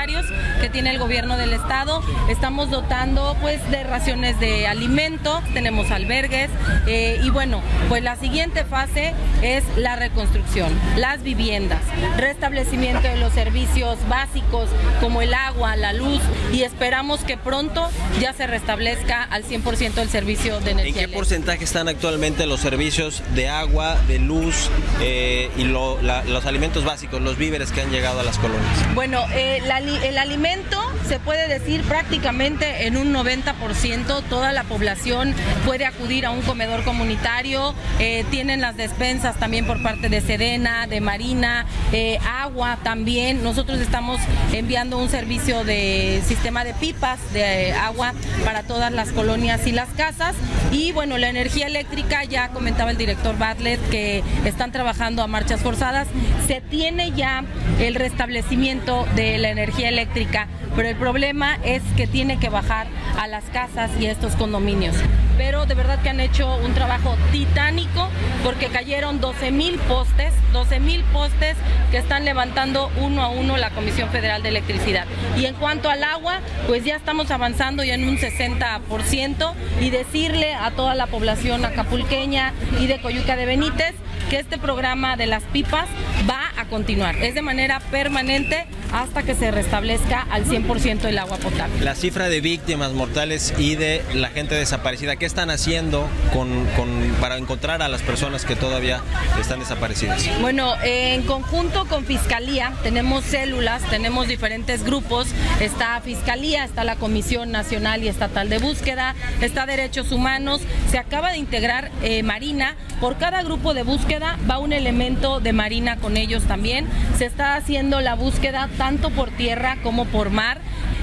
que 0.61 0.69
tiene 0.69 0.91
el 0.91 0.99
gobierno 0.99 1.37
del 1.37 1.53
estado. 1.53 2.03
Estamos 2.29 2.69
dotando 2.69 3.35
pues 3.41 3.59
de 3.71 3.83
raciones 3.83 4.39
de 4.39 4.67
alimento. 4.67 5.41
Tenemos 5.53 5.89
albergues 5.89 6.49
eh, 6.85 7.19
y 7.23 7.29
bueno, 7.31 7.61
pues 7.89 8.03
la 8.03 8.15
siguiente 8.15 8.63
fase 8.63 9.13
es 9.41 9.63
la 9.75 9.95
reconstrucción, 9.95 10.71
las 10.97 11.23
viviendas, 11.23 11.79
restablecimiento 12.17 13.07
de 13.07 13.17
los 13.17 13.33
servicios 13.33 13.97
básicos 14.07 14.69
como 15.01 15.21
el 15.23 15.33
agua, 15.33 15.75
la 15.75 15.93
luz 15.93 16.21
y 16.53 16.61
esperamos 16.61 17.21
que 17.21 17.35
pronto 17.37 17.89
ya 18.19 18.33
se 18.33 18.45
restablezca 18.45 19.23
al 19.23 19.43
100% 19.45 19.97
el 19.97 20.09
servicio 20.09 20.59
de 20.59 20.71
energía. 20.71 20.77
¿En 20.77 20.93
qué 20.93 20.99
eléctrica. 20.99 21.17
porcentaje 21.17 21.63
están 21.63 21.87
actualmente 21.87 22.45
los 22.45 22.59
servicios 22.59 23.23
de 23.33 23.49
agua, 23.49 23.95
de 24.07 24.19
luz 24.19 24.69
eh, 25.01 25.49
y 25.57 25.63
lo- 25.63 25.99
la- 26.03 26.23
los 26.25 26.45
alimentos 26.45 26.83
básicos, 26.85 27.19
los 27.21 27.37
víveres 27.37 27.71
que 27.71 27.81
han 27.81 27.89
llegado 27.89 28.19
a 28.19 28.23
las 28.23 28.37
colonias? 28.37 28.93
Bueno, 28.93 29.25
eh, 29.33 29.59
la 29.65 29.79
el 29.95 30.17
alimento 30.17 30.86
se 31.07 31.19
puede 31.19 31.47
decir 31.47 31.83
prácticamente 31.83 32.85
en 32.85 32.97
un 32.97 33.13
90%, 33.13 34.23
toda 34.29 34.51
la 34.51 34.63
población 34.63 35.33
puede 35.65 35.85
acudir 35.85 36.25
a 36.25 36.31
un 36.31 36.41
comedor 36.41 36.83
comunitario, 36.83 37.73
eh, 37.99 38.25
tienen 38.29 38.59
las 38.59 38.75
despensas 38.75 39.37
también 39.37 39.65
por 39.65 39.81
parte 39.81 40.09
de 40.09 40.19
Sedena, 40.19 40.85
de 40.85 40.99
Marina, 40.99 41.65
eh, 41.93 42.19
agua 42.27 42.77
también. 42.83 43.41
Nosotros 43.41 43.79
estamos 43.79 44.19
enviando 44.51 44.97
un 44.97 45.07
servicio 45.07 45.63
de 45.63 46.21
sistema 46.25 46.65
de 46.65 46.73
pipas 46.73 47.19
de 47.31 47.69
eh, 47.69 47.73
agua 47.73 48.13
para 48.43 48.63
todas 48.63 48.91
las 48.91 49.09
colonias 49.13 49.65
y 49.65 49.71
las 49.71 49.87
casas. 49.89 50.35
Y 50.71 50.91
bueno, 50.91 51.17
la 51.17 51.29
energía 51.29 51.67
eléctrica, 51.67 52.25
ya 52.25 52.49
comentaba 52.49 52.91
el 52.91 52.97
director 52.97 53.37
Bartlett 53.37 53.79
que 53.89 54.23
están 54.43 54.73
trabajando 54.73 55.23
a 55.23 55.27
marchas 55.27 55.61
forzadas. 55.61 56.07
Se 56.47 56.59
tiene 56.59 57.13
ya 57.13 57.45
el 57.79 57.95
restablecimiento 57.95 59.07
de 59.15 59.37
la 59.37 59.49
energía 59.49 59.87
eléctrica, 59.87 60.47
pero 60.75 60.89
el 60.89 60.96
problema 60.97 61.57
es 61.63 61.81
que 61.95 62.07
tiene 62.07 62.39
que 62.39 62.49
bajar 62.49 62.87
a 63.17 63.27
las 63.27 63.45
casas 63.45 63.91
y 63.99 64.07
a 64.07 64.11
estos 64.11 64.35
condominios. 64.35 64.95
Pero 65.37 65.65
de 65.65 65.75
verdad 65.75 66.01
que 66.01 66.09
han 66.09 66.19
hecho 66.19 66.55
un 66.57 66.73
trabajo 66.73 67.15
titánico 67.31 68.09
porque 68.43 68.67
cayeron 68.67 69.21
12 69.21 69.51
mil 69.51 69.77
postes, 69.79 70.33
12 70.51 70.79
mil 70.79 71.03
postes 71.05 71.55
que 71.91 71.97
están 71.97 72.25
levantando 72.25 72.91
uno 72.99 73.21
a 73.21 73.29
uno 73.29 73.57
la 73.57 73.69
Comisión 73.69 74.09
Federal 74.09 74.41
de 74.41 74.49
Electricidad. 74.49 75.05
Y 75.37 75.45
en 75.45 75.55
cuanto 75.55 75.89
al 75.89 76.03
agua, 76.03 76.39
pues 76.65 76.83
ya 76.83 76.95
estamos 76.95 77.29
avanzando 77.31 77.83
ya 77.83 77.93
en 77.93 78.07
un 78.07 78.17
60% 78.17 79.53
y 79.79 79.89
decirle 79.89 80.53
a 80.55 80.71
toda 80.71 80.95
la 80.95 81.07
población 81.07 81.65
acapulqueña 81.65 82.53
y 82.79 82.87
de 82.87 82.99
Coyuca 82.99 83.35
de 83.35 83.45
Benítez 83.45 83.93
que 84.29 84.39
este 84.39 84.57
programa 84.57 85.15
de 85.17 85.27
las 85.27 85.43
pipas 85.43 85.87
va 86.29 86.41
a 86.57 86.65
continuar. 86.65 87.15
Es 87.17 87.33
de 87.35 87.41
manera 87.41 87.79
permanente 87.91 88.65
hasta 88.93 89.23
que 89.23 89.35
se 89.35 89.51
restablezca 89.51 90.25
al 90.31 90.45
100% 90.45 91.05
el 91.05 91.17
agua 91.17 91.37
potable. 91.37 91.83
La 91.83 91.93
cifra 91.95 92.29
de 92.29 92.39
víctimas 92.41 92.93
mortales 92.93 93.53
y 93.57 93.75
de 93.75 94.01
la 94.13 94.29
gente 94.29 94.55
desaparecida, 94.55 95.17
¿qué 95.17 95.25
están 95.25 95.49
haciendo 95.49 96.07
con, 96.33 96.65
con- 96.77 97.15
para 97.19 97.37
encontrar 97.37 97.81
a 97.81 97.89
las 97.89 98.01
personas 98.01 98.45
que 98.45 98.55
todavía 98.55 99.01
están 99.41 99.59
desaparecidas? 99.59 100.23
Bueno, 100.41 100.73
en 100.83 101.23
conjunto 101.23 101.85
con 101.87 102.05
Fiscalía 102.05 102.71
tenemos 102.83 103.23
células, 103.25 103.81
tenemos 103.89 104.27
diferentes 104.27 104.83
grupos. 104.83 105.27
Está 105.59 105.99
Fiscalía, 106.01 106.63
está 106.63 106.83
la 106.85 106.95
Comisión 106.95 107.51
Nacional 107.51 108.03
y 108.03 108.07
Estatal 108.07 108.47
de 108.49 108.59
Búsqueda, 108.59 109.15
está 109.41 109.65
Derechos 109.65 110.11
Humanos. 110.11 110.61
Se 110.91 110.97
acaba 110.97 111.31
de 111.31 111.37
integrar 111.37 111.91
eh, 112.03 112.23
Marina. 112.23 112.75
Por 113.01 113.17
cada 113.17 113.43
grupo 113.43 113.75
de 113.75 113.83
búsqueda 113.83 114.16
va 114.19 114.57
un 114.57 114.73
elemento 114.73 115.39
de 115.39 115.53
Marina 115.53 115.97
con 115.97 116.17
ellos 116.17 116.43
también. 116.43 116.87
Se 117.17 117.25
está 117.25 117.55
haciendo 117.55 118.01
la 118.01 118.15
búsqueda 118.15 118.69
tanto 118.77 119.09
por 119.09 119.29
tierra 119.29 119.77
como 119.83 120.05
por 120.05 120.29
mar. 120.29 120.59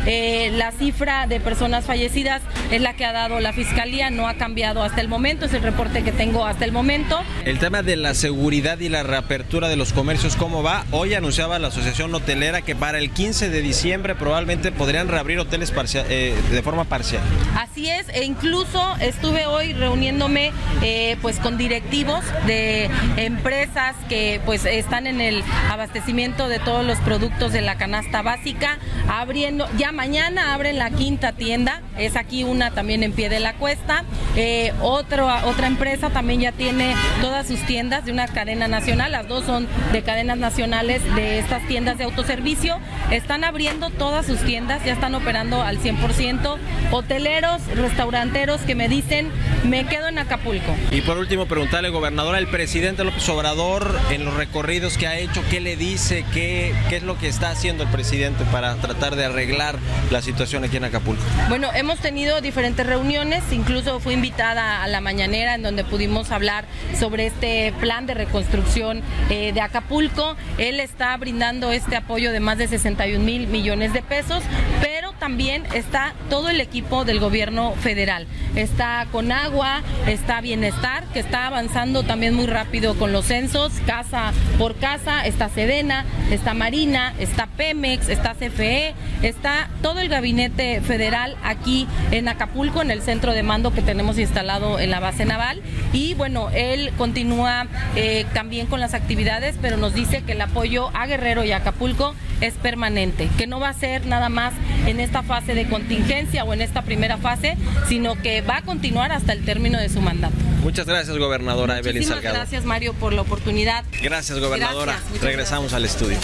Eh, 0.07 0.51
la 0.55 0.73
cifra 0.73 1.27
de 1.27 1.41
personas 1.41 1.85
fallecidas 1.87 2.43
es 2.71 2.81
la 2.81 2.95
que 2.95 3.05
ha 3.05 3.13
dado 3.13 3.41
la 3.41 3.53
Fiscalía, 3.53 4.11
no 4.11 4.29
ha 4.29 4.35
cambiado 4.35 4.83
hasta 4.83 5.01
el 5.01 5.09
momento, 5.09 5.47
es 5.47 5.55
el 5.55 5.63
reporte 5.63 6.03
que 6.03 6.13
tengo 6.13 6.45
hasta 6.47 6.65
el 6.65 6.73
momento. 6.73 7.21
El 7.45 7.59
tema 7.59 7.83
de 7.83 7.97
la 7.97 8.15
seguridad 8.15 8.79
y 8.81 8.89
la 8.89 9.03
reapertura 9.03 9.69
de 9.69 9.77
los 9.77 9.93
comercios, 9.93 10.37
¿cómo 10.37 10.63
va? 10.63 10.85
Hoy 10.91 11.15
anunciaba 11.15 11.59
la 11.59 11.69
Asociación 11.69 12.15
Hotelera 12.15 12.63
que 12.63 12.75
para 12.75 12.99
el 12.99 13.11
15 13.11 13.49
de 13.49 13.63
diciembre 13.63 14.15
probablemente 14.15 14.73
podrían 14.73 15.09
reabrir 15.09 15.39
hoteles 15.39 15.73
eh, 15.95 16.35
de 16.51 16.63
forma 16.63 16.85
parcial. 16.85 17.23
Así 17.57 17.89
es, 17.89 18.09
e 18.11 18.25
incluso 18.25 18.97
estuve 19.01 19.47
hoy 19.47 19.73
reuniéndome 19.73 20.53
eh, 20.83 21.17
pues 21.23 21.39
con 21.39 21.57
directivos 21.57 22.25
de 22.47 22.91
empresas 23.17 23.97
que 24.09 24.41
pues 24.45 24.65
están 24.65 25.07
en 25.07 25.21
el 25.21 25.43
abastecimiento 25.71 26.49
de 26.49 26.59
todos 26.59 26.85
los 26.85 26.99
productos 26.99 27.53
de 27.53 27.63
la 27.63 27.77
canasta 27.77 28.23
básica, 28.23 28.79
abriendo, 29.09 29.69
ya 29.79 29.93
mañana 29.95 30.55
abren 30.55 30.79
la 30.79 30.91
quinta 30.91 31.33
tienda, 31.33 31.81
es 31.97 32.17
aquí 32.17 32.45
una 32.45 32.73
también 32.73 33.03
en 33.03 33.13
pie 33.13 33.29
de 33.29 33.41
la 33.41 33.55
cuesta, 33.55 34.05
Eh, 34.37 34.73
otra 34.83 35.69
empresa 35.69 36.11
también 36.11 36.41
ya 36.41 36.51
tiene 36.51 36.97
todas 37.21 37.47
sus 37.47 37.61
tiendas 37.67 38.05
de 38.05 38.11
una 38.11 38.27
cadena 38.27 38.67
nacional, 38.67 39.13
las 39.13 39.29
dos 39.29 39.45
son 39.45 39.69
de 39.93 40.03
cadenas 40.03 40.39
nacionales 40.39 41.03
de 41.15 41.39
estas 41.39 41.65
tiendas 41.69 41.99
de 41.99 42.05
autoservicio, 42.05 42.81
están 43.13 43.45
abriendo 43.45 43.91
todas 43.91 44.27
sus 44.27 44.41
tiendas, 44.41 44.85
ya 44.85 44.93
están 44.93 45.15
operando 45.15 45.63
al 45.63 45.79
100%, 45.79 46.59
hoteleros, 46.91 47.63
restauranteros 47.77 48.61
que 48.63 48.75
me 48.75 48.89
dicen, 48.89 49.31
me 49.63 49.87
quedo 49.87 50.09
en 50.09 50.19
Acapulco. 50.19 50.75
Y 50.91 51.01
por 51.03 51.17
último, 51.17 51.47
preguntarle, 51.47 51.91
gobernadora, 51.91 52.39
el 52.39 52.49
presidente 52.49 53.05
López 53.05 53.29
Obrador, 53.29 53.97
en 54.11 54.25
los 54.25 54.35
recorridos 54.35 54.99
que 54.99 55.07
ha 55.07 55.17
hecho, 55.17 55.45
¿qué 55.49 55.61
le 55.61 55.77
dice? 55.77 56.25
¿Qué, 56.35 56.75
qué 56.89 56.97
es 56.97 57.03
lo 57.05 57.17
que 57.19 57.29
está 57.29 57.51
haciendo 57.51 57.85
el 57.85 57.91
presidente 57.91 58.45
para 58.51 58.75
tratar 58.77 59.15
de 59.15 59.27
arreglar 59.27 59.79
la 60.11 60.23
situación 60.23 60.65
aquí 60.65 60.77
en 60.77 60.85
Acapulco? 60.85 61.23
Bueno, 61.49 61.71
hemos 61.75 61.99
tenido 61.99 62.41
diferentes 62.41 62.87
reuniones, 62.87 63.43
incluso 63.53 64.01
fui 64.01 64.15
invitada 64.15 64.83
a 64.83 64.89
la 64.89 65.01
mañanera 65.01 65.55
en 65.55 65.63
donde 65.63 65.85
pudimos 65.85 66.31
hablar 66.31 66.65
sobre 66.99 67.27
este 67.27 67.73
plan 67.81 68.07
de 68.07 68.15
reconstrucción 68.15 69.03
eh, 69.31 69.53
de 69.53 69.61
Acapulco. 69.61 70.37
Él 70.59 70.81
está 70.81 71.17
brindando 71.17 71.71
este 71.73 71.97
apoyo 71.97 72.33
de 72.33 72.41
más 72.41 72.59
de 72.59 72.69
61 72.69 73.25
mil 73.25 73.47
millones 73.47 73.93
de 73.93 74.03
pesos, 74.03 74.43
pero 74.81 75.14
también 75.19 75.65
está 75.75 76.15
todo 76.31 76.49
el 76.49 76.61
equipo 76.61 77.05
del 77.05 77.21
gobierno 77.21 77.73
federal. 77.81 78.27
Está 78.57 79.07
con 79.11 79.33
agua, 79.33 79.83
está 80.07 80.41
bienestar, 80.41 81.05
que 81.13 81.21
está 81.21 81.47
avanzando 81.47 82.03
también 82.03 82.35
muy 82.35 82.47
rápido 82.47 82.95
con 82.95 83.13
los 83.13 83.27
censos, 83.27 83.73
casa 83.87 84.33
por 84.59 84.77
casa, 84.77 85.27
está 85.27 85.49
Sedena, 85.49 86.05
está 86.31 86.55
Marina, 86.55 87.15
está 87.19 87.47
Pemex, 87.47 88.09
está 88.09 88.35
CFE, 88.35 88.95
está 89.23 89.69
todo 89.83 90.01
el 90.01 90.09
gabinete 90.09 90.81
federal 90.81 91.37
aquí 91.43 91.87
en 92.11 92.29
Acapulco, 92.29 92.83
en 92.83 92.91
el 92.91 93.03
centro 93.03 93.33
de 93.33 93.43
mando 93.43 93.73
que 93.73 93.83
tenemos 93.83 94.19
instalado 94.19 94.79
en 94.79 94.91
la 94.91 95.01
base 95.01 95.25
naval. 95.25 95.63
Y 95.93 96.15
bueno, 96.15 96.51
él 96.51 96.93
continúa 96.97 97.67
eh, 97.97 98.27
también 98.35 98.67
con 98.67 98.81
las 98.81 98.95
actividades, 98.95 99.57
pero 99.61 99.77
nos 99.77 99.95
dice 99.95 100.23
que 100.23 100.33
el 100.33 100.41
apoyo 100.41 100.91
a 100.95 101.07
Guerrero 101.07 101.45
y 101.45 101.53
Acapulco 101.53 102.15
es 102.41 102.55
permanente, 102.55 103.29
que 103.39 103.47
no 103.47 103.61
va 103.61 103.69
a 103.71 103.73
ser 103.75 104.07
nada 104.07 104.29
más 104.29 104.53
en 104.87 105.01
esta 105.05 105.23
fase 105.23 105.55
de 105.55 105.69
contingencia 105.69 106.45
o 106.45 106.53
en 106.53 106.61
esta 106.61 106.83
primera 106.83 107.17
fase, 107.19 107.57
sino 107.89 108.21
que 108.21 108.41
va 108.41 108.59
a 108.59 108.63
continuar 108.63 109.13
hasta 109.13 109.33
el 109.33 109.45
término 109.45 109.79
de 109.79 109.89
su 109.89 110.01
mandato. 110.01 110.35
Muchas 110.63 110.87
gracias, 110.87 111.17
gobernadora 111.19 111.79
Evelyn 111.79 111.97
Muchísimas 111.99 112.17
Salgado. 112.23 112.37
gracias, 112.37 112.65
Mario, 112.65 112.95
por 112.95 113.13
la 113.13 113.21
oportunidad. 113.23 113.85
Gracias, 114.03 114.39
gobernadora. 114.41 114.99
Gracias, 114.99 115.23
Regresamos 115.23 115.73
al 115.75 115.85
estudio. 115.85 116.19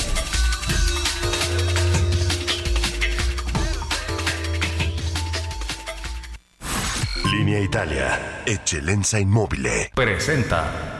Linea 7.32 7.60
Italia, 7.60 8.42
Eccellenza 8.46 9.20
Immobile. 9.20 9.90
Presenta. 9.94 10.99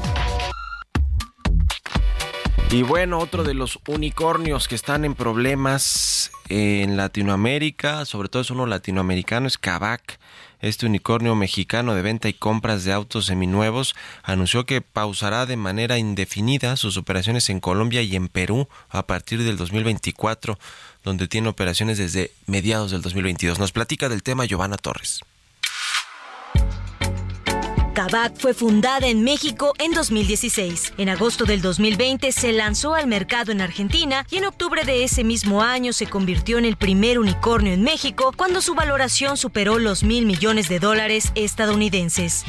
Y 2.71 2.83
bueno, 2.83 3.19
otro 3.19 3.43
de 3.43 3.53
los 3.53 3.79
unicornios 3.85 4.69
que 4.69 4.75
están 4.75 5.03
en 5.03 5.13
problemas 5.13 6.31
en 6.47 6.95
Latinoamérica, 6.95 8.05
sobre 8.05 8.29
todo 8.29 8.43
es 8.43 8.49
uno 8.49 8.65
latinoamericano, 8.65 9.45
es 9.47 9.57
Kavak. 9.57 10.19
Este 10.61 10.85
unicornio 10.85 11.35
mexicano 11.35 11.95
de 11.95 12.01
venta 12.01 12.29
y 12.29 12.33
compras 12.33 12.85
de 12.85 12.93
autos 12.93 13.25
seminuevos 13.25 13.93
anunció 14.23 14.65
que 14.65 14.79
pausará 14.79 15.45
de 15.45 15.57
manera 15.57 15.97
indefinida 15.97 16.77
sus 16.77 16.95
operaciones 16.95 17.49
en 17.49 17.59
Colombia 17.59 18.03
y 18.03 18.15
en 18.15 18.29
Perú 18.29 18.69
a 18.87 19.05
partir 19.05 19.43
del 19.43 19.57
2024, 19.57 20.57
donde 21.03 21.27
tiene 21.27 21.49
operaciones 21.49 21.97
desde 21.97 22.31
mediados 22.47 22.91
del 22.91 23.01
2022. 23.01 23.59
Nos 23.59 23.73
platica 23.73 24.07
del 24.07 24.23
tema 24.23 24.45
Giovanna 24.45 24.77
Torres. 24.77 25.19
Kavak 27.93 28.37
fue 28.37 28.53
fundada 28.53 29.07
en 29.07 29.23
México 29.23 29.73
en 29.77 29.91
2016. 29.91 30.93
En 30.97 31.09
agosto 31.09 31.45
del 31.45 31.61
2020 31.61 32.31
se 32.31 32.53
lanzó 32.53 32.95
al 32.95 33.07
mercado 33.07 33.51
en 33.51 33.59
Argentina 33.59 34.25
y 34.29 34.37
en 34.37 34.45
octubre 34.45 34.83
de 34.85 35.03
ese 35.03 35.23
mismo 35.23 35.61
año 35.61 35.91
se 35.91 36.07
convirtió 36.07 36.57
en 36.57 36.65
el 36.65 36.77
primer 36.77 37.19
unicornio 37.19 37.73
en 37.73 37.83
México 37.83 38.33
cuando 38.35 38.61
su 38.61 38.75
valoración 38.75 39.35
superó 39.35 39.77
los 39.77 40.03
mil 40.03 40.25
millones 40.25 40.69
de 40.69 40.79
dólares 40.79 41.31
estadounidenses. 41.35 42.45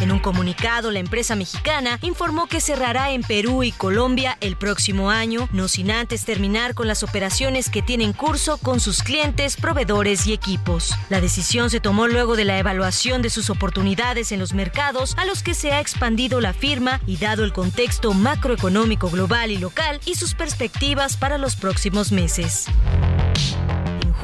En 0.00 0.10
un 0.10 0.18
comunicado, 0.18 0.90
la 0.90 0.98
empresa 0.98 1.36
mexicana 1.36 1.98
informó 2.02 2.46
que 2.46 2.60
cerrará 2.60 3.10
en 3.12 3.22
Perú 3.22 3.62
y 3.62 3.72
Colombia 3.72 4.36
el 4.40 4.56
próximo 4.56 5.10
año, 5.10 5.48
no 5.52 5.68
sin 5.68 5.90
antes 5.90 6.24
terminar 6.24 6.74
con 6.74 6.88
las 6.88 7.02
operaciones 7.02 7.70
que 7.70 7.82
tienen 7.82 8.12
curso 8.12 8.58
con 8.58 8.80
sus 8.80 9.02
clientes, 9.02 9.56
proveedores 9.56 10.26
y 10.26 10.32
equipos. 10.32 10.94
La 11.08 11.20
decisión 11.20 11.70
se 11.70 11.80
tomó 11.80 12.08
luego 12.08 12.36
de 12.36 12.44
la 12.44 12.58
evaluación 12.58 13.22
de 13.22 13.30
sus 13.30 13.50
oportunidades 13.50 14.32
en 14.32 14.40
los 14.40 14.52
mercados 14.52 15.14
a 15.16 15.24
los 15.24 15.42
que 15.42 15.54
se 15.54 15.72
ha 15.72 15.80
expandido 15.80 16.40
la 16.40 16.52
firma 16.52 17.00
y 17.06 17.16
dado 17.16 17.44
el 17.44 17.52
contexto 17.52 18.12
macroeconómico 18.12 19.10
global 19.10 19.50
y 19.50 19.58
local 19.58 20.00
y 20.04 20.16
sus 20.16 20.34
perspectivas 20.34 21.16
para 21.16 21.38
los 21.38 21.56
próximos 21.56 22.12
meses 22.12 22.66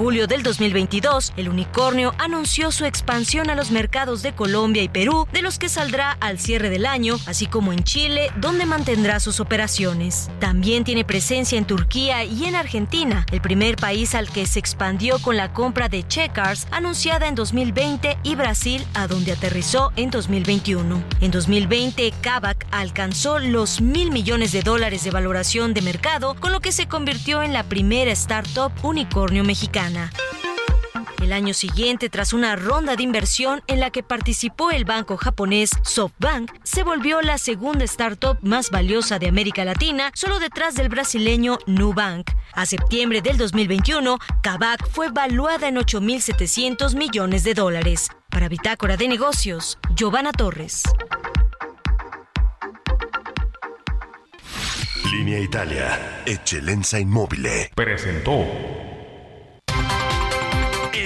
julio 0.01 0.27
del 0.27 0.43
2022, 0.43 1.35
el 1.37 1.51
unicornio 1.51 2.15
anunció 2.17 2.73
su 2.73 2.87
expansión 2.87 3.51
a 3.51 3.55
los 3.55 3.71
mercados 3.71 4.23
de 4.23 4.33
Colombia 4.33 4.83
y 4.83 4.89
Perú, 4.89 5.29
de 5.31 5.43
los 5.43 5.59
que 5.59 5.69
saldrá 5.69 6.17
al 6.21 6.39
cierre 6.39 6.71
del 6.71 6.87
año, 6.87 7.19
así 7.27 7.47
como 7.47 7.71
en 7.75 7.85
Chile, 7.85 8.31
donde 8.37 8.65
mantendrá 8.65 9.21
sus 9.21 9.41
operaciones. 9.41 10.31
También 10.39 10.85
tiene 10.85 11.05
presencia 11.05 11.59
en 11.59 11.67
Turquía 11.67 12.25
y 12.25 12.47
en 12.47 12.55
Argentina, 12.55 13.27
el 13.31 13.43
primer 13.43 13.77
país 13.77 14.15
al 14.15 14.31
que 14.31 14.47
se 14.47 14.59
expandió 14.59 15.19
con 15.19 15.37
la 15.37 15.53
compra 15.53 15.91
de 15.91 16.09
Checkers 16.09 16.67
anunciada 16.71 17.29
en 17.29 17.35
2020 17.35 18.17
y 18.23 18.37
Brasil, 18.37 18.83
a 18.95 19.07
donde 19.07 19.33
aterrizó 19.33 19.93
en 19.97 20.11
2021. 20.11 21.05
En 21.21 21.31
2020, 21.31 22.15
Kavak 22.23 22.67
alcanzó 22.71 23.39
los 23.39 23.83
mil 23.83 24.13
millones 24.13 24.53
de 24.53 24.63
dólares 24.63 25.05
de 25.05 25.11
valoración 25.11 25.75
de 25.75 25.83
mercado, 25.83 26.37
con 26.41 26.53
lo 26.53 26.61
que 26.61 26.73
se 26.73 26.89
convirtió 26.89 27.43
en 27.43 27.53
la 27.53 27.65
primera 27.65 28.13
startup 28.13 28.73
unicornio 28.83 29.45
mexicana. 29.45 29.90
El 31.23 31.33
año 31.33 31.53
siguiente, 31.53 32.09
tras 32.09 32.33
una 32.33 32.57
ronda 32.57 32.97
de 32.97 33.03
inversión 33.03 33.63
en 33.67 33.79
la 33.79 33.91
que 33.91 34.03
participó 34.03 34.71
el 34.71 34.85
banco 34.85 35.17
japonés 35.17 35.71
SoftBank, 35.83 36.51
se 36.63 36.83
volvió 36.83 37.21
la 37.21 37.39
segunda 37.39 37.85
startup 37.85 38.39
más 38.43 38.71
valiosa 38.71 39.19
de 39.19 39.29
América 39.29 39.65
Latina, 39.65 40.11
solo 40.15 40.39
detrás 40.39 40.75
del 40.75 40.89
brasileño 40.89 41.59
Nubank. 41.67 42.31
A 42.53 42.67
septiembre 42.67 43.21
del 43.21 43.37
2021, 43.37 44.19
Kavak 44.43 44.89
fue 44.89 45.11
valuada 45.11 45.69
en 45.69 45.77
8.700 45.77 46.97
millones 46.97 47.45
de 47.45 47.55
dólares. 47.55 48.09
Para 48.31 48.49
Bitácora 48.49 48.97
de 48.97 49.09
Negocios, 49.09 49.79
Giovanna 49.95 50.33
Torres. 50.33 50.83
Línea 55.13 55.41
Italia, 55.41 56.23
Eccellenza 56.25 56.99
Inmóvil. 56.99 57.47
Presentó. 57.75 58.47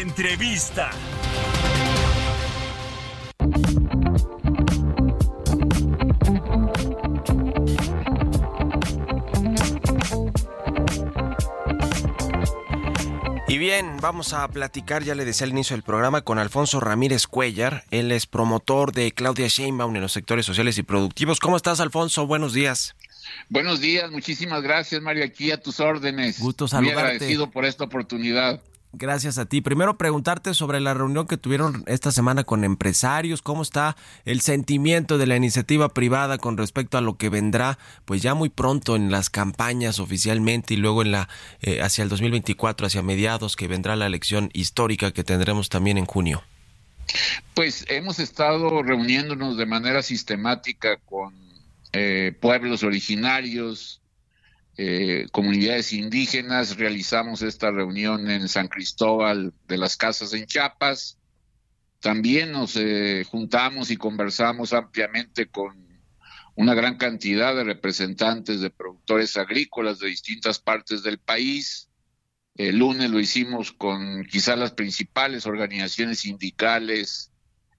Entrevista. 0.04 0.90
Y 13.48 13.56
bien, 13.56 13.96
vamos 14.02 14.34
a 14.34 14.46
platicar, 14.48 15.02
ya 15.04 15.14
le 15.14 15.24
decía 15.24 15.46
al 15.46 15.52
inicio 15.52 15.74
del 15.74 15.82
programa, 15.82 16.20
con 16.20 16.38
Alfonso 16.38 16.80
Ramírez 16.80 17.26
Cuellar. 17.26 17.84
Él 17.90 18.12
es 18.12 18.26
promotor 18.26 18.92
de 18.92 19.10
Claudia 19.12 19.48
Sheinbaum 19.48 19.96
en 19.96 20.02
los 20.02 20.12
sectores 20.12 20.44
sociales 20.44 20.76
y 20.76 20.82
productivos. 20.82 21.40
¿Cómo 21.40 21.56
estás, 21.56 21.80
Alfonso? 21.80 22.26
Buenos 22.26 22.52
días. 22.52 22.94
Buenos 23.48 23.80
días, 23.80 24.10
muchísimas 24.10 24.62
gracias, 24.62 25.00
Mario, 25.00 25.24
aquí 25.24 25.50
a 25.50 25.62
tus 25.62 25.80
órdenes. 25.80 26.40
Gusto 26.40 26.68
saludarte. 26.68 26.94
Muy 26.94 27.02
agradecido 27.02 27.50
por 27.50 27.64
esta 27.64 27.84
oportunidad. 27.84 28.60
Gracias 28.96 29.38
a 29.38 29.46
ti. 29.46 29.60
Primero 29.60 29.98
preguntarte 29.98 30.54
sobre 30.54 30.80
la 30.80 30.94
reunión 30.94 31.26
que 31.26 31.36
tuvieron 31.36 31.82
esta 31.86 32.12
semana 32.12 32.44
con 32.44 32.62
empresarios, 32.62 33.42
cómo 33.42 33.62
está 33.62 33.96
el 34.24 34.40
sentimiento 34.40 35.18
de 35.18 35.26
la 35.26 35.34
iniciativa 35.34 35.88
privada 35.88 36.38
con 36.38 36.56
respecto 36.56 36.96
a 36.96 37.00
lo 37.00 37.16
que 37.16 37.28
vendrá, 37.28 37.76
pues 38.04 38.22
ya 38.22 38.34
muy 38.34 38.50
pronto 38.50 38.94
en 38.94 39.10
las 39.10 39.30
campañas 39.30 39.98
oficialmente 39.98 40.74
y 40.74 40.76
luego 40.76 41.02
en 41.02 41.10
la 41.10 41.28
eh, 41.60 41.82
hacia 41.82 42.04
el 42.04 42.08
2024, 42.08 42.86
hacia 42.86 43.02
mediados 43.02 43.56
que 43.56 43.66
vendrá 43.66 43.96
la 43.96 44.06
elección 44.06 44.50
histórica 44.52 45.10
que 45.10 45.24
tendremos 45.24 45.68
también 45.68 45.98
en 45.98 46.06
junio. 46.06 46.44
Pues 47.54 47.84
hemos 47.88 48.20
estado 48.20 48.80
reuniéndonos 48.82 49.56
de 49.56 49.66
manera 49.66 50.02
sistemática 50.02 50.98
con 51.04 51.34
eh, 51.92 52.32
pueblos 52.40 52.84
originarios, 52.84 54.00
eh, 54.76 55.26
comunidades 55.30 55.92
indígenas. 55.92 56.76
Realizamos 56.76 57.42
esta 57.42 57.70
reunión 57.70 58.28
en 58.28 58.48
San 58.48 58.66
Cristóbal 58.66 59.52
de 59.68 59.78
las 59.78 59.96
Casas 59.96 60.32
en 60.32 60.46
Chiapas. 60.46 61.18
También 62.00 62.52
nos 62.52 62.76
eh, 62.76 63.24
juntamos 63.30 63.90
y 63.90 63.96
conversamos 63.96 64.72
ampliamente 64.72 65.46
con 65.46 65.84
una 66.56 66.74
gran 66.74 66.98
cantidad 66.98 67.54
de 67.54 67.64
representantes 67.64 68.60
de 68.60 68.70
productores 68.70 69.36
agrícolas 69.36 70.00
de 70.00 70.08
distintas 70.08 70.58
partes 70.58 71.02
del 71.02 71.18
país. 71.18 71.88
El 72.56 72.78
lunes 72.78 73.10
lo 73.10 73.20
hicimos 73.20 73.72
con 73.72 74.24
quizás 74.24 74.58
las 74.58 74.72
principales 74.72 75.46
organizaciones 75.46 76.20
sindicales, 76.20 77.32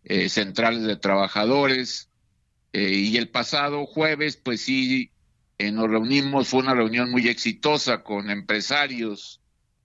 eh, 0.03 0.29
centrales 0.29 0.83
de 0.83 0.95
trabajadores. 0.95 2.09
y 2.77 3.15
el 3.15 3.29
pasado 3.29 3.85
jueves, 3.85 4.35
pues 4.35 4.59
sí, 4.59 5.09
eh, 5.57 5.71
nos 5.71 5.89
reunimos, 5.89 6.49
fue 6.49 6.59
una 6.59 6.73
reunión 6.73 7.11
muy 7.11 7.27
exitosa 7.29 8.03
con 8.03 8.29
empresarios, 8.29 9.41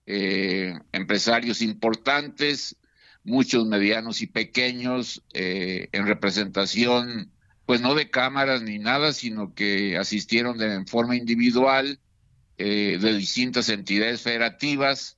eh, 0.07 0.75
empresarios 0.93 1.63
importantes, 1.63 2.77
muchos 3.23 3.67
medianos 3.67 4.21
y 4.21 4.27
pequeños, 4.27 5.23
eh, 5.33 5.89
en 5.93 6.07
representación, 6.07 7.31
pues 7.67 7.81
no 7.81 7.95
de 7.95 8.11
cámaras 8.11 8.63
ni 8.63 8.79
nada, 8.81 9.13
sino 9.13 9.55
que 9.55 9.97
asistieron 9.97 10.59
de 10.59 10.85
forma 10.87 11.17
individual 11.17 12.01
de 12.59 13.15
distintas 13.17 13.71
entidades 13.71 14.21
federativas, 14.21 15.17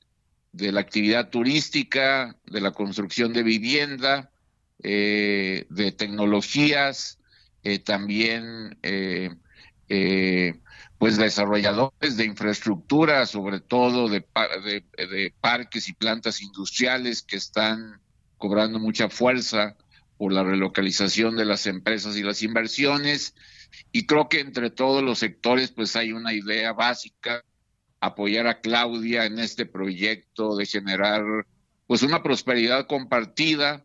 de 0.52 0.70
la 0.70 0.80
actividad 0.80 1.28
turística, 1.28 2.36
de 2.46 2.60
la 2.60 2.70
construcción 2.70 3.32
de 3.32 3.42
vivienda, 3.42 4.30
de 4.78 5.94
tecnologías, 5.98 7.18
también 7.84 8.78
eh, 9.94 10.58
pues 10.96 11.18
desarrolladores 11.18 12.16
de 12.16 12.24
infraestructura, 12.24 13.26
sobre 13.26 13.60
todo 13.60 14.08
de, 14.08 14.24
de, 14.96 15.34
parques 15.38 15.86
y 15.90 15.92
plantas 15.92 16.40
industriales 16.40 17.20
que 17.20 17.36
están 17.36 18.00
cobrando 18.38 18.78
mucha 18.78 19.10
fuerza 19.10 19.76
por 20.16 20.32
la 20.32 20.44
relocalización 20.44 21.36
de 21.36 21.44
las 21.44 21.66
empresas 21.66 22.16
y 22.16 22.22
las 22.22 22.42
inversiones. 22.42 23.34
Y 23.90 24.06
creo 24.06 24.30
que 24.30 24.40
entre 24.40 24.70
todos 24.70 25.02
los 25.02 25.18
sectores 25.18 25.72
pues 25.72 25.94
hay 25.94 26.12
una 26.12 26.32
idea 26.32 26.72
básica, 26.72 27.44
apoyar 28.00 28.46
a 28.46 28.62
Claudia 28.62 29.26
en 29.26 29.40
este 29.40 29.66
proyecto 29.66 30.56
de 30.56 30.64
generar 30.64 31.22
pues 31.86 32.02
una 32.02 32.22
prosperidad 32.22 32.86
compartida, 32.86 33.84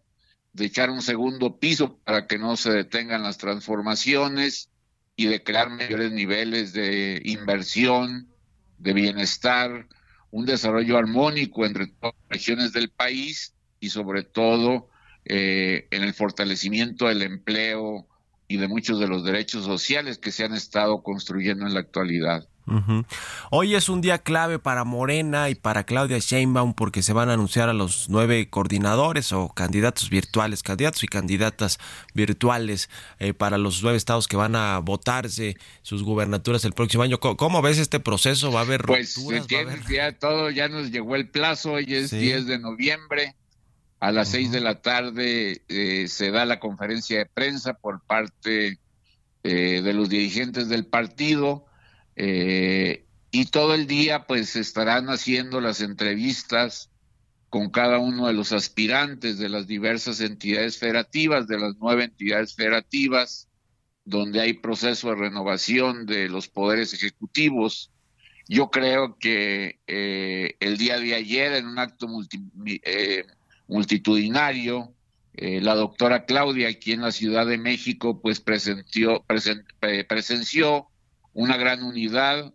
de 0.54 0.68
echar 0.68 0.90
un 0.90 1.02
segundo 1.02 1.60
piso 1.60 1.98
para 2.06 2.28
que 2.28 2.38
no 2.38 2.56
se 2.56 2.72
detengan 2.72 3.24
las 3.24 3.38
transformaciones, 3.38 4.70
y 5.18 5.26
de 5.26 5.44
crear 5.44 5.70
mayores 5.70 6.12
niveles 6.12 6.72
de 6.74 7.20
inversión, 7.26 8.30
de 8.78 8.94
bienestar, 8.94 9.88
un 10.30 10.46
desarrollo 10.46 10.96
armónico 10.96 11.66
entre 11.66 11.88
todas 11.88 12.16
las 12.22 12.30
regiones 12.30 12.72
del 12.72 12.90
país 12.90 13.56
y 13.80 13.90
sobre 13.90 14.22
todo 14.22 14.90
eh, 15.26 15.88
en 15.90 16.04
el 16.04 16.14
fortalecimiento 16.14 17.08
del 17.08 17.24
empleo 17.24 18.08
y 18.48 18.58
de 18.58 18.68
muchos 18.68 19.00
de 19.00 19.08
los 19.08 19.24
derechos 19.26 19.66
sociales 19.66 20.20
que 20.20 20.32
se 20.32 20.46
han 20.46 20.54
estado 20.54 21.02
construyendo 21.02 21.66
en 21.66 21.74
la 21.74 21.80
actualidad. 21.80 22.48
Hoy 23.50 23.76
es 23.76 23.88
un 23.88 24.02
día 24.02 24.18
clave 24.18 24.60
para 24.60 24.84
Morena 24.84 25.50
y 25.50 25.56
para 25.56 25.86
Claudia 25.86 26.18
Sheinbaum 26.20 26.74
porque 26.74 27.02
se 27.02 27.14
van 27.14 27.30
a 27.30 27.34
anunciar 27.34 27.70
a 27.70 27.74
los 27.74 28.10
nueve 28.10 28.50
coordinadores 28.50 29.32
o 29.32 29.50
candidatos 29.50 30.10
virtuales, 30.10 30.64
candidatos 30.64 31.04
y 31.04 31.08
candidatas 31.08 31.80
virtuales 32.14 32.90
eh, 33.20 33.34
para 33.34 33.58
los 33.58 33.82
nueve 33.84 33.98
estados 33.98 34.28
que 34.28 34.36
van 34.36 34.56
a 34.56 34.80
votarse 34.80 35.56
sus 35.82 36.04
gubernaturas 36.04 36.66
el 36.66 36.74
próximo 36.74 37.04
año. 37.04 37.20
¿Cómo, 37.20 37.62
ves 37.62 37.78
este 37.78 38.02
proceso? 38.02 38.52
¿Va 38.52 38.60
a 38.60 38.64
haber 38.64 38.84
pues, 38.84 39.16
rupturas? 39.16 39.48
Pues 39.48 39.88
ya 39.88 40.12
todo, 40.12 40.50
ya 40.50 40.68
nos 40.68 40.92
llegó 40.92 41.16
el 41.16 41.30
plazo, 41.30 41.74
hoy 41.74 41.94
es 41.94 42.12
10 42.12 42.48
de 42.48 42.60
noviembre. 42.60 43.36
A 44.00 44.12
las 44.12 44.30
seis 44.30 44.52
de 44.52 44.60
la 44.60 44.82
tarde 44.82 45.64
eh, 45.70 46.08
se 46.08 46.30
da 46.30 46.46
la 46.46 46.60
conferencia 46.60 47.18
de 47.18 47.26
prensa 47.26 47.74
por 47.74 48.00
parte 48.02 48.78
eh, 49.44 49.82
de 49.82 49.94
los 49.94 50.10
dirigentes 50.10 50.70
del 50.70 50.86
partido 50.86 51.67
eh, 52.20 53.06
y 53.30 53.46
todo 53.46 53.76
el 53.76 53.86
día 53.86 54.26
pues 54.26 54.56
estarán 54.56 55.08
haciendo 55.10 55.62
las 55.62 55.82
entrevistas 55.82 56.90
con 57.50 57.70
cada 57.70 58.00
uno 58.00 58.26
de 58.26 58.34
los 58.34 58.52
aspirantes 58.52 59.38
de 59.38 59.50
las 59.50 59.68
diversas 59.68 60.20
entidades 60.20 60.80
federativas, 60.80 61.48
de 61.48 61.60
las 61.60 61.76
nueve 61.80 62.06
entidades 62.06 62.56
federativas, 62.56 63.48
donde 64.04 64.42
hay 64.42 64.54
proceso 64.54 65.10
de 65.10 65.16
renovación 65.16 66.08
de 66.08 66.28
los 66.28 66.48
poderes 66.48 66.92
ejecutivos. 66.94 67.92
Yo 68.50 68.72
creo 68.72 69.18
que 69.20 69.80
eh, 69.86 70.56
el 70.60 70.78
día 70.78 71.00
de 71.00 71.14
ayer, 71.14 71.54
en 71.54 71.68
un 71.68 71.78
acto 71.78 72.08
eh, 72.66 73.26
multitudinario, 73.68 74.92
la 75.40 75.76
doctora 75.76 76.26
Claudia, 76.26 76.70
aquí 76.70 76.94
en 76.94 77.02
la 77.02 77.12
Ciudad 77.12 77.46
de 77.46 77.60
México, 77.60 78.20
pues 78.20 78.40
presenció 78.40 79.24
una 81.38 81.56
gran 81.58 81.84
unidad, 81.84 82.54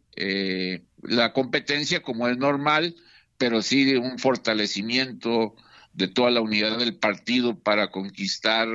la 1.02 1.32
competencia 1.32 2.02
como 2.02 2.28
es 2.28 2.36
normal, 2.36 2.96
pero 3.38 3.62
sí 3.62 3.96
un 3.96 4.18
fortalecimiento 4.18 5.54
de 5.92 6.08
toda 6.08 6.30
la 6.30 6.40
unidad 6.40 6.78
del 6.78 6.96
partido 6.96 7.58
para 7.58 7.90
conquistar 7.90 8.68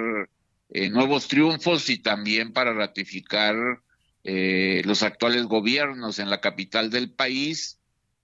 eh, 0.70 0.90
nuevos 0.90 1.28
triunfos 1.28 1.90
y 1.90 1.98
también 1.98 2.54
para 2.54 2.74
ratificar 2.74 3.56
eh, 4.24 4.82
los 4.86 5.04
actuales 5.04 5.44
gobiernos 5.46 6.20
en 6.20 6.30
la 6.30 6.42
capital 6.42 6.90
del 6.90 7.12
país, 7.12 7.80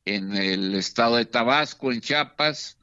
en 0.05 0.35
el 0.35 0.75
estado 0.75 1.15
de 1.15 1.25
Tabasco, 1.25 1.91
en 1.91 2.01
Chiapas, 2.01 2.77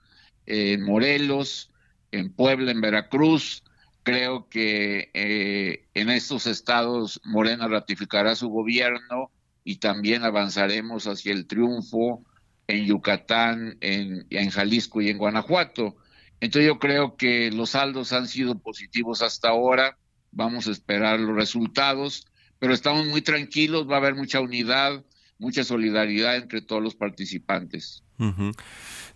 en 0.46 0.82
Morelos, 0.82 1.70
en 2.12 2.32
Puebla, 2.32 2.70
en 2.70 2.80
Veracruz. 2.80 3.62
Creo 4.10 4.48
que 4.48 5.10
eh, 5.14 5.84
en 5.94 6.10
estos 6.10 6.48
estados 6.48 7.20
Morena 7.24 7.68
ratificará 7.68 8.34
su 8.34 8.48
gobierno 8.48 9.30
y 9.62 9.76
también 9.76 10.24
avanzaremos 10.24 11.06
hacia 11.06 11.32
el 11.32 11.46
triunfo 11.46 12.24
en 12.66 12.86
Yucatán, 12.86 13.76
en, 13.80 14.50
Jalisco 14.50 15.00
y 15.00 15.10
en 15.10 15.18
Guanajuato. 15.18 15.96
Entonces 16.40 16.66
yo 16.66 16.80
creo 16.80 17.16
que 17.16 17.52
los 17.52 17.70
saldos 17.70 18.12
han 18.12 18.26
sido 18.26 18.58
positivos 18.58 19.22
hasta 19.22 19.50
ahora, 19.50 19.96
vamos 20.32 20.66
a 20.66 20.72
esperar 20.72 21.20
los 21.20 21.36
resultados, 21.36 22.26
pero 22.58 22.74
estamos 22.74 23.06
muy 23.06 23.22
tranquilos, 23.22 23.88
va 23.88 23.94
a 23.94 23.98
haber 23.98 24.16
mucha 24.16 24.40
unidad, 24.40 25.04
mucha 25.38 25.62
solidaridad 25.62 26.34
entre 26.34 26.62
todos 26.62 26.82
los 26.82 26.96
participantes. 26.96 28.02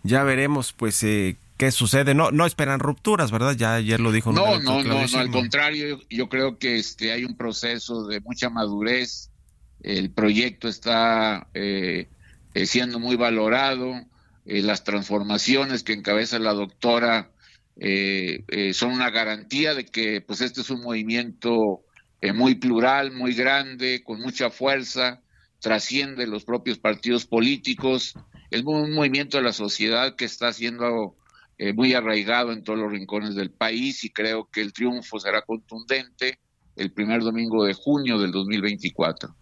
Ya 0.03 0.23
veremos, 0.23 0.71
pues, 0.71 1.03
eh, 1.03 1.35
qué 1.57 1.71
sucede. 1.71 2.13
No, 2.13 2.31
no 2.31 2.45
esperan 2.45 2.79
rupturas, 2.79 3.31
¿verdad? 3.31 3.55
Ya 3.55 3.75
ayer 3.75 3.99
lo 3.99 4.11
dijo. 4.11 4.31
No, 4.31 4.59
no, 4.59 4.83
no, 4.83 5.05
no, 5.07 5.17
al 5.17 5.31
contrario, 5.31 5.99
yo, 6.09 6.29
creo 6.29 6.57
que 6.57 6.77
este 6.77 7.11
hay 7.11 7.23
un 7.25 7.37
proceso 7.37 8.05
de 8.07 8.19
mucha 8.21 8.49
madurez. 8.49 9.31
El 9.81 10.11
proyecto 10.11 10.67
está 10.67 11.47
eh, 11.53 12.07
eh, 12.53 12.65
siendo 12.65 12.99
muy 12.99 13.15
valorado. 13.15 13.93
Eh, 14.45 14.61
las 14.61 14.83
transformaciones 14.83 15.83
que 15.83 15.93
encabeza 15.93 16.39
la 16.39 16.53
doctora 16.53 17.31
eh, 17.77 18.71
son 18.73 18.91
una 18.91 19.09
garantía 19.09 19.73
de 19.73 19.85
que 19.85 20.21
pues 20.21 20.41
este 20.41 20.61
es 20.61 20.69
un 20.69 20.81
movimiento 20.81 21.81
muy 22.33 22.55
plural, 22.55 23.11
muy 23.11 23.35
grande, 23.35 24.01
con 24.03 24.19
mucha 24.19 24.49
fuerza, 24.49 25.21
trasciende 25.59 26.25
los 26.25 26.43
propios 26.43 26.79
partidos 26.79 27.27
políticos, 27.27 28.15
es 28.49 28.63
un 28.63 28.93
movimiento 28.93 29.37
de 29.37 29.43
la 29.43 29.53
sociedad 29.53 30.15
que 30.15 30.25
está 30.25 30.51
siendo 31.57 31.75
muy 31.75 31.93
arraigado 31.93 32.51
en 32.51 32.63
todos 32.63 32.79
los 32.79 32.91
rincones 32.91 33.35
del 33.35 33.51
país 33.51 34.03
y 34.03 34.11
creo 34.11 34.49
que 34.51 34.61
el 34.61 34.73
triunfo 34.73 35.19
será 35.19 35.41
contundente 35.41 36.39
el 36.75 36.91
primer 36.91 37.21
domingo 37.21 37.63
de 37.63 37.73
junio 37.73 38.19
del 38.19 38.31
2024. 38.31 39.35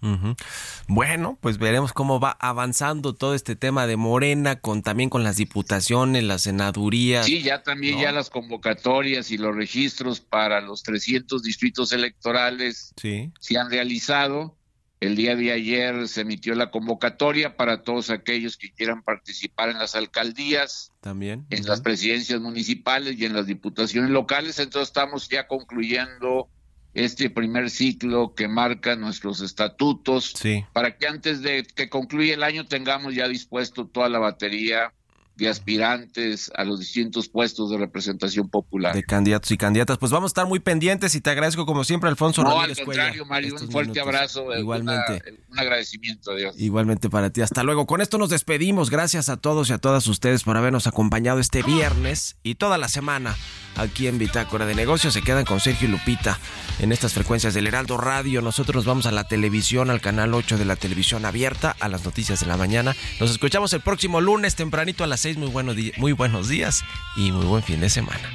Bueno, 0.87 1.37
pues 1.41 1.57
veremos 1.57 1.93
cómo 1.93 2.19
va 2.19 2.37
avanzando 2.39 3.13
todo 3.13 3.33
este 3.33 3.55
tema 3.55 3.87
de 3.87 3.97
Morena, 3.97 4.59
con 4.59 4.83
también 4.83 5.09
con 5.09 5.23
las 5.23 5.37
diputaciones, 5.37 6.23
las 6.23 6.43
senadurías. 6.43 7.25
Sí, 7.25 7.41
ya 7.41 7.63
también 7.63 7.99
ya 7.99 8.11
las 8.11 8.29
convocatorias 8.29 9.31
y 9.31 9.37
los 9.37 9.55
registros 9.55 10.19
para 10.19 10.61
los 10.61 10.83
300 10.83 11.41
distritos 11.41 11.91
electorales 11.91 12.93
sí. 12.97 13.31
se 13.39 13.57
han 13.57 13.69
realizado. 13.69 14.55
El 15.03 15.17
día 15.17 15.35
de 15.35 15.51
ayer 15.51 16.07
se 16.07 16.21
emitió 16.21 16.55
la 16.55 16.71
convocatoria 16.71 17.57
para 17.57 17.81
todos 17.81 18.09
aquellos 18.09 18.55
que 18.55 18.71
quieran 18.71 19.03
participar 19.03 19.67
en 19.67 19.77
las 19.77 19.95
alcaldías, 19.95 20.93
también 21.01 21.45
en 21.49 21.65
las 21.65 21.81
presidencias 21.81 22.39
municipales 22.39 23.19
y 23.19 23.25
en 23.25 23.33
las 23.33 23.45
diputaciones 23.45 24.11
locales. 24.11 24.59
Entonces 24.59 24.87
estamos 24.87 25.27
ya 25.27 25.45
concluyendo 25.45 26.47
este 26.93 27.29
primer 27.29 27.69
ciclo 27.69 28.33
que 28.33 28.47
marca 28.47 28.95
nuestros 28.95 29.41
estatutos, 29.41 30.35
para 30.71 30.95
que 30.97 31.05
antes 31.05 31.41
de 31.41 31.63
que 31.63 31.89
concluya 31.89 32.35
el 32.35 32.43
año 32.43 32.65
tengamos 32.65 33.13
ya 33.13 33.27
dispuesto 33.27 33.85
toda 33.85 34.07
la 34.07 34.19
batería 34.19 34.93
de 35.35 35.49
aspirantes 35.49 36.51
a 36.55 36.63
los 36.63 36.79
distintos 36.79 37.27
puestos 37.27 37.71
de 37.71 37.77
representación 37.77 38.49
popular. 38.49 38.93
De 38.93 39.03
candidatos 39.03 39.49
y 39.51 39.57
candidatas. 39.57 39.97
Pues 39.97 40.11
vamos 40.11 40.29
a 40.29 40.31
estar 40.31 40.47
muy 40.47 40.59
pendientes 40.59 41.15
y 41.15 41.21
te 41.21 41.31
agradezco 41.31 41.65
como 41.65 41.83
siempre, 41.83 42.09
Alfonso 42.09 42.43
no, 42.43 42.59
al 42.59 42.75
contrario, 42.75 43.25
Mario, 43.25 43.55
un 43.59 43.71
fuerte 43.71 43.99
abrazo. 43.99 44.53
Igualmente. 44.55 45.23
un 45.49 45.59
agradecimiento, 45.59 46.31
adiós. 46.31 46.55
Igualmente 46.59 47.09
para 47.09 47.31
ti. 47.31 47.41
Hasta 47.41 47.63
luego. 47.63 47.85
Con 47.87 48.01
esto 48.01 48.17
nos 48.17 48.29
despedimos. 48.29 48.89
Gracias 48.89 49.29
a 49.29 49.37
todos 49.37 49.69
y 49.69 49.73
a 49.73 49.79
todas 49.79 50.05
ustedes 50.07 50.43
por 50.43 50.57
habernos 50.57 50.87
acompañado 50.87 51.39
este 51.39 51.63
viernes 51.63 52.37
y 52.43 52.55
toda 52.55 52.77
la 52.77 52.87
semana 52.87 53.35
aquí 53.75 54.07
en 54.07 54.19
Bitácora 54.19 54.65
de 54.65 54.75
Negocios. 54.75 55.13
Se 55.13 55.21
quedan 55.21 55.45
con 55.45 55.59
Sergio 55.59 55.87
y 55.87 55.91
Lupita 55.91 56.39
en 56.79 56.91
estas 56.91 57.13
frecuencias 57.13 57.53
del 57.53 57.67
Heraldo 57.67 57.97
Radio. 57.97 58.41
Nosotros 58.41 58.75
nos 58.75 58.85
vamos 58.85 59.05
a 59.07 59.11
la 59.11 59.27
televisión, 59.27 59.89
al 59.89 60.01
canal 60.01 60.33
8 60.33 60.57
de 60.57 60.65
la 60.65 60.75
televisión 60.75 61.25
abierta, 61.25 61.75
a 61.79 61.89
las 61.89 62.05
noticias 62.05 62.39
de 62.39 62.45
la 62.45 62.57
mañana. 62.57 62.95
Nos 63.19 63.31
escuchamos 63.31 63.73
el 63.73 63.81
próximo 63.81 64.21
lunes 64.21 64.55
tempranito 64.55 65.03
a 65.03 65.07
las 65.07 65.22
6. 65.23 65.37
Muy, 65.37 65.47
buenos 65.47 65.77
muy 65.95 66.11
buenos 66.11 66.49
días 66.49 66.83
y 67.15 67.31
muy 67.31 67.45
buen 67.45 67.63
fin 67.63 67.79
de 67.79 67.89
semana. 67.89 68.29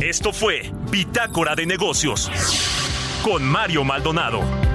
Esto 0.00 0.32
fue 0.32 0.70
Bitácora 0.92 1.56
de 1.56 1.66
Negocios 1.66 2.30
con 3.24 3.42
Mario 3.42 3.82
Maldonado. 3.82 4.71